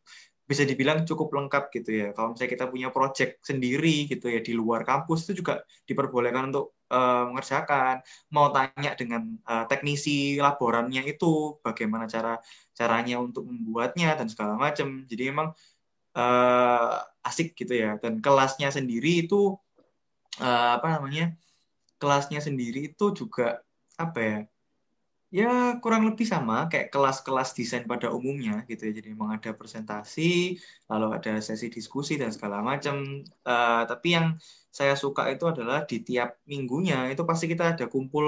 bisa 0.50 0.66
dibilang 0.66 1.06
cukup 1.06 1.30
lengkap 1.30 1.70
gitu 1.70 1.90
ya. 1.94 2.08
Kalau 2.10 2.34
misalnya 2.34 2.50
kita 2.58 2.66
punya 2.66 2.90
project 2.90 3.38
sendiri 3.46 4.10
gitu 4.10 4.26
ya 4.26 4.42
di 4.42 4.50
luar 4.50 4.82
kampus 4.82 5.30
itu 5.30 5.46
juga 5.46 5.62
diperbolehkan 5.86 6.50
untuk 6.50 6.74
uh, 6.90 7.30
mengerjakan. 7.30 8.02
Mau 8.34 8.50
tanya 8.50 8.98
dengan 8.98 9.38
uh, 9.46 9.70
teknisi 9.70 10.42
laborannya 10.42 11.06
itu 11.06 11.62
bagaimana 11.62 12.10
cara 12.10 12.42
caranya 12.74 13.22
untuk 13.22 13.46
membuatnya 13.46 14.18
dan 14.18 14.26
segala 14.26 14.58
macam. 14.58 15.06
Jadi 15.06 15.22
memang 15.30 15.54
uh, 16.18 16.98
asik 17.22 17.54
gitu 17.54 17.78
ya. 17.78 17.94
Dan 18.02 18.18
kelasnya 18.18 18.74
sendiri 18.74 19.22
itu 19.30 19.54
uh, 20.42 20.70
apa 20.82 20.98
namanya? 20.98 21.30
Kelasnya 22.02 22.42
sendiri 22.42 22.90
itu 22.90 23.14
juga 23.14 23.62
apa 23.94 24.18
ya? 24.18 24.38
Ya 25.30 25.78
kurang 25.78 26.10
lebih 26.10 26.26
sama 26.26 26.66
kayak 26.66 26.90
kelas-kelas 26.90 27.54
desain 27.54 27.86
pada 27.86 28.10
umumnya 28.10 28.66
gitu 28.66 28.82
ya. 28.90 28.92
Jadi 28.98 29.14
memang 29.14 29.38
ada 29.38 29.54
presentasi, 29.54 30.58
lalu 30.90 31.06
ada 31.14 31.38
sesi 31.38 31.70
diskusi 31.70 32.18
dan 32.18 32.34
segala 32.34 32.58
macam. 32.66 33.22
Uh, 33.46 33.82
tapi 33.86 34.18
yang 34.18 34.34
saya 34.74 34.98
suka 34.98 35.30
itu 35.30 35.46
adalah 35.46 35.86
di 35.86 36.02
tiap 36.02 36.42
minggunya 36.50 37.06
itu 37.14 37.22
pasti 37.22 37.46
kita 37.46 37.78
ada 37.78 37.86
kumpul 37.86 38.26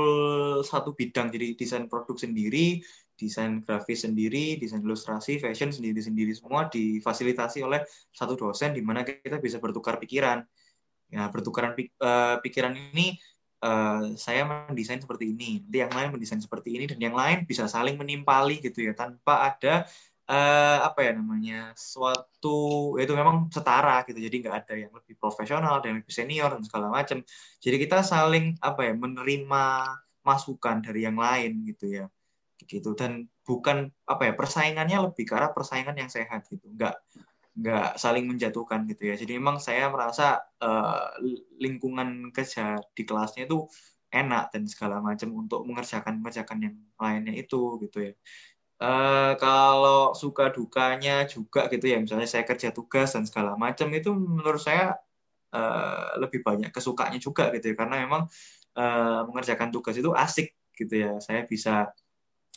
satu 0.62 0.94
bidang. 0.94 1.34
Jadi 1.34 1.58
desain 1.58 1.90
produk 1.90 2.14
sendiri, 2.14 2.78
desain 3.18 3.66
grafis 3.66 4.06
sendiri, 4.06 4.62
desain 4.62 4.78
ilustrasi, 4.78 5.42
fashion 5.42 5.74
sendiri-sendiri 5.74 6.30
semua 6.38 6.70
difasilitasi 6.70 7.66
oleh 7.66 7.82
satu 8.14 8.38
dosen 8.38 8.78
di 8.78 8.82
mana 8.86 9.02
kita 9.02 9.42
bisa 9.42 9.58
bertukar 9.58 9.98
pikiran 9.98 10.46
Ya, 11.12 11.28
pertukaran 11.28 11.76
uh, 11.76 12.40
pikiran 12.40 12.72
ini 12.72 13.20
uh, 13.62 14.12
saya 14.18 14.42
mendesain 14.44 15.00
seperti 15.00 15.32
ini, 15.32 15.62
nanti 15.62 15.78
yang 15.80 15.94
lain 15.94 16.10
mendesain 16.12 16.42
seperti 16.42 16.74
ini 16.76 16.84
dan 16.90 16.98
yang 16.98 17.16
lain 17.16 17.46
bisa 17.46 17.70
saling 17.70 17.94
menimpali 17.96 18.58
gitu 18.58 18.82
ya 18.84 18.92
tanpa 18.92 19.48
ada 19.54 19.86
uh, 20.28 20.78
apa 20.86 21.00
ya 21.06 21.12
namanya 21.16 21.72
suatu 21.78 22.94
itu 22.98 23.12
memang 23.14 23.48
setara 23.50 24.02
gitu 24.06 24.18
jadi 24.18 24.36
nggak 24.42 24.56
ada 24.66 24.74
yang 24.76 24.92
lebih 24.92 25.14
profesional 25.18 25.78
ada 25.78 25.86
yang 25.90 25.98
lebih 26.02 26.14
senior 26.14 26.50
dan 26.52 26.62
segala 26.66 26.86
macam. 26.90 27.22
Jadi 27.62 27.76
kita 27.78 28.02
saling 28.02 28.58
apa 28.60 28.90
ya 28.90 28.94
menerima 28.98 29.64
masukan 30.22 30.76
dari 30.82 31.06
yang 31.06 31.18
lain 31.18 31.66
gitu 31.66 31.86
ya 32.02 32.06
gitu. 32.66 32.94
Dan 32.98 33.26
bukan 33.42 33.90
apa 34.06 34.30
ya 34.30 34.32
persaingannya 34.38 34.98
lebih 35.10 35.26
arah 35.34 35.50
persaingan 35.50 35.98
yang 35.98 36.10
sehat 36.10 36.46
gitu 36.46 36.70
nggak 36.70 36.94
nggak 37.52 38.00
saling 38.00 38.24
menjatuhkan 38.24 38.88
gitu 38.88 39.12
ya 39.12 39.14
jadi 39.14 39.36
memang 39.36 39.60
saya 39.60 39.92
merasa 39.92 40.40
uh, 40.64 41.12
lingkungan 41.60 42.32
kerja 42.32 42.80
di 42.96 43.04
kelasnya 43.04 43.44
itu 43.44 43.68
enak 44.12 44.52
dan 44.52 44.64
segala 44.64 45.04
macam 45.04 45.32
untuk 45.36 45.64
mengerjakan 45.68 46.20
mengerjakan 46.20 46.58
yang 46.64 46.76
lainnya 46.96 47.36
itu 47.36 47.76
gitu 47.84 48.12
ya 48.12 48.14
Uh, 48.82 49.38
kalau 49.38 50.10
suka 50.10 50.50
dukanya 50.50 51.22
juga 51.30 51.70
gitu 51.70 51.86
ya, 51.86 52.02
misalnya 52.02 52.26
saya 52.26 52.42
kerja 52.42 52.74
tugas 52.74 53.14
dan 53.14 53.22
segala 53.22 53.54
macam 53.54 53.86
itu 53.94 54.10
menurut 54.10 54.58
saya 54.58 54.98
uh, 55.54 56.18
lebih 56.18 56.42
banyak 56.42 56.74
kesukanya 56.74 57.22
juga 57.22 57.54
gitu 57.54 57.70
ya, 57.70 57.74
karena 57.78 58.02
memang 58.02 58.26
uh, 58.74 59.22
mengerjakan 59.30 59.70
tugas 59.70 59.94
itu 59.94 60.10
asik 60.10 60.58
gitu 60.74 60.98
ya. 60.98 61.14
Saya 61.22 61.46
bisa 61.46 61.94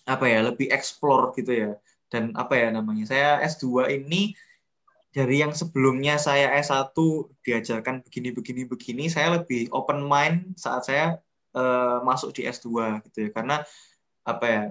apa 0.09 0.25
ya 0.25 0.41
lebih 0.41 0.73
explore 0.73 1.29
gitu 1.37 1.53
ya. 1.53 1.71
Dan 2.09 2.33
apa 2.33 2.57
ya 2.57 2.73
namanya? 2.73 3.05
Saya 3.05 3.29
S2 3.45 3.93
ini 3.93 4.33
dari 5.15 5.39
yang 5.39 5.55
sebelumnya 5.55 6.19
saya 6.19 6.51
S1 6.59 6.91
diajarkan 7.39 8.03
begini 8.03 8.35
begini 8.35 8.61
begini, 8.67 9.07
saya 9.07 9.39
lebih 9.39 9.71
open 9.71 10.03
mind 10.03 10.59
saat 10.59 10.83
saya 10.83 11.05
uh, 11.55 12.03
masuk 12.03 12.35
di 12.35 12.43
S2 12.43 12.99
gitu 13.07 13.17
ya. 13.23 13.29
Karena 13.31 13.63
apa 14.27 14.45
ya? 14.45 14.63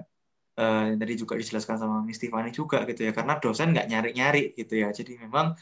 uh, 0.59 0.95
tadi 0.95 1.13
juga 1.19 1.33
dijelaskan 1.39 1.75
sama 1.79 1.97
Miss 2.03 2.19
Tiffany 2.19 2.51
juga 2.51 2.83
gitu 2.87 3.07
ya 3.07 3.11
karena 3.11 3.37
dosen 3.39 3.75
nggak 3.75 3.87
nyari-nyari 3.91 4.55
gitu 4.55 4.73
ya 4.79 4.89
jadi 4.91 5.19
memang 5.27 5.55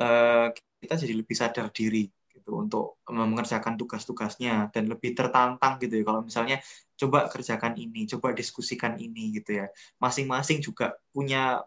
uh, 0.00 0.46
kita 0.80 0.94
jadi 0.96 1.14
lebih 1.16 1.36
sadar 1.36 1.68
diri 1.72 2.08
gitu 2.32 2.56
untuk 2.56 3.02
mengerjakan 3.10 3.76
tugas-tugasnya 3.76 4.72
dan 4.72 4.88
lebih 4.88 5.12
tertantang 5.12 5.76
gitu 5.82 6.00
ya 6.00 6.04
kalau 6.06 6.20
misalnya 6.24 6.56
coba 6.98 7.28
kerjakan 7.28 7.76
ini 7.76 8.08
coba 8.08 8.32
diskusikan 8.32 8.96
ini 8.98 9.36
gitu 9.36 9.64
ya 9.64 9.66
masing-masing 10.00 10.64
juga 10.64 10.96
punya 11.12 11.62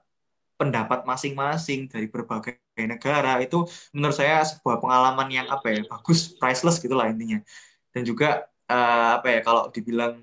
pendapat 0.62 1.10
masing-masing 1.10 1.90
dari 1.90 2.06
berbagai 2.06 2.62
negara 2.86 3.42
itu 3.42 3.66
menurut 3.98 4.14
saya 4.14 4.46
sebuah 4.46 4.78
pengalaman 4.78 5.26
yang 5.34 5.48
apa 5.50 5.74
ya 5.74 5.82
bagus 5.90 6.38
priceless 6.38 6.78
gitulah 6.78 7.10
intinya. 7.10 7.42
Dan 7.90 8.06
juga 8.06 8.46
uh, 8.70 9.18
apa 9.18 9.28
ya 9.34 9.40
kalau 9.42 9.74
dibilang 9.74 10.22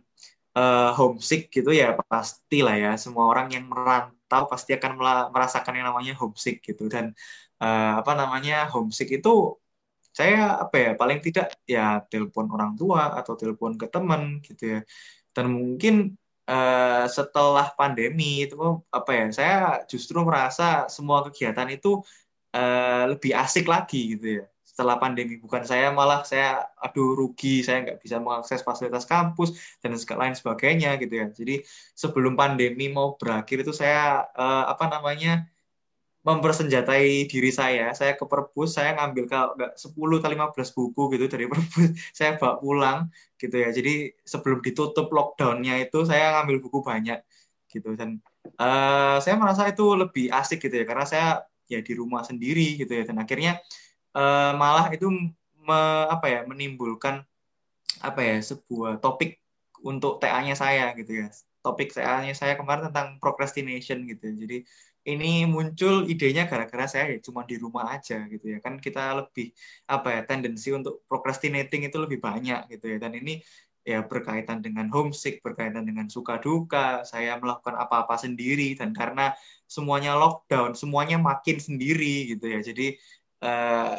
uh, 0.55 0.95
homesick 0.95 1.51
gitu 1.51 1.75
ya 1.75 1.99
pasti 2.07 2.63
lah 2.63 2.79
ya 2.79 2.93
semua 2.95 3.27
orang 3.27 3.51
yang 3.51 3.67
merantau 3.67 4.47
pasti 4.47 4.79
akan 4.79 4.93
merasakan 5.35 5.75
yang 5.75 5.91
namanya 5.91 6.15
homesick 6.15 6.63
gitu. 6.63 6.87
Dan 6.87 7.11
uh, 7.59 7.99
apa 7.99 8.15
namanya 8.15 8.71
homesick 8.71 9.11
itu 9.19 9.59
saya 10.15 10.63
apa 10.63 10.77
ya 10.79 10.91
paling 10.95 11.19
tidak 11.19 11.51
ya 11.67 11.99
telepon 12.07 12.47
orang 12.55 12.79
tua 12.79 13.19
atau 13.19 13.35
telepon 13.35 13.75
ke 13.75 13.91
teman 13.91 14.39
gitu 14.47 14.79
ya. 14.79 14.81
Dan 15.35 15.51
mungkin 15.51 16.15
uh, 16.49 17.05
setelah 17.07 17.71
pandemi 17.77 18.49
itu 18.49 18.57
apa 18.89 19.11
ya 19.13 19.25
saya 19.31 19.57
justru 19.85 20.19
merasa 20.25 20.89
semua 20.89 21.21
kegiatan 21.29 21.69
itu 21.69 22.01
uh, 22.57 23.05
lebih 23.13 23.37
asik 23.37 23.69
lagi 23.69 24.17
gitu 24.17 24.43
ya. 24.43 24.45
Setelah 24.65 24.97
pandemi 25.03 25.35
bukan 25.43 25.67
saya 25.67 25.91
malah 25.91 26.23
saya 26.23 26.65
aduh 26.79 27.19
rugi 27.19 27.67
saya 27.67 27.83
nggak 27.83 27.99
bisa 27.99 28.17
mengakses 28.23 28.63
fasilitas 28.63 29.05
kampus 29.05 29.79
dan 29.83 29.93
lain 29.95 30.35
sebagainya 30.39 30.97
gitu 31.03 31.15
ya. 31.19 31.27
Jadi 31.29 31.55
sebelum 31.93 32.39
pandemi 32.39 32.89
mau 32.89 33.19
berakhir 33.19 33.67
itu 33.67 33.75
saya 33.75 34.25
uh, 34.33 34.65
apa 34.71 34.87
namanya 34.89 35.51
mempersenjatai 36.29 37.25
diri 37.25 37.49
saya 37.49 37.97
saya 37.97 38.13
ke 38.21 38.29
perpus 38.29 38.77
saya 38.77 38.93
ngambil 39.01 39.25
kalau 39.25 39.57
nggak 39.57 39.73
10 39.81 40.21
atau 40.21 40.31
15 40.53 40.77
buku 40.77 41.03
gitu 41.17 41.25
dari 41.33 41.45
perpus 41.53 41.89
saya 42.13 42.37
bawa 42.37 42.61
pulang 42.61 42.99
gitu 43.41 43.57
ya 43.57 43.73
jadi 43.73 44.13
sebelum 44.29 44.61
ditutup 44.61 45.09
lockdownnya 45.09 45.81
itu 45.89 46.05
saya 46.05 46.37
ngambil 46.37 46.69
buku 46.69 46.85
banyak 46.85 47.25
gitu 47.73 47.97
dan 47.97 48.21
uh, 48.61 49.17
saya 49.25 49.41
merasa 49.41 49.69
itu 49.73 49.85
lebih 49.97 50.29
asik 50.29 50.69
gitu 50.69 50.85
ya 50.85 50.85
karena 50.85 51.05
saya 51.09 51.27
ya 51.69 51.81
di 51.81 51.93
rumah 51.97 52.25
sendiri 52.25 52.77
gitu 52.77 52.93
ya 52.93 53.05
dan 53.09 53.21
akhirnya 53.21 53.61
uh, 54.17 54.53
malah 54.57 54.93
itu 54.93 55.09
me, 55.69 55.81
apa 56.09 56.27
ya 56.29 56.41
menimbulkan 56.49 57.25
apa 58.01 58.21
ya 58.23 58.37
sebuah 58.41 59.03
topik 59.03 59.43
untuk 59.83 60.19
TA-nya 60.19 60.55
saya 60.59 60.95
gitu 60.99 61.25
ya. 61.25 61.29
Topik 61.63 61.91
TA-nya 61.95 62.35
saya 62.35 62.55
kemarin 62.55 62.91
tentang 62.91 63.19
procrastination 63.23 64.07
gitu. 64.07 64.23
Ya. 64.31 64.35
Jadi 64.47 64.57
ini 65.09 65.49
muncul 65.49 66.05
idenya 66.05 66.45
gara-gara 66.51 66.85
saya 66.85 67.05
ya 67.17 67.19
cuma 67.25 67.41
di 67.49 67.57
rumah 67.57 67.97
aja 67.97 68.29
gitu 68.29 68.47
ya. 68.53 68.59
Kan 68.65 68.77
kita 68.77 69.17
lebih 69.25 69.47
apa 69.89 70.09
ya 70.17 70.21
tendensi 70.29 70.69
untuk 70.77 71.05
procrastinating 71.09 71.89
itu 71.89 71.97
lebih 71.97 72.21
banyak 72.21 72.69
gitu 72.73 72.87
ya. 72.93 72.99
Dan 73.01 73.17
ini 73.17 73.41
ya 73.89 74.05
berkaitan 74.05 74.61
dengan 74.61 74.93
homesick, 74.93 75.41
berkaitan 75.41 75.89
dengan 75.89 76.13
suka 76.13 76.37
duka, 76.37 77.09
saya 77.09 77.41
melakukan 77.41 77.73
apa-apa 77.73 78.21
sendiri 78.21 78.77
dan 78.77 78.93
karena 78.93 79.33
semuanya 79.65 80.13
lockdown, 80.21 80.77
semuanya 80.77 81.17
makin 81.17 81.57
sendiri 81.57 82.37
gitu 82.37 82.45
ya. 82.53 82.61
Jadi 82.61 83.01
uh, 83.49 83.97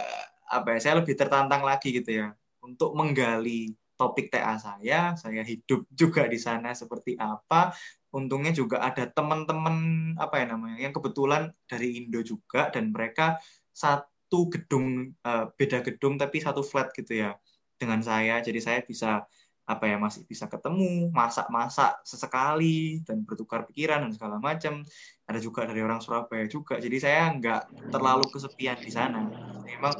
apa 0.50 0.68
ya 0.78 0.80
saya 0.82 0.96
lebih 1.02 1.18
tertantang 1.18 1.66
lagi 1.66 1.90
gitu 1.94 2.10
ya 2.22 2.28
untuk 2.62 2.94
menggali 2.94 3.74
topik 4.00 4.32
TA 4.32 4.56
saya 4.56 5.12
saya 5.20 5.44
hidup 5.44 5.84
juga 6.00 6.24
di 6.32 6.40
sana 6.40 6.72
seperti 6.72 7.20
apa. 7.20 7.76
Untungnya 8.10 8.56
juga 8.56 8.82
ada 8.82 9.06
teman-teman 9.06 9.76
apa 10.18 10.42
ya 10.42 10.56
namanya 10.56 10.80
yang 10.82 10.96
kebetulan 10.96 11.54
dari 11.68 12.00
Indo 12.00 12.24
juga 12.24 12.72
dan 12.74 12.90
mereka 12.90 13.38
satu 13.70 14.50
gedung 14.50 15.14
uh, 15.28 15.52
beda 15.54 15.86
gedung 15.86 16.18
tapi 16.18 16.42
satu 16.42 16.64
flat 16.64 16.90
gitu 16.96 17.28
ya 17.28 17.36
dengan 17.76 18.00
saya. 18.00 18.40
Jadi 18.40 18.60
saya 18.64 18.80
bisa 18.82 19.28
apa 19.70 19.86
ya 19.86 20.02
masih 20.02 20.26
bisa 20.26 20.50
ketemu 20.50 21.14
masak-masak 21.14 22.02
sesekali 22.02 23.06
dan 23.06 23.22
bertukar 23.22 23.70
pikiran 23.70 24.02
dan 24.02 24.12
segala 24.18 24.42
macam. 24.42 24.82
Ada 25.30 25.38
juga 25.38 25.70
dari 25.70 25.86
orang 25.86 26.02
Surabaya 26.02 26.50
juga. 26.50 26.82
Jadi 26.82 26.98
saya 26.98 27.30
nggak 27.38 27.94
terlalu 27.94 28.26
kesepian 28.34 28.82
di 28.82 28.90
sana. 28.90 29.30
Memang 29.62 29.94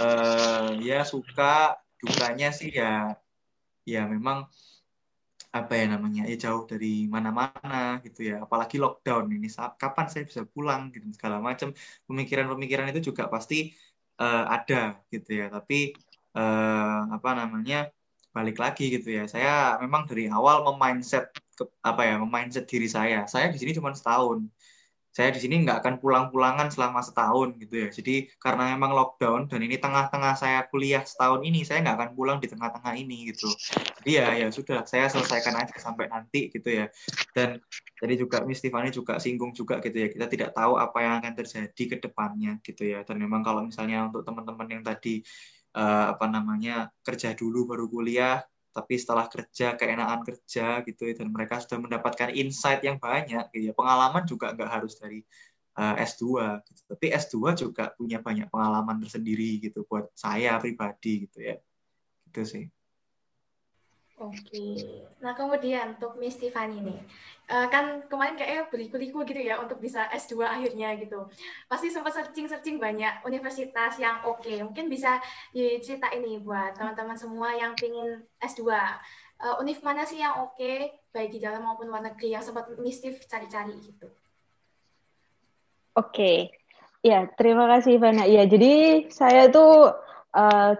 uh, 0.00 0.72
ya 0.80 1.04
suka 1.04 1.76
dukanya 2.00 2.48
sih 2.50 2.72
ya 2.72 3.12
ya 3.86 4.06
memang 4.06 4.46
apa 5.52 5.72
ya 5.76 5.84
namanya 5.92 6.22
ya 6.30 6.36
jauh 6.48 6.64
dari 6.64 7.04
mana-mana 7.14 8.00
gitu 8.04 8.24
ya 8.24 8.40
apalagi 8.44 8.80
lockdown 8.80 9.28
ini 9.36 9.48
saat 9.52 9.76
kapan 9.76 10.06
saya 10.08 10.24
bisa 10.24 10.42
pulang 10.48 10.88
gitu 10.94 11.04
segala 11.12 11.36
macam 11.44 11.68
pemikiran-pemikiran 12.08 12.88
itu 12.88 13.12
juga 13.12 13.28
pasti 13.28 13.68
uh, 14.16 14.48
ada 14.48 14.96
gitu 15.12 15.30
ya 15.40 15.52
tapi 15.52 15.92
uh, 16.32 17.00
apa 17.16 17.30
namanya 17.36 17.92
balik 18.32 18.56
lagi 18.58 18.88
gitu 18.88 19.08
ya. 19.12 19.24
Saya 19.28 19.76
memang 19.84 20.08
dari 20.08 20.26
awal 20.32 20.64
memindset 20.64 21.28
ke, 21.52 21.68
apa 21.84 22.02
ya, 22.08 22.14
memindset 22.16 22.64
diri 22.64 22.88
saya. 22.88 23.28
Saya 23.28 23.52
di 23.52 23.60
sini 23.60 23.76
cuma 23.76 23.92
setahun. 23.92 24.48
Saya 25.12 25.28
di 25.28 25.44
sini 25.44 25.60
nggak 25.60 25.84
akan 25.84 25.94
pulang-pulangan 26.00 26.72
selama 26.72 27.04
setahun 27.04 27.60
gitu 27.60 27.84
ya. 27.84 27.88
Jadi 27.92 28.32
karena 28.40 28.72
memang 28.72 28.96
lockdown 28.96 29.44
dan 29.44 29.60
ini 29.60 29.76
tengah-tengah 29.76 30.32
saya 30.40 30.64
kuliah 30.72 31.04
setahun 31.04 31.44
ini, 31.44 31.68
saya 31.68 31.84
nggak 31.84 31.96
akan 32.00 32.10
pulang 32.16 32.38
di 32.40 32.48
tengah-tengah 32.48 32.96
ini 32.96 33.28
gitu. 33.28 33.52
Jadi 34.00 34.10
ya 34.16 34.32
ya 34.32 34.48
sudah, 34.48 34.88
saya 34.88 35.12
selesaikan 35.12 35.52
aja 35.60 35.76
sampai 35.76 36.08
nanti 36.08 36.48
gitu 36.48 36.64
ya. 36.64 36.88
Dan 37.36 37.60
tadi 38.00 38.14
juga 38.16 38.40
Miss 38.48 38.64
Tiffany 38.64 38.88
juga 38.88 39.20
singgung 39.20 39.52
juga 39.52 39.84
gitu 39.84 40.00
ya. 40.00 40.08
Kita 40.08 40.26
tidak 40.32 40.56
tahu 40.56 40.80
apa 40.80 40.98
yang 41.04 41.12
akan 41.20 41.32
terjadi 41.44 41.84
ke 41.92 41.96
depannya 42.00 42.56
gitu 42.64 42.88
ya. 42.88 43.04
Dan 43.04 43.20
memang 43.20 43.44
kalau 43.44 43.60
misalnya 43.60 44.08
untuk 44.08 44.24
teman-teman 44.24 44.80
yang 44.80 44.82
tadi 44.82 45.20
uh, 45.76 46.16
apa 46.16 46.24
namanya 46.24 46.88
kerja 47.04 47.36
dulu 47.36 47.68
baru 47.68 47.84
kuliah 47.92 48.40
tapi 48.72 48.96
setelah 48.96 49.28
kerja 49.28 49.76
keenakan 49.76 50.20
kerja 50.24 50.80
gitu 50.88 51.12
dan 51.12 51.28
mereka 51.28 51.60
sudah 51.60 51.78
mendapatkan 51.78 52.32
insight 52.32 52.80
yang 52.82 52.96
banyak 52.96 53.44
gitu 53.52 53.70
ya. 53.70 53.72
Pengalaman 53.76 54.24
juga 54.24 54.56
nggak 54.56 54.70
harus 54.72 54.96
dari 54.96 55.20
uh, 55.78 55.94
eh, 56.00 56.04
S2 56.08 56.24
gitu. 56.66 56.80
tapi 56.88 57.06
S2 57.12 57.36
juga 57.54 57.84
punya 57.94 58.18
banyak 58.18 58.48
pengalaman 58.48 58.98
tersendiri 59.04 59.60
gitu 59.60 59.84
buat 59.86 60.08
saya 60.16 60.56
pribadi 60.58 61.28
gitu 61.28 61.38
ya. 61.44 61.56
Gitu 62.28 62.42
sih 62.48 62.64
Oke, 64.22 64.78
nah 65.18 65.34
kemudian 65.34 65.98
untuk 65.98 66.14
Miss 66.22 66.38
Tiffany 66.38 66.78
nih, 66.78 67.00
uh, 67.50 67.66
kan 67.66 67.98
kemarin 68.06 68.38
kayaknya 68.38 68.70
berliku-liku 68.70 69.26
gitu 69.26 69.42
ya 69.42 69.58
untuk 69.58 69.82
bisa 69.82 70.06
S2 70.14 70.46
akhirnya 70.46 70.94
gitu. 70.94 71.26
Pasti 71.66 71.90
sempat 71.90 72.14
searching-searching 72.14 72.78
banyak 72.78 73.18
universitas 73.26 73.98
yang 73.98 74.22
oke. 74.22 74.38
Okay. 74.46 74.62
Mungkin 74.62 74.86
bisa 74.86 75.18
dicerita 75.50 76.06
ini 76.14 76.38
buat 76.38 76.78
teman-teman 76.78 77.18
semua 77.18 77.50
yang 77.50 77.74
ingin 77.82 78.22
S2. 78.38 78.62
Uh, 79.42 79.58
univ 79.58 79.82
mana 79.82 80.06
sih 80.06 80.22
yang 80.22 80.38
oke, 80.38 80.54
okay, 80.54 80.94
baik 81.10 81.34
di 81.34 81.42
dalam 81.42 81.66
maupun 81.66 81.90
luar 81.90 82.06
negeri 82.06 82.38
yang 82.38 82.46
sempat 82.46 82.70
Miss 82.78 83.02
Tiff 83.02 83.26
cari-cari 83.26 83.74
gitu. 83.82 84.06
Oke, 85.98 86.14
okay. 86.14 86.36
ya 87.02 87.26
terima 87.34 87.66
kasih 87.66 87.98
Ivana. 87.98 88.22
Ya, 88.30 88.46
jadi 88.46 89.10
saya 89.10 89.50
tuh 89.50 89.90
uh, 90.30 90.72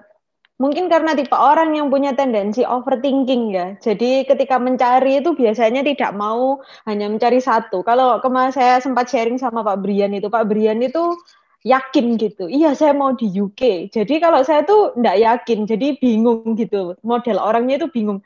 mungkin 0.63 0.87
karena 0.87 1.19
tipe 1.19 1.35
orang 1.35 1.75
yang 1.75 1.91
punya 1.91 2.15
tendensi 2.15 2.63
overthinking 2.63 3.51
ya. 3.51 3.75
Jadi 3.83 4.23
ketika 4.23 4.63
mencari 4.63 5.19
itu 5.19 5.35
biasanya 5.35 5.83
tidak 5.83 6.15
mau 6.15 6.63
hanya 6.87 7.11
mencari 7.11 7.43
satu. 7.43 7.83
Kalau 7.83 8.23
kemarin 8.23 8.55
saya 8.55 8.79
sempat 8.79 9.11
sharing 9.11 9.43
sama 9.43 9.67
Pak 9.67 9.83
Brian 9.83 10.15
itu, 10.15 10.31
Pak 10.31 10.47
Brian 10.47 10.79
itu 10.79 11.19
yakin 11.67 12.15
gitu. 12.15 12.47
Iya, 12.47 12.79
saya 12.79 12.95
mau 12.95 13.11
di 13.19 13.27
UK. 13.27 13.91
Jadi 13.91 14.23
kalau 14.23 14.47
saya 14.47 14.63
tuh 14.63 14.95
enggak 14.95 15.19
yakin, 15.19 15.59
jadi 15.67 15.99
bingung 15.99 16.55
gitu. 16.55 16.95
Model 17.03 17.43
orangnya 17.43 17.83
itu 17.83 17.91
bingung. 17.91 18.23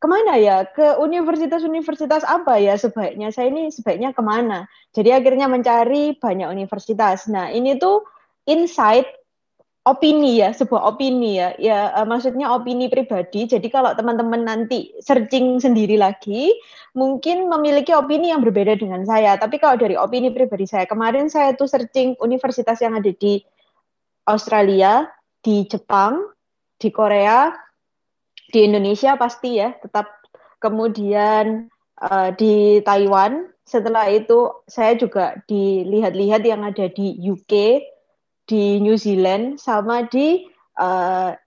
Ke 0.00 0.08
mana 0.08 0.36
ya? 0.36 0.64
Ke 0.68 0.96
universitas-universitas 1.00 2.24
apa 2.24 2.56
ya 2.56 2.76
sebaiknya? 2.76 3.32
Saya 3.32 3.52
ini 3.52 3.68
sebaiknya 3.72 4.16
ke 4.16 4.20
mana? 4.24 4.68
Jadi 4.96 5.12
akhirnya 5.12 5.48
mencari 5.48 6.16
banyak 6.16 6.48
universitas. 6.48 7.28
Nah, 7.28 7.52
ini 7.52 7.76
tuh 7.76 8.04
insight 8.48 9.19
opini 9.88 10.40
ya, 10.44 10.52
sebuah 10.52 10.94
opini 10.94 11.40
ya. 11.40 11.56
Ya 11.56 11.78
uh, 11.96 12.06
maksudnya 12.06 12.52
opini 12.52 12.92
pribadi. 12.92 13.48
Jadi 13.48 13.68
kalau 13.72 13.96
teman-teman 13.96 14.44
nanti 14.44 14.92
searching 15.00 15.60
sendiri 15.60 15.96
lagi, 15.96 16.52
mungkin 16.92 17.48
memiliki 17.48 17.96
opini 17.96 18.32
yang 18.34 18.44
berbeda 18.44 18.76
dengan 18.76 19.04
saya. 19.08 19.40
Tapi 19.40 19.56
kalau 19.56 19.80
dari 19.80 19.96
opini 19.96 20.28
pribadi 20.32 20.68
saya, 20.68 20.84
kemarin 20.84 21.32
saya 21.32 21.56
tuh 21.56 21.70
searching 21.70 22.18
universitas 22.20 22.80
yang 22.84 22.98
ada 22.98 23.10
di 23.10 23.40
Australia, 24.28 25.08
di 25.40 25.64
Jepang, 25.64 26.28
di 26.76 26.92
Korea, 26.92 27.50
di 28.50 28.66
Indonesia 28.66 29.16
pasti 29.16 29.62
ya, 29.62 29.72
tetap 29.80 30.10
kemudian 30.60 31.72
uh, 32.04 32.30
di 32.36 32.84
Taiwan. 32.84 33.48
Setelah 33.64 34.10
itu 34.10 34.50
saya 34.66 34.98
juga 34.98 35.38
dilihat-lihat 35.46 36.42
yang 36.42 36.66
ada 36.66 36.90
di 36.90 37.14
UK, 37.22 37.78
di 38.50 38.82
New 38.82 38.98
Zealand 38.98 39.62
sama 39.62 40.10
di 40.10 40.50
uh, 40.74 41.38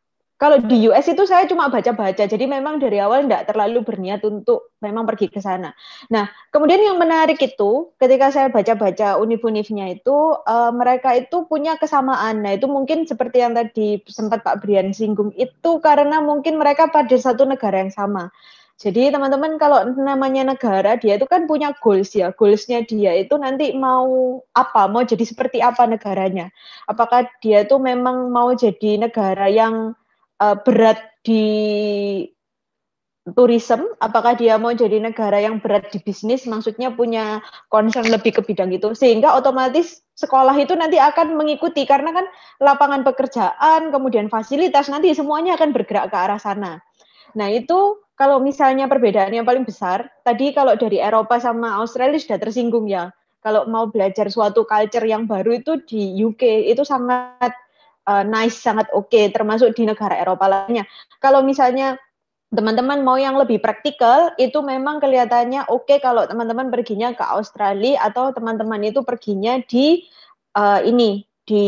kalau 0.44 0.60
di 0.60 0.92
US 0.92 1.08
itu 1.08 1.24
saya 1.24 1.48
cuma 1.48 1.72
baca-baca, 1.72 2.28
jadi 2.28 2.44
memang 2.44 2.76
dari 2.76 3.00
awal 3.00 3.24
tidak 3.24 3.48
terlalu 3.48 3.80
berniat 3.80 4.20
untuk 4.28 4.76
memang 4.84 5.08
pergi 5.08 5.32
ke 5.32 5.40
sana. 5.40 5.72
Nah, 6.12 6.28
kemudian 6.52 6.84
yang 6.84 7.00
menarik 7.00 7.40
itu, 7.40 7.96
ketika 7.96 8.28
saya 8.28 8.52
baca-baca 8.52 9.16
univ-univnya 9.24 9.96
itu, 9.96 10.12
uh, 10.44 10.72
mereka 10.76 11.16
itu 11.16 11.48
punya 11.48 11.80
kesamaan. 11.80 12.44
Nah, 12.44 12.60
itu 12.60 12.68
mungkin 12.68 13.08
seperti 13.08 13.40
yang 13.40 13.56
tadi 13.56 14.04
sempat 14.04 14.44
Pak 14.44 14.60
Brian 14.60 14.92
singgung, 14.92 15.32
itu 15.40 15.80
karena 15.80 16.20
mungkin 16.20 16.60
mereka 16.60 16.92
pada 16.92 17.16
satu 17.16 17.48
negara 17.48 17.80
yang 17.80 17.96
sama. 17.96 18.28
Jadi 18.82 19.14
teman-teman 19.14 19.56
kalau 19.62 19.86
namanya 19.96 20.56
negara 20.56 20.98
dia 20.98 21.16
itu 21.16 21.30
kan 21.30 21.46
punya 21.46 21.72
goals 21.80 22.12
ya. 22.18 22.34
Goalsnya 22.34 22.84
dia 22.84 23.16
itu 23.16 23.38
nanti 23.38 23.72
mau 23.78 24.42
apa, 24.52 24.90
mau 24.90 25.06
jadi 25.06 25.24
seperti 25.24 25.62
apa 25.64 25.86
negaranya. 25.88 26.50
Apakah 26.90 27.30
dia 27.40 27.64
itu 27.64 27.78
memang 27.80 28.34
mau 28.34 28.52
jadi 28.52 29.00
negara 29.08 29.48
yang 29.48 29.94
uh, 30.42 30.58
berat 30.58 31.00
di 31.24 31.46
tourism, 33.24 33.88
apakah 34.04 34.36
dia 34.36 34.60
mau 34.60 34.76
jadi 34.76 35.00
negara 35.00 35.40
yang 35.40 35.64
berat 35.64 35.96
di 35.96 36.04
bisnis, 36.04 36.44
maksudnya 36.44 36.92
punya 36.92 37.40
concern 37.72 38.12
lebih 38.12 38.36
ke 38.36 38.42
bidang 38.44 38.76
itu, 38.76 38.92
sehingga 38.92 39.32
otomatis 39.40 40.04
sekolah 40.20 40.52
itu 40.60 40.76
nanti 40.76 41.00
akan 41.00 41.40
mengikuti, 41.40 41.88
karena 41.88 42.12
kan 42.12 42.28
lapangan 42.60 43.08
pekerjaan, 43.08 43.96
kemudian 43.96 44.28
fasilitas, 44.28 44.92
nanti 44.92 45.16
semuanya 45.16 45.56
akan 45.56 45.72
bergerak 45.72 46.12
ke 46.12 46.18
arah 46.20 46.36
sana. 46.36 46.84
Nah 47.40 47.48
itu 47.48 48.03
kalau 48.14 48.38
misalnya 48.38 48.86
perbedaan 48.86 49.34
yang 49.34 49.46
paling 49.46 49.66
besar, 49.66 50.06
tadi 50.22 50.54
kalau 50.54 50.78
dari 50.78 51.02
Eropa 51.02 51.42
sama 51.42 51.82
Australia 51.82 52.22
sudah 52.22 52.38
tersinggung 52.38 52.86
ya. 52.86 53.10
Kalau 53.44 53.68
mau 53.68 53.90
belajar 53.92 54.32
suatu 54.32 54.64
culture 54.64 55.04
yang 55.04 55.28
baru 55.28 55.60
itu 55.60 55.82
di 55.84 56.16
UK 56.24 56.72
itu 56.72 56.86
sangat 56.88 57.52
uh, 58.08 58.24
nice, 58.24 58.56
sangat 58.56 58.88
oke, 58.96 59.12
okay, 59.12 59.28
termasuk 59.34 59.76
di 59.76 59.84
negara 59.90 60.16
Eropa 60.16 60.48
lainnya. 60.48 60.88
Kalau 61.20 61.44
misalnya 61.44 62.00
teman-teman 62.54 63.02
mau 63.02 63.18
yang 63.18 63.36
lebih 63.36 63.60
praktikal, 63.60 64.32
itu 64.38 64.62
memang 64.62 65.02
kelihatannya 65.02 65.68
oke 65.68 65.90
okay 65.90 65.98
kalau 66.00 66.24
teman-teman 66.30 66.70
perginya 66.70 67.12
ke 67.18 67.26
Australia 67.26 68.00
atau 68.00 68.32
teman-teman 68.32 68.80
itu 68.86 69.02
perginya 69.02 69.60
di 69.66 70.06
uh, 70.56 70.80
ini 70.86 71.26
di 71.44 71.68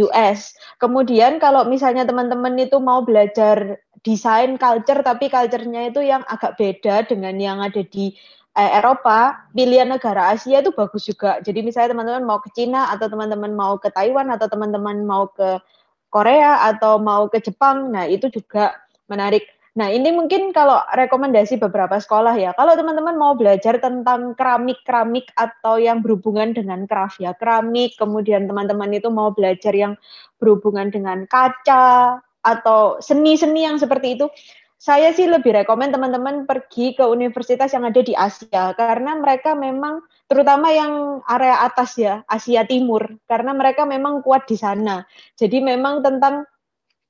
US. 0.00 0.56
Kemudian 0.80 1.36
kalau 1.36 1.68
misalnya 1.68 2.08
teman-teman 2.08 2.56
itu 2.56 2.80
mau 2.80 3.04
belajar 3.04 3.84
desain 4.06 4.54
culture 4.54 5.02
tapi 5.02 5.26
culture-nya 5.26 5.90
itu 5.90 6.06
yang 6.06 6.22
agak 6.30 6.54
beda 6.54 7.10
dengan 7.10 7.34
yang 7.34 7.58
ada 7.58 7.82
di 7.82 8.14
eh, 8.54 8.70
Eropa, 8.78 9.50
pilihan 9.50 9.90
negara 9.90 10.30
Asia 10.30 10.62
itu 10.62 10.70
bagus 10.70 11.10
juga. 11.10 11.42
Jadi 11.42 11.66
misalnya 11.66 11.98
teman-teman 11.98 12.22
mau 12.22 12.38
ke 12.38 12.54
Cina 12.54 12.94
atau 12.94 13.10
teman-teman 13.10 13.50
mau 13.58 13.74
ke 13.82 13.90
Taiwan 13.90 14.30
atau 14.30 14.46
teman-teman 14.46 15.02
mau 15.02 15.26
ke 15.34 15.58
Korea 16.06 16.70
atau 16.70 17.02
mau 17.02 17.26
ke 17.26 17.42
Jepang, 17.42 17.90
nah 17.90 18.06
itu 18.06 18.30
juga 18.30 18.78
menarik. 19.10 19.44
Nah, 19.76 19.92
ini 19.92 20.08
mungkin 20.08 20.56
kalau 20.56 20.80
rekomendasi 20.96 21.60
beberapa 21.60 22.00
sekolah 22.00 22.32
ya. 22.40 22.56
Kalau 22.56 22.72
teman-teman 22.72 23.12
mau 23.20 23.36
belajar 23.36 23.76
tentang 23.76 24.32
keramik-keramik 24.32 25.28
atau 25.36 25.76
yang 25.76 26.00
berhubungan 26.00 26.56
dengan 26.56 26.88
craft 26.88 27.20
ya, 27.20 27.36
keramik, 27.36 27.92
kemudian 28.00 28.48
teman-teman 28.48 28.88
itu 28.96 29.12
mau 29.12 29.36
belajar 29.36 29.76
yang 29.76 29.92
berhubungan 30.40 30.88
dengan 30.88 31.28
kaca, 31.28 32.24
atau 32.46 33.02
seni-seni 33.02 33.66
yang 33.66 33.82
seperti 33.82 34.14
itu, 34.14 34.30
saya 34.76 35.10
sih 35.10 35.26
lebih 35.26 35.56
rekomend 35.56 35.96
teman-teman 35.96 36.46
pergi 36.46 36.94
ke 36.94 37.02
universitas 37.02 37.72
yang 37.74 37.88
ada 37.88 37.98
di 38.04 38.12
Asia 38.12 38.76
karena 38.76 39.18
mereka 39.18 39.56
memang 39.56 40.04
terutama 40.30 40.70
yang 40.70 41.24
area 41.26 41.64
atas 41.66 41.98
ya, 41.98 42.22
Asia 42.30 42.62
Timur 42.62 43.02
karena 43.26 43.50
mereka 43.56 43.82
memang 43.88 44.20
kuat 44.22 44.46
di 44.46 44.54
sana. 44.54 45.02
Jadi 45.34 45.64
memang 45.64 46.04
tentang 46.04 46.46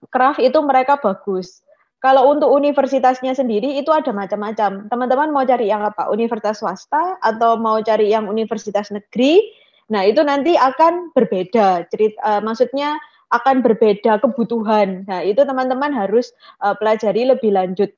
craft 0.09 0.41
itu 0.41 0.57
mereka 0.63 0.97
bagus. 1.03 1.67
Kalau 1.99 2.31
untuk 2.31 2.55
universitasnya 2.55 3.35
sendiri 3.35 3.83
itu 3.83 3.91
ada 3.91 4.15
macam-macam. 4.15 4.87
Teman-teman 4.87 5.35
mau 5.35 5.43
cari 5.43 5.67
yang 5.67 5.83
apa? 5.83 6.07
Universitas 6.13 6.63
swasta 6.63 7.19
atau 7.19 7.59
mau 7.59 7.83
cari 7.83 8.15
yang 8.15 8.31
universitas 8.31 8.95
negeri? 8.95 9.43
Nah, 9.91 10.07
itu 10.07 10.23
nanti 10.23 10.55
akan 10.55 11.11
berbeda. 11.17 11.89
Cerita 11.91 12.19
uh, 12.23 12.41
maksudnya 12.45 12.95
akan 13.31 13.63
berbeda 13.63 14.23
kebutuhan. 14.23 15.03
Nah, 15.07 15.23
itu 15.27 15.43
teman-teman 15.43 15.91
harus 15.91 16.31
uh, 16.63 16.75
pelajari 16.79 17.27
lebih 17.27 17.51
lanjut. 17.51 17.91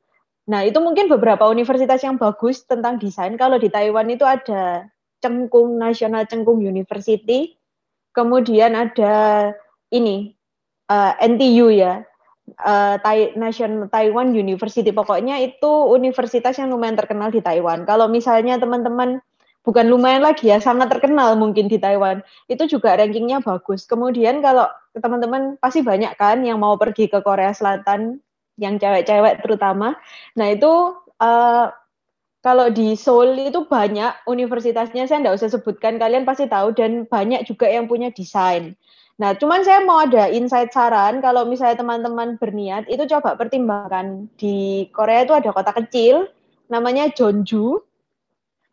Nah, 0.48 0.64
itu 0.64 0.80
mungkin 0.80 1.12
beberapa 1.12 1.44
universitas 1.52 2.00
yang 2.00 2.16
bagus 2.16 2.64
tentang 2.64 2.96
desain. 2.96 3.36
Kalau 3.36 3.60
di 3.60 3.68
Taiwan 3.68 4.08
itu 4.08 4.24
ada 4.24 4.88
Cengkung 5.20 5.76
National 5.76 6.24
Cengkung 6.24 6.64
University, 6.64 7.52
kemudian 8.16 8.72
ada 8.72 9.52
ini 9.92 10.32
uh, 10.88 11.12
eh, 11.20 11.28
NTU 11.28 11.68
ya, 11.68 12.00
uh, 12.64 12.96
National 13.36 13.92
Taiwan 13.92 14.32
University. 14.32 14.88
Pokoknya 14.88 15.36
itu 15.44 15.68
universitas 15.92 16.56
yang 16.56 16.72
lumayan 16.72 16.96
terkenal 16.96 17.28
di 17.28 17.44
Taiwan. 17.44 17.84
Kalau 17.84 18.08
misalnya 18.08 18.56
teman-teman 18.56 19.20
bukan 19.68 19.92
lumayan 19.92 20.24
lagi 20.24 20.48
ya, 20.48 20.64
sangat 20.64 20.88
terkenal 20.88 21.36
mungkin 21.36 21.68
di 21.68 21.76
Taiwan. 21.76 22.24
Itu 22.48 22.64
juga 22.64 22.96
rankingnya 22.96 23.44
bagus. 23.44 23.84
Kemudian 23.84 24.40
kalau 24.40 24.64
teman-teman 24.96 25.60
pasti 25.60 25.84
banyak 25.84 26.16
kan 26.16 26.40
yang 26.40 26.56
mau 26.56 26.80
pergi 26.80 27.12
ke 27.12 27.20
Korea 27.20 27.52
Selatan, 27.52 28.24
yang 28.56 28.80
cewek-cewek 28.80 29.44
terutama. 29.44 29.92
Nah 30.40 30.56
itu 30.56 30.96
uh, 31.20 31.68
kalau 32.40 32.72
di 32.72 32.96
Seoul 32.96 33.36
itu 33.36 33.68
banyak 33.68 34.24
universitasnya, 34.24 35.04
saya 35.04 35.20
nggak 35.20 35.36
usah 35.36 35.52
sebutkan, 35.52 36.00
kalian 36.00 36.24
pasti 36.24 36.48
tahu, 36.48 36.72
dan 36.72 37.04
banyak 37.04 37.44
juga 37.44 37.68
yang 37.68 37.84
punya 37.84 38.08
desain. 38.08 38.72
Nah, 39.18 39.34
cuman 39.34 39.66
saya 39.66 39.82
mau 39.82 39.98
ada 39.98 40.30
insight 40.30 40.70
saran, 40.70 41.18
kalau 41.18 41.42
misalnya 41.44 41.82
teman-teman 41.82 42.38
berniat, 42.38 42.86
itu 42.86 43.02
coba 43.10 43.34
pertimbangkan. 43.34 44.30
Di 44.38 44.86
Korea 44.94 45.26
itu 45.26 45.34
ada 45.34 45.50
kota 45.50 45.74
kecil, 45.74 46.30
namanya 46.70 47.10
Jeonju. 47.10 47.82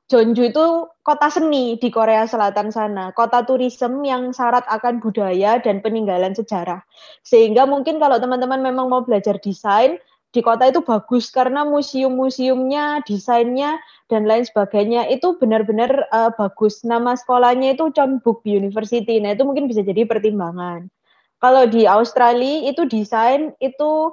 Jeonju 0.06 0.54
itu 0.54 0.66
kota 1.02 1.34
seni 1.34 1.82
di 1.82 1.90
Korea 1.90 2.30
Selatan 2.30 2.70
sana, 2.70 3.10
kota 3.18 3.42
turisme 3.42 4.06
yang 4.06 4.30
syarat 4.38 4.62
akan 4.70 5.02
budaya 5.02 5.58
dan 5.58 5.82
peninggalan 5.82 6.38
sejarah. 6.38 6.86
Sehingga 7.26 7.66
mungkin 7.66 7.98
kalau 7.98 8.22
teman-teman 8.22 8.62
memang 8.62 8.86
mau 8.86 9.02
belajar 9.02 9.42
desain, 9.42 9.98
di 10.30 10.46
kota 10.46 10.70
itu 10.70 10.86
bagus 10.86 11.34
karena 11.34 11.66
museum-museumnya, 11.66 13.02
desainnya 13.08 13.82
dan 14.12 14.30
lain 14.30 14.46
sebagainya 14.46 15.10
itu 15.10 15.40
benar-benar 15.42 16.06
uh, 16.12 16.30
bagus. 16.38 16.86
Nama 16.86 17.18
sekolahnya 17.18 17.74
itu 17.74 17.90
Chonbuk 17.96 18.46
University. 18.46 19.18
Nah, 19.24 19.34
itu 19.34 19.42
mungkin 19.42 19.66
bisa 19.66 19.82
jadi 19.82 20.06
pertimbangan. 20.06 20.92
Kalau 21.40 21.64
di 21.66 21.88
Australia 21.88 22.68
itu 22.68 22.84
desain 22.84 23.56
itu 23.64 24.12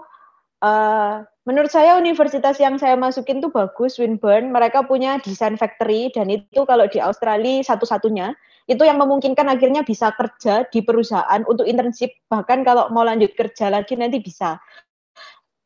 uh, 0.62 1.26
Menurut 1.42 1.74
saya 1.74 1.98
universitas 1.98 2.54
yang 2.62 2.78
saya 2.78 2.94
masukin 2.94 3.42
tuh 3.42 3.50
bagus, 3.50 3.98
Winburn. 3.98 4.54
Mereka 4.54 4.86
punya 4.86 5.18
desain 5.18 5.58
factory 5.58 6.14
dan 6.14 6.30
itu 6.30 6.62
kalau 6.62 6.86
di 6.86 7.02
Australia 7.02 7.66
satu-satunya 7.66 8.30
itu 8.70 8.86
yang 8.86 9.02
memungkinkan 9.02 9.50
akhirnya 9.50 9.82
bisa 9.82 10.14
kerja 10.14 10.62
di 10.70 10.86
perusahaan 10.86 11.42
untuk 11.50 11.66
internship 11.66 12.14
bahkan 12.30 12.62
kalau 12.62 12.86
mau 12.94 13.02
lanjut 13.02 13.34
kerja 13.34 13.74
lagi 13.74 13.98
nanti 13.98 14.22
bisa. 14.22 14.62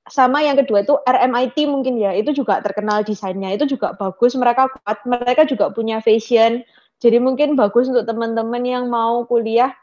Sama 0.08 0.40
yang 0.40 0.56
kedua 0.56 0.80
itu 0.80 0.96
RMIT 1.04 1.68
mungkin 1.68 2.00
ya, 2.00 2.16
itu 2.16 2.32
juga 2.32 2.64
terkenal 2.64 3.04
desainnya, 3.04 3.52
itu 3.52 3.76
juga 3.76 3.92
bagus, 4.00 4.32
mereka 4.32 4.72
kuat, 4.72 5.04
mereka 5.04 5.44
juga 5.44 5.68
punya 5.76 6.00
fashion. 6.00 6.64
Jadi 7.04 7.20
mungkin 7.20 7.52
bagus 7.52 7.92
untuk 7.92 8.08
teman-teman 8.08 8.64
yang 8.64 8.88
mau 8.88 9.28
kuliah 9.28 9.76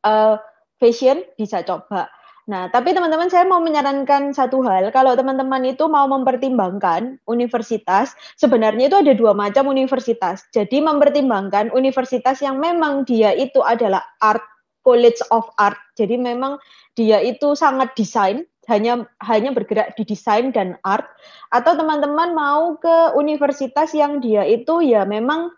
uh, 0.00 0.40
fashion 0.80 1.20
bisa 1.36 1.60
coba 1.60 2.08
Nah, 2.44 2.68
tapi 2.68 2.92
teman-teman 2.92 3.32
saya 3.32 3.48
mau 3.48 3.56
menyarankan 3.56 4.36
satu 4.36 4.60
hal, 4.68 4.92
kalau 4.92 5.16
teman-teman 5.16 5.64
itu 5.64 5.88
mau 5.88 6.04
mempertimbangkan 6.04 7.16
universitas, 7.24 8.12
sebenarnya 8.36 8.92
itu 8.92 9.00
ada 9.00 9.16
dua 9.16 9.32
macam 9.32 9.72
universitas. 9.72 10.44
Jadi 10.52 10.84
mempertimbangkan 10.84 11.72
universitas 11.72 12.44
yang 12.44 12.60
memang 12.60 13.08
dia 13.08 13.32
itu 13.32 13.64
adalah 13.64 14.04
art, 14.20 14.44
college 14.84 15.24
of 15.32 15.48
art. 15.56 15.80
Jadi 15.96 16.20
memang 16.20 16.60
dia 16.92 17.16
itu 17.24 17.56
sangat 17.56 17.96
desain, 17.96 18.44
hanya 18.68 19.08
hanya 19.24 19.52
bergerak 19.56 19.96
di 19.96 20.04
desain 20.04 20.52
dan 20.52 20.76
art 20.84 21.08
atau 21.48 21.76
teman-teman 21.76 22.36
mau 22.36 22.76
ke 22.76 23.16
universitas 23.16 23.92
yang 23.96 24.20
dia 24.20 24.44
itu 24.44 24.84
ya 24.84 25.08
memang 25.08 25.48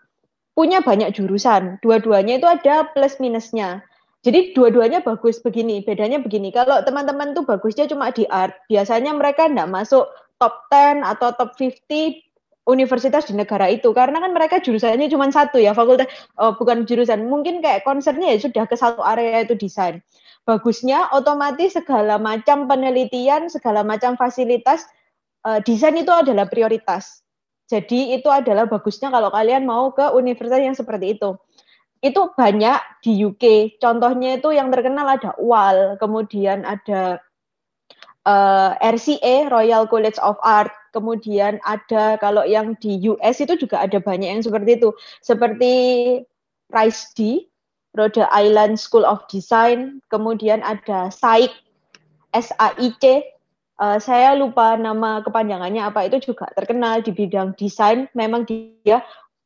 punya 0.55 0.81
banyak 0.81 1.13
jurusan. 1.13 1.77
Dua-duanya 1.83 2.39
itu 2.39 2.47
ada 2.47 2.87
plus 2.91 3.19
minusnya. 3.19 3.83
Jadi 4.25 4.57
dua-duanya 4.57 5.05
bagus 5.05 5.37
begini, 5.39 5.85
bedanya 5.85 6.17
begini. 6.17 6.49
Kalau 6.49 6.81
teman-teman 6.81 7.37
tuh 7.37 7.45
bagusnya 7.45 7.85
cuma 7.85 8.09
di 8.09 8.25
art, 8.27 8.57
biasanya 8.65 9.13
mereka 9.13 9.45
enggak 9.45 9.69
masuk 9.69 10.09
top 10.41 10.65
10 10.73 11.05
atau 11.05 11.29
top 11.37 11.53
50 11.53 12.25
universitas 12.67 13.29
di 13.29 13.33
negara 13.37 13.69
itu. 13.69 13.93
Karena 13.93 14.17
kan 14.19 14.33
mereka 14.33 14.59
jurusannya 14.59 15.07
cuma 15.07 15.29
satu 15.29 15.61
ya 15.61 15.71
fakultas 15.77 16.09
oh, 16.41 16.57
bukan 16.57 16.83
jurusan. 16.89 17.29
Mungkin 17.29 17.61
kayak 17.61 17.85
concernnya 17.85 18.33
ya 18.35 18.37
sudah 18.41 18.65
ke 18.65 18.75
satu 18.75 19.05
area 19.05 19.45
itu 19.45 19.53
desain. 19.53 20.01
Bagusnya 20.43 21.11
otomatis 21.13 21.75
segala 21.77 22.17
macam 22.17 22.65
penelitian 22.65 23.51
segala 23.51 23.83
macam 23.83 24.15
fasilitas 24.17 24.87
uh, 25.45 25.61
desain 25.61 25.95
itu 25.95 26.11
adalah 26.11 26.49
prioritas. 26.49 27.23
Jadi 27.67 28.15
itu 28.15 28.31
adalah 28.31 28.63
bagusnya 28.63 29.11
kalau 29.11 29.27
kalian 29.27 29.67
mau 29.67 29.91
ke 29.91 30.15
universitas 30.15 30.63
yang 30.63 30.75
seperti 30.75 31.19
itu 31.19 31.35
itu 32.01 32.21
banyak 32.37 32.79
di 33.01 33.25
UK. 33.25 33.77
Contohnya 33.81 34.37
itu 34.37 34.53
yang 34.53 34.69
terkenal 34.69 35.07
ada 35.09 35.33
UAL, 35.41 35.97
kemudian 35.97 36.61
ada 36.63 37.21
uh, 38.27 38.75
eh, 38.77 38.93
RCA 38.93 39.49
Royal 39.49 39.89
College 39.89 40.19
of 40.21 40.37
Art, 40.45 40.73
kemudian 40.93 41.57
ada 41.65 42.19
kalau 42.21 42.45
yang 42.45 42.77
di 42.77 43.01
US 43.09 43.41
itu 43.41 43.57
juga 43.57 43.81
ada 43.81 43.97
banyak 43.97 44.29
yang 44.29 44.43
seperti 44.43 44.77
itu, 44.77 44.89
seperti 45.23 45.73
RISD, 46.69 47.47
Rhode 47.97 48.27
Island 48.29 48.77
School 48.77 49.07
of 49.07 49.25
Design, 49.31 50.03
kemudian 50.13 50.61
ada 50.61 51.09
SAIC, 51.09 51.49
SAIC, 52.35 53.03
uh, 53.81 53.97
saya 53.97 54.37
lupa 54.37 54.77
nama 54.77 55.25
kepanjangannya 55.25 55.81
apa 55.81 56.05
itu 56.05 56.29
juga 56.33 56.45
terkenal 56.53 57.01
di 57.01 57.09
bidang 57.09 57.57
desain, 57.57 58.05
memang 58.13 58.45
dia 58.45 59.01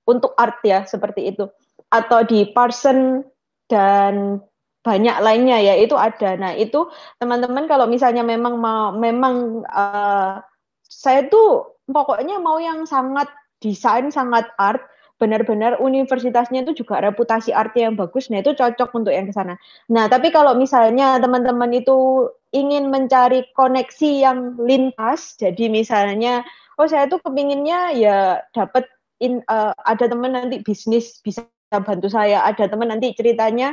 untuk 0.09 0.33
art 0.35 0.59
ya 0.65 0.83
seperti 0.83 1.31
itu 1.31 1.47
atau 1.91 2.23
di 2.23 2.47
Parson 2.55 3.27
dan 3.67 4.39
banyak 4.81 5.17
lainnya 5.21 5.61
ya 5.61 5.77
itu 5.77 5.93
ada. 5.93 6.33
Nah 6.39 6.57
itu 6.57 6.89
teman-teman 7.21 7.69
kalau 7.69 7.85
misalnya 7.85 8.25
memang 8.25 8.57
mau 8.57 8.95
memang 8.95 9.61
uh, 9.69 10.41
saya 10.81 11.29
tuh 11.29 11.77
pokoknya 11.85 12.41
mau 12.41 12.57
yang 12.57 12.89
sangat 12.89 13.29
desain, 13.61 14.09
sangat 14.09 14.49
art, 14.57 14.81
benar-benar 15.21 15.77
universitasnya 15.77 16.65
itu 16.65 16.81
juga 16.81 16.97
reputasi 16.97 17.53
artnya 17.53 17.93
yang 17.93 17.95
bagus, 17.95 18.33
nah 18.33 18.41
itu 18.41 18.57
cocok 18.57 18.89
untuk 18.97 19.13
yang 19.13 19.29
ke 19.29 19.33
sana. 19.37 19.53
Nah, 19.93 20.09
tapi 20.09 20.33
kalau 20.33 20.57
misalnya 20.57 21.21
teman-teman 21.21 21.69
itu 21.77 22.25
ingin 22.49 22.89
mencari 22.89 23.45
koneksi 23.53 24.09
yang 24.17 24.57
lintas, 24.57 25.37
jadi 25.37 25.69
misalnya, 25.69 26.41
oh 26.81 26.89
saya 26.89 27.05
tuh 27.05 27.21
kepinginnya 27.21 27.93
ya 27.93 28.41
dapat 28.57 28.89
in, 29.21 29.45
uh, 29.45 29.77
ada 29.85 30.09
teman 30.09 30.33
nanti 30.33 30.57
bisnis 30.65 31.21
bisa 31.21 31.45
bantu 31.79 32.11
saya. 32.11 32.43
Ada 32.43 32.67
teman 32.67 32.91
nanti 32.91 33.15
ceritanya 33.15 33.71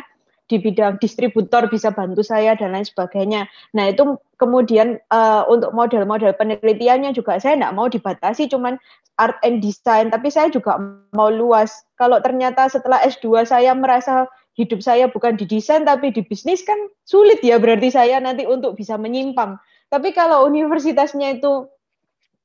di 0.48 0.56
bidang 0.56 0.96
distributor 0.96 1.68
bisa 1.68 1.92
bantu 1.92 2.24
saya 2.24 2.56
dan 2.56 2.72
lain 2.72 2.86
sebagainya. 2.86 3.50
Nah 3.76 3.92
itu 3.92 4.16
kemudian 4.40 4.96
uh, 5.12 5.44
untuk 5.50 5.76
model-model 5.76 6.32
penelitiannya 6.38 7.12
juga 7.12 7.36
saya 7.36 7.58
tidak 7.58 7.76
mau 7.76 7.90
dibatasi 7.90 8.48
cuman 8.48 8.80
art 9.20 9.36
and 9.44 9.60
design, 9.60 10.08
tapi 10.08 10.32
saya 10.32 10.48
juga 10.48 10.80
mau 11.12 11.28
luas. 11.28 11.84
Kalau 12.00 12.22
ternyata 12.24 12.70
setelah 12.70 13.02
S2 13.04 13.44
saya 13.44 13.76
merasa 13.76 14.24
hidup 14.56 14.80
saya 14.80 15.06
bukan 15.06 15.38
di 15.38 15.46
desain 15.46 15.86
tapi 15.86 16.10
di 16.10 16.24
bisnis 16.24 16.66
kan 16.66 16.78
sulit 17.06 17.38
ya 17.46 17.62
berarti 17.62 17.92
saya 17.92 18.18
nanti 18.18 18.48
untuk 18.48 18.74
bisa 18.74 18.96
menyimpang. 18.96 19.60
Tapi 19.92 20.16
kalau 20.16 20.48
universitasnya 20.48 21.38
itu 21.38 21.68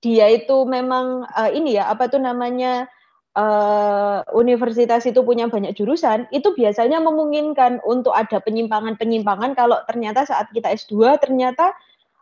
dia 0.03 0.27
itu 0.27 0.67
memang 0.67 1.23
uh, 1.31 1.49
ini 1.55 1.79
ya 1.79 1.87
apa 1.87 2.11
tuh 2.11 2.19
namanya 2.19 2.91
uh, 3.37 4.25
universitas 4.33 5.05
itu 5.05 5.21
punya 5.21 5.49
banyak 5.49 5.73
jurusan, 5.77 6.25
itu 6.29 6.53
biasanya 6.53 7.01
memungkinkan 7.01 7.81
untuk 7.85 8.13
ada 8.13 8.41
penyimpangan-penyimpangan 8.41 9.57
kalau 9.57 9.77
ternyata 9.89 10.25
saat 10.25 10.49
kita 10.53 10.73
S2 10.73 11.17
ternyata 11.21 11.73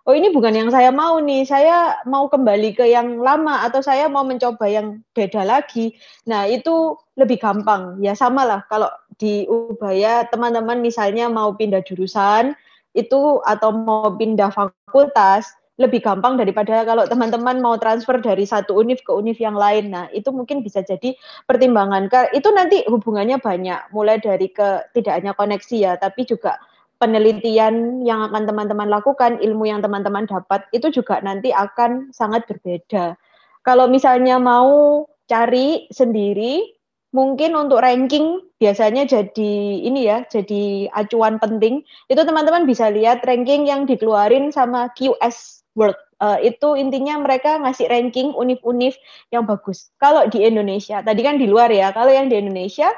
oh 0.05 0.13
ini 0.17 0.33
bukan 0.33 0.53
yang 0.57 0.69
saya 0.73 0.89
mau 0.89 1.21
nih, 1.21 1.45
saya 1.45 2.01
mau 2.09 2.25
kembali 2.25 2.73
ke 2.73 2.85
yang 2.89 3.21
lama 3.21 3.61
atau 3.65 3.85
saya 3.85 4.09
mau 4.09 4.25
mencoba 4.25 4.65
yang 4.65 5.01
beda 5.13 5.45
lagi. 5.45 5.93
Nah, 6.25 6.49
itu 6.49 6.97
lebih 7.17 7.37
gampang. 7.37 8.01
Ya 8.01 8.17
samalah 8.17 8.65
kalau 8.65 8.89
di 9.21 9.45
Ubaya 9.45 10.25
teman-teman 10.33 10.81
misalnya 10.81 11.29
mau 11.29 11.53
pindah 11.53 11.85
jurusan 11.85 12.57
itu 12.97 13.39
atau 13.45 13.69
mau 13.71 14.11
pindah 14.17 14.49
fakultas, 14.51 15.53
lebih 15.81 16.05
gampang 16.05 16.37
daripada 16.37 16.85
kalau 16.85 17.09
teman-teman 17.09 17.57
mau 17.57 17.75
transfer 17.81 18.21
dari 18.21 18.45
satu 18.45 18.77
univ 18.77 19.01
ke 19.01 19.09
univ 19.09 19.41
yang 19.41 19.57
lain. 19.57 19.89
Nah, 19.89 20.05
itu 20.13 20.29
mungkin 20.29 20.61
bisa 20.61 20.85
jadi 20.85 21.17
pertimbangan. 21.49 22.07
Itu 22.31 22.53
nanti 22.53 22.85
hubungannya 22.85 23.41
banyak, 23.41 23.89
mulai 23.89 24.21
dari 24.21 24.53
ke 24.53 24.85
tidak 24.93 25.19
hanya 25.19 25.33
koneksi 25.33 25.75
ya, 25.75 25.93
tapi 25.97 26.29
juga 26.29 26.61
penelitian 27.01 28.05
yang 28.05 28.21
akan 28.29 28.45
teman-teman 28.45 28.85
lakukan, 28.85 29.41
ilmu 29.41 29.65
yang 29.65 29.81
teman-teman 29.81 30.29
dapat 30.29 30.69
itu 30.69 30.93
juga 30.93 31.17
nanti 31.25 31.49
akan 31.49 32.13
sangat 32.13 32.45
berbeda. 32.45 33.17
Kalau 33.65 33.89
misalnya 33.89 34.37
mau 34.37 35.05
cari 35.25 35.89
sendiri, 35.89 36.77
mungkin 37.11 37.57
untuk 37.57 37.81
ranking 37.81 38.41
biasanya 38.61 39.09
jadi 39.09 39.53
ini 39.81 40.05
ya, 40.05 40.21
jadi 40.29 40.93
acuan 40.93 41.41
penting. 41.41 41.81
Itu 42.05 42.21
teman-teman 42.21 42.69
bisa 42.69 42.93
lihat 42.93 43.25
ranking 43.25 43.65
yang 43.65 43.89
dikeluarin 43.89 44.53
sama 44.53 44.93
QS 44.93 45.60
World. 45.73 45.97
Uh, 46.21 46.37
itu 46.45 46.77
intinya 46.77 47.17
mereka 47.17 47.57
ngasih 47.57 47.89
ranking 47.89 48.29
univ-univ 48.37 48.93
yang 49.33 49.49
bagus. 49.49 49.89
Kalau 49.97 50.29
di 50.29 50.45
Indonesia, 50.45 51.01
tadi 51.01 51.21
kan 51.25 51.41
di 51.41 51.49
luar 51.49 51.73
ya. 51.73 51.89
Kalau 51.89 52.13
yang 52.13 52.29
di 52.29 52.37
Indonesia, 52.37 52.93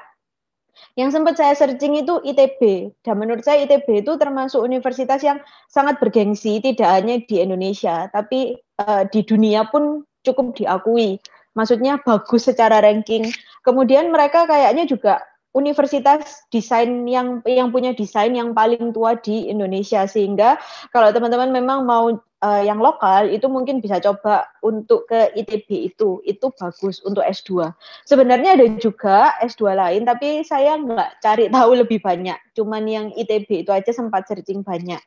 yang 1.00 1.10
sempat 1.14 1.40
saya 1.40 1.54
searching 1.56 2.04
itu 2.04 2.20
ITB. 2.22 2.92
Dan 3.06 3.16
menurut 3.22 3.46
saya 3.46 3.64
ITB 3.64 4.04
itu 4.04 4.14
termasuk 4.20 4.60
universitas 4.60 5.24
yang 5.24 5.40
sangat 5.72 5.98
bergengsi, 6.02 6.60
tidak 6.60 6.90
hanya 6.90 7.22
di 7.24 7.40
Indonesia, 7.40 8.12
tapi 8.12 8.58
uh, 8.84 9.08
di 9.08 9.24
dunia 9.24 9.70
pun 9.70 10.04
cukup 10.26 10.58
diakui. 10.58 11.22
Maksudnya 11.54 12.02
bagus 12.02 12.50
secara 12.50 12.82
ranking. 12.82 13.30
Kemudian 13.62 14.10
mereka 14.10 14.50
kayaknya 14.50 14.90
juga 14.90 15.22
universitas 15.54 16.50
desain 16.50 17.06
yang 17.06 17.46
yang 17.46 17.70
punya 17.70 17.94
desain 17.94 18.34
yang 18.34 18.58
paling 18.58 18.90
tua 18.90 19.14
di 19.22 19.54
Indonesia 19.54 20.10
sehingga 20.10 20.58
kalau 20.90 21.14
teman-teman 21.14 21.54
memang 21.54 21.86
mau 21.86 22.18
uh, 22.44 22.62
yang 22.62 22.84
lokal 22.84 23.32
itu 23.32 23.48
mungkin 23.48 23.80
bisa 23.80 24.04
coba 24.04 24.52
untuk 24.60 25.08
ke 25.08 25.32
ITB 25.40 25.96
itu. 25.96 26.20
Itu 26.28 26.52
bagus 26.52 27.00
untuk 27.08 27.24
S2 27.24 27.72
sebenarnya 28.04 28.60
ada 28.60 28.68
juga 28.76 29.40
S2 29.40 29.72
lain 29.72 30.04
tapi 30.04 30.44
saya 30.44 30.76
nggak 30.76 31.24
cari 31.24 31.48
tahu 31.48 31.72
lebih 31.80 32.04
banyak. 32.04 32.36
Cuman 32.52 32.84
yang 32.86 33.08
ITB 33.16 33.64
itu 33.64 33.72
aja 33.72 33.96
sempat 33.96 34.28
searching 34.28 34.62
banyak. 34.62 35.00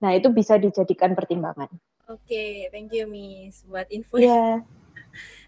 Nah 0.00 0.10
itu 0.14 0.30
bisa 0.30 0.56
dijadikan 0.56 1.12
pertimbangan. 1.18 1.68
Oke 2.06 2.26
okay, 2.26 2.52
thank 2.70 2.94
you 2.94 3.10
Miss 3.10 3.66
buat 3.66 3.90
info. 3.90 4.22
Yeah. 4.22 4.62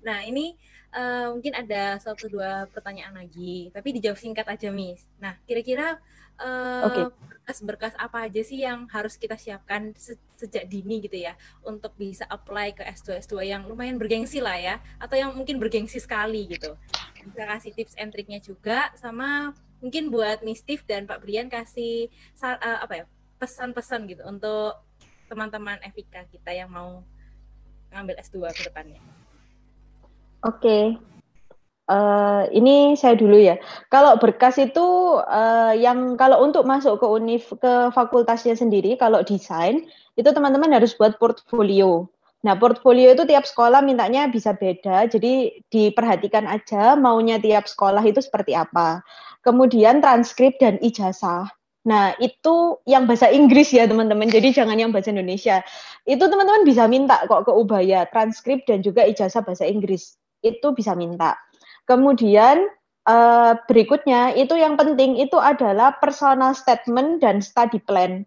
nah 0.07 0.27
ini 0.27 0.59
uh, 0.93 1.32
mungkin 1.32 1.57
ada 1.57 1.99
satu 1.99 2.28
dua 2.28 2.68
pertanyaan 2.70 3.16
lagi, 3.16 3.72
tapi 3.72 3.97
dijawab 3.97 4.20
singkat 4.20 4.47
aja, 4.47 4.68
Miss. 4.70 5.09
Nah, 5.18 5.34
kira-kira 5.49 5.99
uh, 6.38 6.86
okay. 6.86 7.05
berkas-berkas 7.28 7.97
apa 7.99 8.28
aja 8.28 8.40
sih 8.45 8.62
yang 8.62 8.86
harus 8.93 9.16
kita 9.16 9.34
siapkan 9.36 9.97
se 9.97 10.16
sejak 10.36 10.66
dini 10.66 10.99
gitu 11.03 11.22
ya, 11.22 11.38
untuk 11.62 11.95
bisa 11.95 12.26
apply 12.26 12.74
ke 12.74 12.82
S2 12.82 13.22
S2 13.22 13.34
yang 13.47 13.62
lumayan 13.66 13.97
bergengsi 13.97 14.43
lah 14.43 14.59
ya, 14.59 14.74
atau 14.99 15.16
yang 15.16 15.32
mungkin 15.34 15.59
bergengsi 15.59 16.03
sekali 16.03 16.51
gitu. 16.51 16.74
Bisa 17.22 17.47
kasih 17.47 17.72
tips 17.74 17.95
and 17.95 18.11
triknya 18.11 18.43
juga, 18.43 18.90
sama 18.99 19.55
mungkin 19.82 20.11
buat 20.14 20.47
Miss 20.47 20.62
Steve 20.62 20.82
dan 20.86 21.11
Pak 21.11 21.22
Brian 21.22 21.51
kasih 21.51 22.07
uh, 22.43 22.78
apa 22.82 23.03
ya 23.03 23.05
pesan-pesan 23.43 24.07
gitu 24.07 24.22
untuk 24.22 24.78
teman-teman 25.26 25.82
Evika 25.82 26.22
kita 26.30 26.55
yang 26.55 26.70
mau 26.70 27.03
ngambil 27.90 28.20
S2 28.22 28.51
ke 28.55 28.62
depannya. 28.70 29.22
Oke. 30.43 30.99
Uh, 31.90 32.47
ini 32.55 32.95
saya 32.95 33.18
dulu 33.18 33.36
ya. 33.36 33.59
Kalau 33.90 34.16
berkas 34.16 34.57
itu 34.57 35.18
uh, 35.18 35.74
yang 35.74 36.14
kalau 36.14 36.40
untuk 36.47 36.62
masuk 36.62 37.03
ke 37.03 37.07
univ 37.07 37.43
ke 37.59 37.90
fakultasnya 37.90 38.55
sendiri, 38.55 38.95
kalau 38.95 39.20
desain 39.26 39.84
itu 40.14 40.28
teman-teman 40.30 40.70
harus 40.72 40.95
buat 40.95 41.18
portfolio. 41.18 42.07
Nah, 42.43 42.59
portfolio 42.59 43.14
itu 43.14 43.22
tiap 43.22 43.47
sekolah 43.47 43.86
mintanya 43.86 44.26
bisa 44.26 44.51
beda, 44.51 45.07
jadi 45.07 45.62
diperhatikan 45.70 46.51
aja 46.51 46.99
maunya 46.99 47.38
tiap 47.38 47.70
sekolah 47.70 48.03
itu 48.03 48.18
seperti 48.18 48.59
apa. 48.59 49.03
Kemudian 49.47 50.03
transkrip 50.03 50.59
dan 50.59 50.78
ijazah. 50.82 51.47
Nah, 51.82 52.14
itu 52.22 52.78
yang 52.86 53.11
bahasa 53.11 53.26
Inggris 53.30 53.74
ya, 53.74 53.90
teman-teman. 53.90 54.30
Jadi 54.30 54.55
jangan 54.55 54.78
yang 54.78 54.95
bahasa 54.95 55.11
Indonesia. 55.11 55.66
Itu 56.07 56.30
teman-teman 56.30 56.62
bisa 56.62 56.86
minta 56.86 57.26
kok 57.26 57.47
ke 57.47 57.53
Ubaya, 57.55 58.07
transkrip 58.11 58.62
dan 58.66 58.86
juga 58.86 59.03
ijazah 59.03 59.43
bahasa 59.43 59.66
Inggris. 59.66 60.14
Itu 60.43 60.74
bisa 60.76 60.93
minta. 60.99 61.38
Kemudian 61.86 62.66
uh, 63.07 63.59
berikutnya 63.66 64.34
itu 64.38 64.55
yang 64.59 64.78
penting 64.78 65.18
itu 65.18 65.38
adalah 65.38 65.97
personal 65.99 66.55
statement 66.55 67.22
dan 67.22 67.43
study 67.43 67.78
plan. 67.82 68.26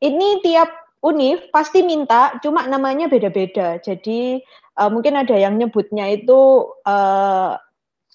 Ini 0.00 0.44
tiap 0.44 0.68
univ 1.04 1.52
pasti 1.52 1.84
minta, 1.84 2.36
cuma 2.40 2.64
namanya 2.64 3.08
beda-beda. 3.08 3.76
Jadi 3.80 4.40
uh, 4.80 4.88
mungkin 4.88 5.20
ada 5.20 5.36
yang 5.36 5.60
nyebutnya 5.60 6.08
itu 6.16 6.68
uh, 6.88 7.60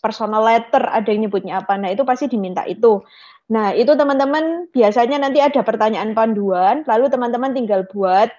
personal 0.01 0.41
letter, 0.41 0.81
ada 0.89 1.05
yang 1.09 1.29
nyebutnya 1.29 1.61
apa. 1.61 1.77
Nah, 1.77 1.93
itu 1.93 2.01
pasti 2.01 2.25
diminta 2.31 2.65
itu. 2.65 3.03
Nah, 3.49 3.73
itu 3.73 3.93
teman-teman 3.93 4.69
biasanya 4.69 5.21
nanti 5.21 5.41
ada 5.41 5.61
pertanyaan 5.65 6.13
panduan, 6.13 6.85
lalu 6.85 7.09
teman-teman 7.09 7.53
tinggal 7.53 7.85
buat 7.89 8.29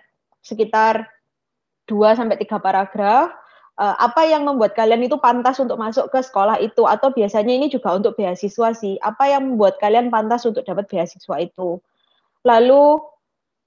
sekitar 0.40 1.11
2 1.90 2.18
sampai 2.18 2.38
3 2.38 2.62
paragraf 2.62 3.34
uh, 3.79 3.97
apa 4.01 4.27
yang 4.27 4.49
membuat 4.49 4.75
kalian 4.75 5.07
itu 5.07 5.21
pantas 5.21 5.61
untuk 5.61 5.79
masuk 5.79 6.11
ke 6.11 6.18
sekolah 6.25 6.59
itu 6.59 6.89
atau 6.89 7.12
biasanya 7.12 7.53
ini 7.55 7.66
juga 7.71 7.95
untuk 7.95 8.18
beasiswa 8.18 8.75
sih. 8.75 8.97
Apa 9.05 9.31
yang 9.31 9.55
membuat 9.55 9.79
kalian 9.79 10.09
pantas 10.09 10.49
untuk 10.49 10.66
dapat 10.66 10.91
beasiswa 10.91 11.37
itu. 11.39 11.79
Lalu 12.43 12.99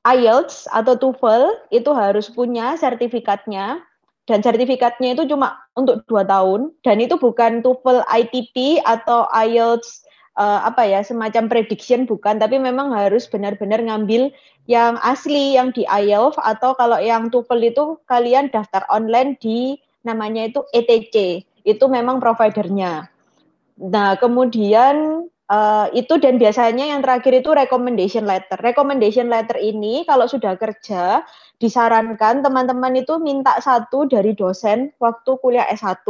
IELTS 0.04 0.68
atau 0.68 1.00
TOEFL 1.00 1.72
itu 1.72 1.92
harus 1.96 2.28
punya 2.28 2.76
sertifikatnya 2.76 3.80
dan 4.28 4.40
sertifikatnya 4.44 5.16
itu 5.16 5.24
cuma 5.32 5.64
untuk 5.80 6.04
dua 6.08 6.28
tahun 6.28 6.76
dan 6.84 7.00
itu 7.00 7.16
bukan 7.16 7.64
TOEFL 7.64 8.04
ITP 8.08 8.84
atau 8.84 9.28
IELTS 9.32 10.04
uh, 10.36 10.68
apa 10.68 10.84
ya 10.84 11.00
semacam 11.04 11.48
prediction 11.48 12.04
bukan 12.04 12.40
tapi 12.40 12.60
memang 12.60 12.92
harus 12.92 13.28
benar-benar 13.28 13.80
ngambil 13.80 14.32
yang 14.68 14.96
asli 15.04 15.56
yang 15.56 15.76
di 15.76 15.84
IELTS 15.88 16.40
atau 16.40 16.76
kalau 16.76 17.00
yang 17.00 17.32
TOEFL 17.32 17.62
itu 17.64 17.84
kalian 18.08 18.52
daftar 18.52 18.84
online 18.92 19.40
di 19.40 19.80
namanya 20.04 20.48
itu 20.48 20.62
ETC 20.72 21.44
itu 21.64 21.86
memang 21.88 22.20
providernya. 22.20 23.08
Nah 23.80 24.20
kemudian 24.20 25.26
uh, 25.50 25.88
itu 25.96 26.20
dan 26.20 26.38
biasanya 26.38 26.94
yang 26.94 27.02
terakhir 27.02 27.40
itu 27.40 27.50
recommendation 27.56 28.28
letter. 28.28 28.60
Recommendation 28.60 29.32
letter 29.32 29.58
ini 29.58 30.04
kalau 30.04 30.28
sudah 30.28 30.60
kerja 30.60 31.24
disarankan 31.58 32.44
teman-teman 32.44 33.00
itu 33.00 33.18
minta 33.18 33.58
satu 33.64 34.06
dari 34.06 34.36
dosen 34.36 34.92
waktu 35.00 35.32
kuliah 35.40 35.66
S1. 35.72 36.04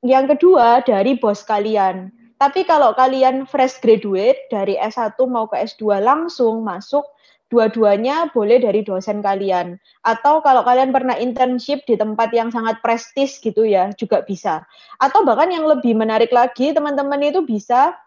Yang 0.00 0.24
kedua 0.36 0.80
dari 0.80 1.20
bos 1.20 1.44
kalian 1.44 2.10
tapi 2.40 2.64
kalau 2.64 2.96
kalian 2.96 3.44
fresh 3.44 3.84
graduate 3.84 4.48
dari 4.48 4.72
S1 4.80 5.12
mau 5.28 5.44
ke 5.44 5.60
S2 5.60 6.00
langsung 6.00 6.64
masuk, 6.64 7.04
dua-duanya 7.50 8.30
boleh 8.30 8.62
dari 8.62 8.86
dosen 8.86 9.20
kalian. 9.20 9.76
Atau 10.06 10.40
kalau 10.40 10.62
kalian 10.62 10.94
pernah 10.94 11.18
internship 11.18 11.82
di 11.84 11.98
tempat 11.98 12.30
yang 12.30 12.48
sangat 12.54 12.78
prestis 12.80 13.42
gitu 13.42 13.66
ya, 13.66 13.90
juga 13.98 14.22
bisa. 14.22 14.64
Atau 15.02 15.26
bahkan 15.26 15.50
yang 15.50 15.66
lebih 15.66 15.98
menarik 15.98 16.30
lagi, 16.30 16.70
teman-teman 16.70 17.20
itu 17.26 17.42
bisa 17.42 17.98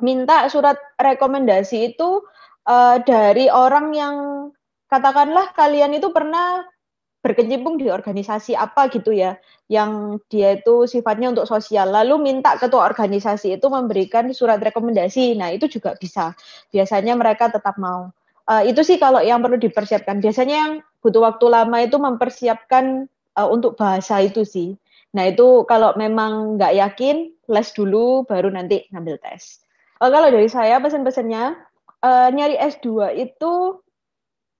minta 0.00 0.48
surat 0.48 0.80
rekomendasi 0.96 1.94
itu 1.94 2.24
uh, 2.64 2.96
dari 3.04 3.52
orang 3.52 3.92
yang 3.92 4.14
katakanlah 4.88 5.52
kalian 5.52 5.92
itu 5.92 6.08
pernah 6.08 6.64
berkecimpung 7.18 7.82
di 7.82 7.90
organisasi 7.90 8.54
apa 8.54 8.88
gitu 8.88 9.10
ya, 9.10 9.36
yang 9.66 10.22
dia 10.32 10.56
itu 10.56 10.86
sifatnya 10.88 11.34
untuk 11.34 11.50
sosial, 11.50 11.90
lalu 11.90 12.16
minta 12.16 12.56
ketua 12.56 12.86
organisasi 12.88 13.58
itu 13.58 13.66
memberikan 13.68 14.30
surat 14.32 14.62
rekomendasi. 14.62 15.34
Nah, 15.36 15.52
itu 15.52 15.68
juga 15.68 15.98
bisa. 15.98 16.32
Biasanya 16.72 17.18
mereka 17.18 17.50
tetap 17.50 17.76
mau. 17.76 18.08
Uh, 18.48 18.64
itu 18.64 18.80
sih 18.80 18.96
kalau 18.96 19.20
yang 19.20 19.44
perlu 19.44 19.60
dipersiapkan. 19.60 20.24
Biasanya 20.24 20.56
yang 20.56 20.72
butuh 21.04 21.20
waktu 21.20 21.46
lama 21.52 21.76
itu 21.84 22.00
mempersiapkan 22.00 23.04
uh, 23.36 23.48
untuk 23.52 23.76
bahasa 23.76 24.24
itu 24.24 24.48
sih. 24.48 24.80
Nah, 25.12 25.28
itu 25.28 25.68
kalau 25.68 25.92
memang 26.00 26.56
nggak 26.56 26.72
yakin, 26.80 27.32
les 27.48 27.68
dulu, 27.76 28.24
baru 28.24 28.48
nanti 28.48 28.88
ngambil 28.88 29.20
tes. 29.20 29.60
Uh, 30.00 30.08
kalau 30.08 30.32
dari 30.32 30.48
saya, 30.48 30.80
pesan-pesannya, 30.80 31.60
uh, 32.00 32.28
nyari 32.32 32.56
S2 32.56 33.12
itu 33.20 33.84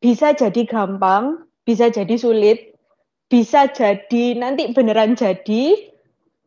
bisa 0.05 0.37
jadi 0.37 0.63
gampang, 0.69 1.49
bisa 1.65 1.89
jadi 1.89 2.15
sulit, 2.21 2.77
bisa 3.29 3.69
jadi 3.69 4.37
nanti 4.37 4.73
beneran 4.73 5.17
jadi, 5.17 5.91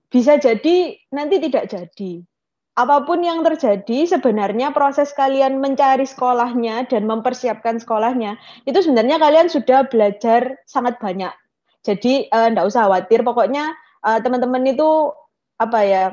bisa 0.09 0.37
jadi 0.37 0.97
nanti 1.13 1.35
tidak 1.41 1.69
jadi. 1.69 2.25
Apa 2.72 3.03
pun 3.03 3.19
yang 3.19 3.43
terjadi, 3.43 4.07
sebenarnya 4.07 4.72
proses 4.72 5.11
kalian 5.11 5.59
mencari 5.59 6.07
sekolahnya 6.07 6.88
dan 6.88 7.03
mempersiapkan 7.03 7.84
sekolahnya, 7.84 8.39
itu 8.63 8.80
sebenarnya 8.80 9.19
kalian 9.19 9.51
sudah 9.51 9.91
belajar 9.91 10.55
sangat 10.63 10.95
banyak. 11.03 11.36
Jadi 11.84 12.32
enggak 12.32 12.63
eh, 12.63 12.69
usah 12.72 12.88
khawatir, 12.88 13.28
pokoknya 13.28 13.76
uh, 14.07 14.24
teman-teman 14.24 14.63
itu 14.72 15.11
apa 15.59 15.80
ya 15.84 16.05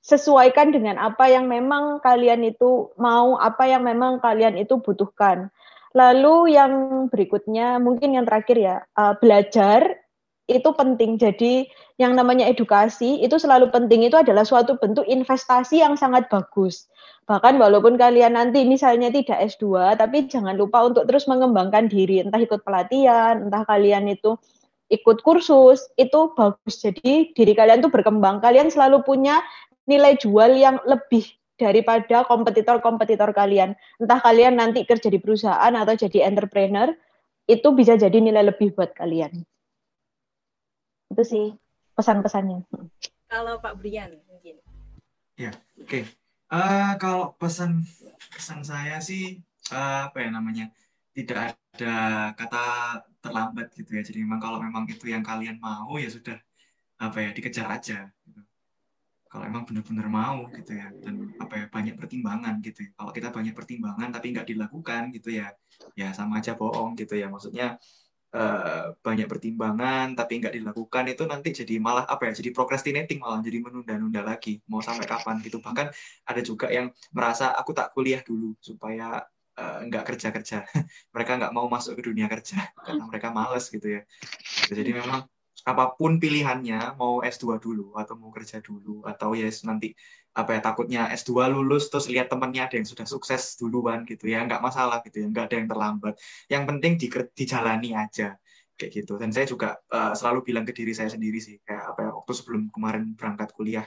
sesuaikan 0.00 0.70
dengan 0.70 0.96
apa 1.02 1.26
yang 1.26 1.50
memang 1.50 1.98
kalian 2.00 2.46
itu 2.46 2.94
mau, 2.96 3.36
apa 3.36 3.66
yang 3.66 3.84
memang 3.84 4.22
kalian 4.22 4.56
itu 4.56 4.78
butuhkan. 4.78 5.50
Lalu 5.92 6.54
yang 6.54 6.72
berikutnya, 7.12 7.82
mungkin 7.82 8.14
yang 8.14 8.24
terakhir 8.24 8.56
ya, 8.56 8.76
uh, 8.96 9.18
belajar 9.18 9.98
itu 10.46 10.70
penting. 10.72 11.18
Jadi 11.18 11.66
yang 11.96 12.12
namanya 12.12 12.44
edukasi 12.44 13.24
itu 13.24 13.40
selalu 13.40 13.72
penting. 13.72 14.04
Itu 14.04 14.20
adalah 14.20 14.44
suatu 14.44 14.76
bentuk 14.76 15.08
investasi 15.08 15.80
yang 15.80 15.96
sangat 15.96 16.28
bagus. 16.28 16.88
Bahkan 17.26 17.56
walaupun 17.58 17.96
kalian 17.96 18.36
nanti 18.36 18.62
misalnya 18.68 19.08
tidak 19.08 19.40
S2, 19.56 19.96
tapi 19.96 20.28
jangan 20.28 20.54
lupa 20.54 20.84
untuk 20.86 21.08
terus 21.08 21.24
mengembangkan 21.26 21.88
diri. 21.88 22.22
Entah 22.22 22.38
ikut 22.38 22.62
pelatihan, 22.62 23.48
entah 23.48 23.64
kalian 23.64 24.12
itu 24.12 24.36
ikut 24.92 25.24
kursus, 25.24 25.88
itu 25.98 26.30
bagus. 26.36 26.84
Jadi 26.84 27.32
diri 27.34 27.52
kalian 27.56 27.82
tuh 27.82 27.90
berkembang. 27.90 28.38
Kalian 28.44 28.70
selalu 28.70 29.02
punya 29.02 29.42
nilai 29.88 30.14
jual 30.20 30.54
yang 30.54 30.78
lebih 30.86 31.26
daripada 31.56 32.28
kompetitor-kompetitor 32.28 33.32
kalian. 33.32 33.72
Entah 33.98 34.20
kalian 34.20 34.60
nanti 34.60 34.84
kerja 34.84 35.08
di 35.08 35.16
perusahaan 35.16 35.72
atau 35.72 35.96
jadi 35.96 36.28
entrepreneur, 36.28 36.92
itu 37.48 37.68
bisa 37.72 37.96
jadi 37.96 38.20
nilai 38.20 38.52
lebih 38.52 38.76
buat 38.76 38.92
kalian. 38.94 39.42
Itu 41.10 41.22
sih 41.24 41.46
pesan-pesannya. 41.96 42.62
Kalau 43.26 43.58
Pak 43.58 43.74
Brian 43.80 44.12
mungkin. 44.28 44.60
Ya, 45.34 45.52
oke. 45.80 45.88
Okay. 45.88 46.04
Uh, 46.46 46.62
eh, 46.62 46.92
kalau 47.02 47.34
pesan 47.34 47.82
pesan 48.30 48.62
saya 48.62 49.02
sih 49.02 49.42
uh, 49.74 50.06
apa 50.12 50.22
ya 50.22 50.28
namanya? 50.30 50.70
Tidak 51.16 51.36
ada 51.36 51.96
kata 52.36 52.64
terlambat 53.24 53.72
gitu 53.74 53.96
ya. 53.96 54.02
Jadi 54.04 54.22
memang 54.22 54.38
kalau 54.38 54.60
memang 54.60 54.84
itu 54.86 55.08
yang 55.08 55.24
kalian 55.24 55.56
mau 55.58 55.96
ya 55.96 56.12
sudah 56.12 56.36
apa 57.00 57.18
ya 57.24 57.30
dikejar 57.32 57.66
aja. 57.72 58.12
Gitu 58.22 58.40
kalau 59.36 59.52
emang 59.52 59.68
benar-benar 59.68 60.08
mau 60.08 60.48
gitu 60.48 60.72
ya 60.72 60.88
dan 61.04 61.28
apa 61.36 61.54
ya 61.60 61.66
banyak 61.68 61.94
pertimbangan 62.00 62.56
gitu 62.64 62.88
ya. 62.88 62.90
kalau 62.96 63.12
kita 63.12 63.28
banyak 63.28 63.52
pertimbangan 63.52 64.08
tapi 64.08 64.32
nggak 64.32 64.48
dilakukan 64.48 65.12
gitu 65.12 65.28
ya 65.34 65.52
ya 65.92 66.16
sama 66.16 66.40
aja 66.40 66.56
bohong 66.56 66.96
gitu 66.96 67.20
ya 67.20 67.28
maksudnya 67.28 67.76
uh, 68.36 68.92
banyak 69.00 69.24
pertimbangan 69.24 70.12
tapi 70.12 70.44
nggak 70.44 70.54
dilakukan 70.60 71.04
itu 71.08 71.24
nanti 71.24 71.48
jadi 71.56 71.80
malah 71.80 72.04
apa 72.04 72.28
ya 72.28 72.32
jadi 72.36 72.52
procrastinating 72.52 73.18
malah 73.24 73.40
jadi 73.40 73.64
menunda-nunda 73.64 74.20
lagi 74.20 74.60
mau 74.68 74.84
sampai 74.84 75.08
kapan 75.08 75.40
gitu. 75.40 75.58
Bahkan 75.64 75.86
ada 76.28 76.40
juga 76.44 76.68
yang 76.68 76.92
merasa 77.16 77.56
aku 77.56 77.72
tak 77.72 77.96
kuliah 77.96 78.20
dulu 78.20 78.52
supaya 78.60 79.24
uh, 79.56 79.78
nggak 79.88 80.04
kerja 80.12 80.28
kerja 80.30 80.58
mereka 81.14 81.32
nggak 81.40 81.52
mau 81.56 81.66
masuk 81.72 81.96
ke 81.96 82.02
dunia 82.04 82.28
kerja 82.28 82.60
karena 82.84 83.04
mereka 83.08 83.32
males 83.32 83.72
gitu 83.72 83.88
ya. 83.88 84.02
Jadi 84.68 84.92
memang 84.92 85.24
apa 85.66 85.98
pun 85.98 86.22
pilihannya 86.22 86.94
mau 86.94 87.24
S2 87.26 87.58
dulu 87.58 87.98
atau 87.98 88.14
mau 88.14 88.30
kerja 88.30 88.62
dulu 88.62 89.02
atau 89.02 89.34
ya 89.34 89.50
yes, 89.50 89.66
nanti 89.66 89.96
apa 90.36 90.50
ya 90.52 90.60
takutnya 90.60 91.02
S2 91.16 91.48
lulus 91.48 91.88
terus 91.88 92.12
lihat 92.12 92.28
temannya 92.28 92.68
ada 92.68 92.76
yang 92.76 92.84
sudah 92.84 93.08
sukses 93.08 93.56
duluan 93.56 94.04
gitu 94.04 94.28
ya 94.28 94.44
nggak 94.44 94.60
masalah 94.60 95.00
gitu 95.00 95.24
ya 95.24 95.26
nggak 95.32 95.44
ada 95.48 95.56
yang 95.56 95.68
terlambat. 95.72 96.14
Yang 96.52 96.62
penting 96.68 96.92
di, 97.00 97.06
dijalani 97.32 97.90
aja 97.96 98.36
kayak 98.76 98.90
gitu. 98.92 99.16
Dan 99.16 99.32
saya 99.32 99.48
juga 99.48 99.80
uh, 99.88 100.12
selalu 100.12 100.52
bilang 100.52 100.68
ke 100.68 100.76
diri 100.76 100.92
saya 100.92 101.08
sendiri 101.08 101.40
sih 101.40 101.56
kayak 101.64 101.96
apa 101.96 102.00
ya 102.04 102.10
waktu 102.12 102.32
sebelum 102.36 102.68
kemarin 102.68 103.16
berangkat 103.16 103.48
kuliah 103.56 103.86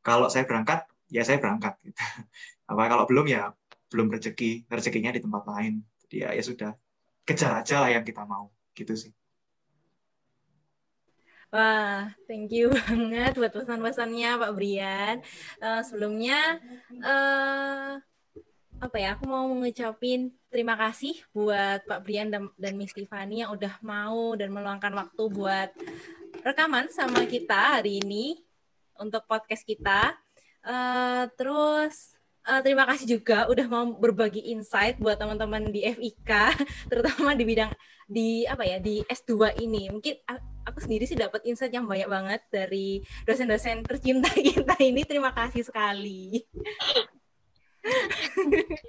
kalau 0.00 0.30
saya 0.30 0.46
berangkat 0.46 0.86
ya 1.10 1.26
saya 1.26 1.42
berangkat. 1.42 1.74
Gitu 1.82 1.98
apa 2.70 2.82
kalau 2.86 3.04
belum 3.10 3.26
ya 3.26 3.50
belum 3.90 4.06
rezeki 4.14 4.70
rezekinya 4.70 5.10
di 5.10 5.20
tempat 5.20 5.42
lain. 5.44 5.82
Jadi 6.06 6.16
ya 6.22 6.30
ya 6.38 6.42
sudah 6.46 6.70
kejar 7.26 7.60
aja 7.60 7.82
lah 7.82 7.90
yang 7.90 8.06
kita 8.06 8.22
mau 8.24 8.48
gitu 8.78 8.94
sih 8.94 9.12
Wah, 11.50 12.06
thank 12.30 12.54
you 12.54 12.70
banget 12.86 13.34
buat 13.34 13.50
pesan-pesannya 13.50 14.38
Pak 14.38 14.52
Brian. 14.54 15.18
Uh, 15.58 15.82
sebelumnya, 15.82 16.62
uh, 17.02 17.98
apa 18.78 18.96
ya, 19.02 19.18
aku 19.18 19.26
mau 19.26 19.50
mengucapin 19.50 20.30
terima 20.46 20.78
kasih 20.78 21.18
buat 21.34 21.82
Pak 21.90 22.06
Brian 22.06 22.30
dan, 22.30 22.54
dan 22.54 22.78
Miss 22.78 22.94
Tiffany 22.94 23.42
yang 23.42 23.50
udah 23.50 23.82
mau 23.82 24.38
dan 24.38 24.54
meluangkan 24.54 24.94
waktu 24.94 25.22
buat 25.26 25.74
rekaman 26.46 26.86
sama 26.94 27.26
kita 27.26 27.82
hari 27.82 27.98
ini 27.98 28.38
untuk 28.94 29.26
podcast 29.26 29.66
kita. 29.66 30.14
Uh, 30.62 31.26
terus 31.34 32.14
uh, 32.46 32.60
terima 32.64 32.88
kasih 32.88 33.18
juga 33.18 33.48
udah 33.50 33.66
mau 33.68 33.84
berbagi 33.96 34.52
insight 34.52 34.96
buat 35.02 35.20
teman-teman 35.20 35.68
di 35.68 35.84
FIK, 35.84 36.30
terutama 36.90 37.36
di 37.36 37.44
bidang 37.44 37.72
di 38.10 38.44
apa 38.48 38.64
ya 38.66 38.78
di 38.80 39.04
S2 39.04 39.60
ini. 39.60 39.92
Mungkin 39.92 40.14
aku 40.64 40.78
sendiri 40.80 41.04
sih 41.04 41.18
dapat 41.18 41.44
insight 41.44 41.74
yang 41.74 41.84
banyak 41.84 42.08
banget 42.08 42.40
dari 42.48 43.04
dosen-dosen 43.28 43.84
tercinta 43.84 44.30
kita 44.46 44.74
ini. 44.80 45.04
Terima 45.04 45.34
kasih 45.34 45.66
sekali 45.66 46.46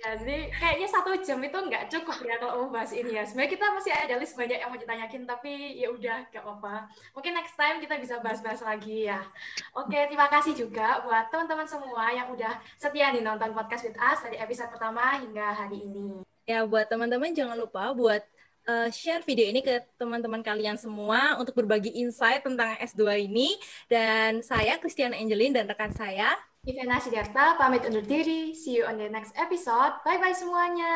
jadi 0.04 0.52
kayaknya 0.52 0.88
satu 0.92 1.16
jam 1.24 1.39
itu 1.39 1.56
nggak 1.56 1.88
cukup 1.88 2.18
ya 2.28 2.36
kalau 2.44 2.68
mau 2.68 2.76
bahas 2.76 2.92
ini 2.92 3.16
ya. 3.16 3.24
Sebenarnya 3.24 3.52
kita 3.56 3.66
masih 3.72 3.92
ada 3.96 4.16
list 4.20 4.36
banyak 4.36 4.60
yang 4.60 4.68
mau 4.68 4.80
ditanyakin, 4.80 5.24
tapi 5.24 5.80
ya 5.80 5.88
udah 5.88 6.28
nggak 6.28 6.44
apa-apa. 6.44 6.92
Mungkin 7.16 7.32
next 7.32 7.56
time 7.56 7.80
kita 7.80 7.96
bisa 8.04 8.20
bahas-bahas 8.20 8.60
lagi 8.60 9.08
ya. 9.08 9.24
Oke, 9.72 9.96
terima 10.12 10.28
kasih 10.28 10.54
juga 10.56 11.00
buat 11.08 11.32
teman-teman 11.32 11.68
semua 11.68 12.12
yang 12.12 12.28
udah 12.36 12.60
setia 12.76 13.16
nih 13.16 13.24
nonton 13.24 13.56
podcast 13.56 13.88
with 13.88 14.00
us 14.00 14.20
dari 14.28 14.36
episode 14.36 14.68
pertama 14.68 15.24
hingga 15.24 15.48
hari 15.56 15.80
ini. 15.88 16.28
Ya, 16.44 16.68
buat 16.68 16.92
teman-teman 16.92 17.32
jangan 17.32 17.56
lupa 17.56 17.96
buat 17.96 18.28
uh, 18.68 18.89
share 18.92 19.24
video 19.24 19.48
ini 19.48 19.64
ke 19.64 19.82
teman-teman 19.96 20.44
kalian 20.44 20.76
semua 20.76 21.39
untuk 21.39 21.56
berbagi 21.56 21.96
insight 21.96 22.44
tentang 22.44 22.76
S2 22.82 23.30
ini. 23.30 23.56
Dan 23.88 24.44
saya, 24.44 24.76
Christian 24.82 25.16
Angelin, 25.16 25.56
dan 25.56 25.70
rekan 25.70 25.96
saya, 25.96 26.36
Ivana 26.62 27.01
Sidarta 27.01 27.57
pamit 27.57 27.86
undur 27.89 28.05
diri. 28.05 28.53
See 28.53 28.78
you 28.78 28.86
on 28.86 29.01
the 29.01 29.09
next 29.09 29.34
episode. 29.34 29.97
Bye-bye 30.05 30.38
semuanya. 30.38 30.93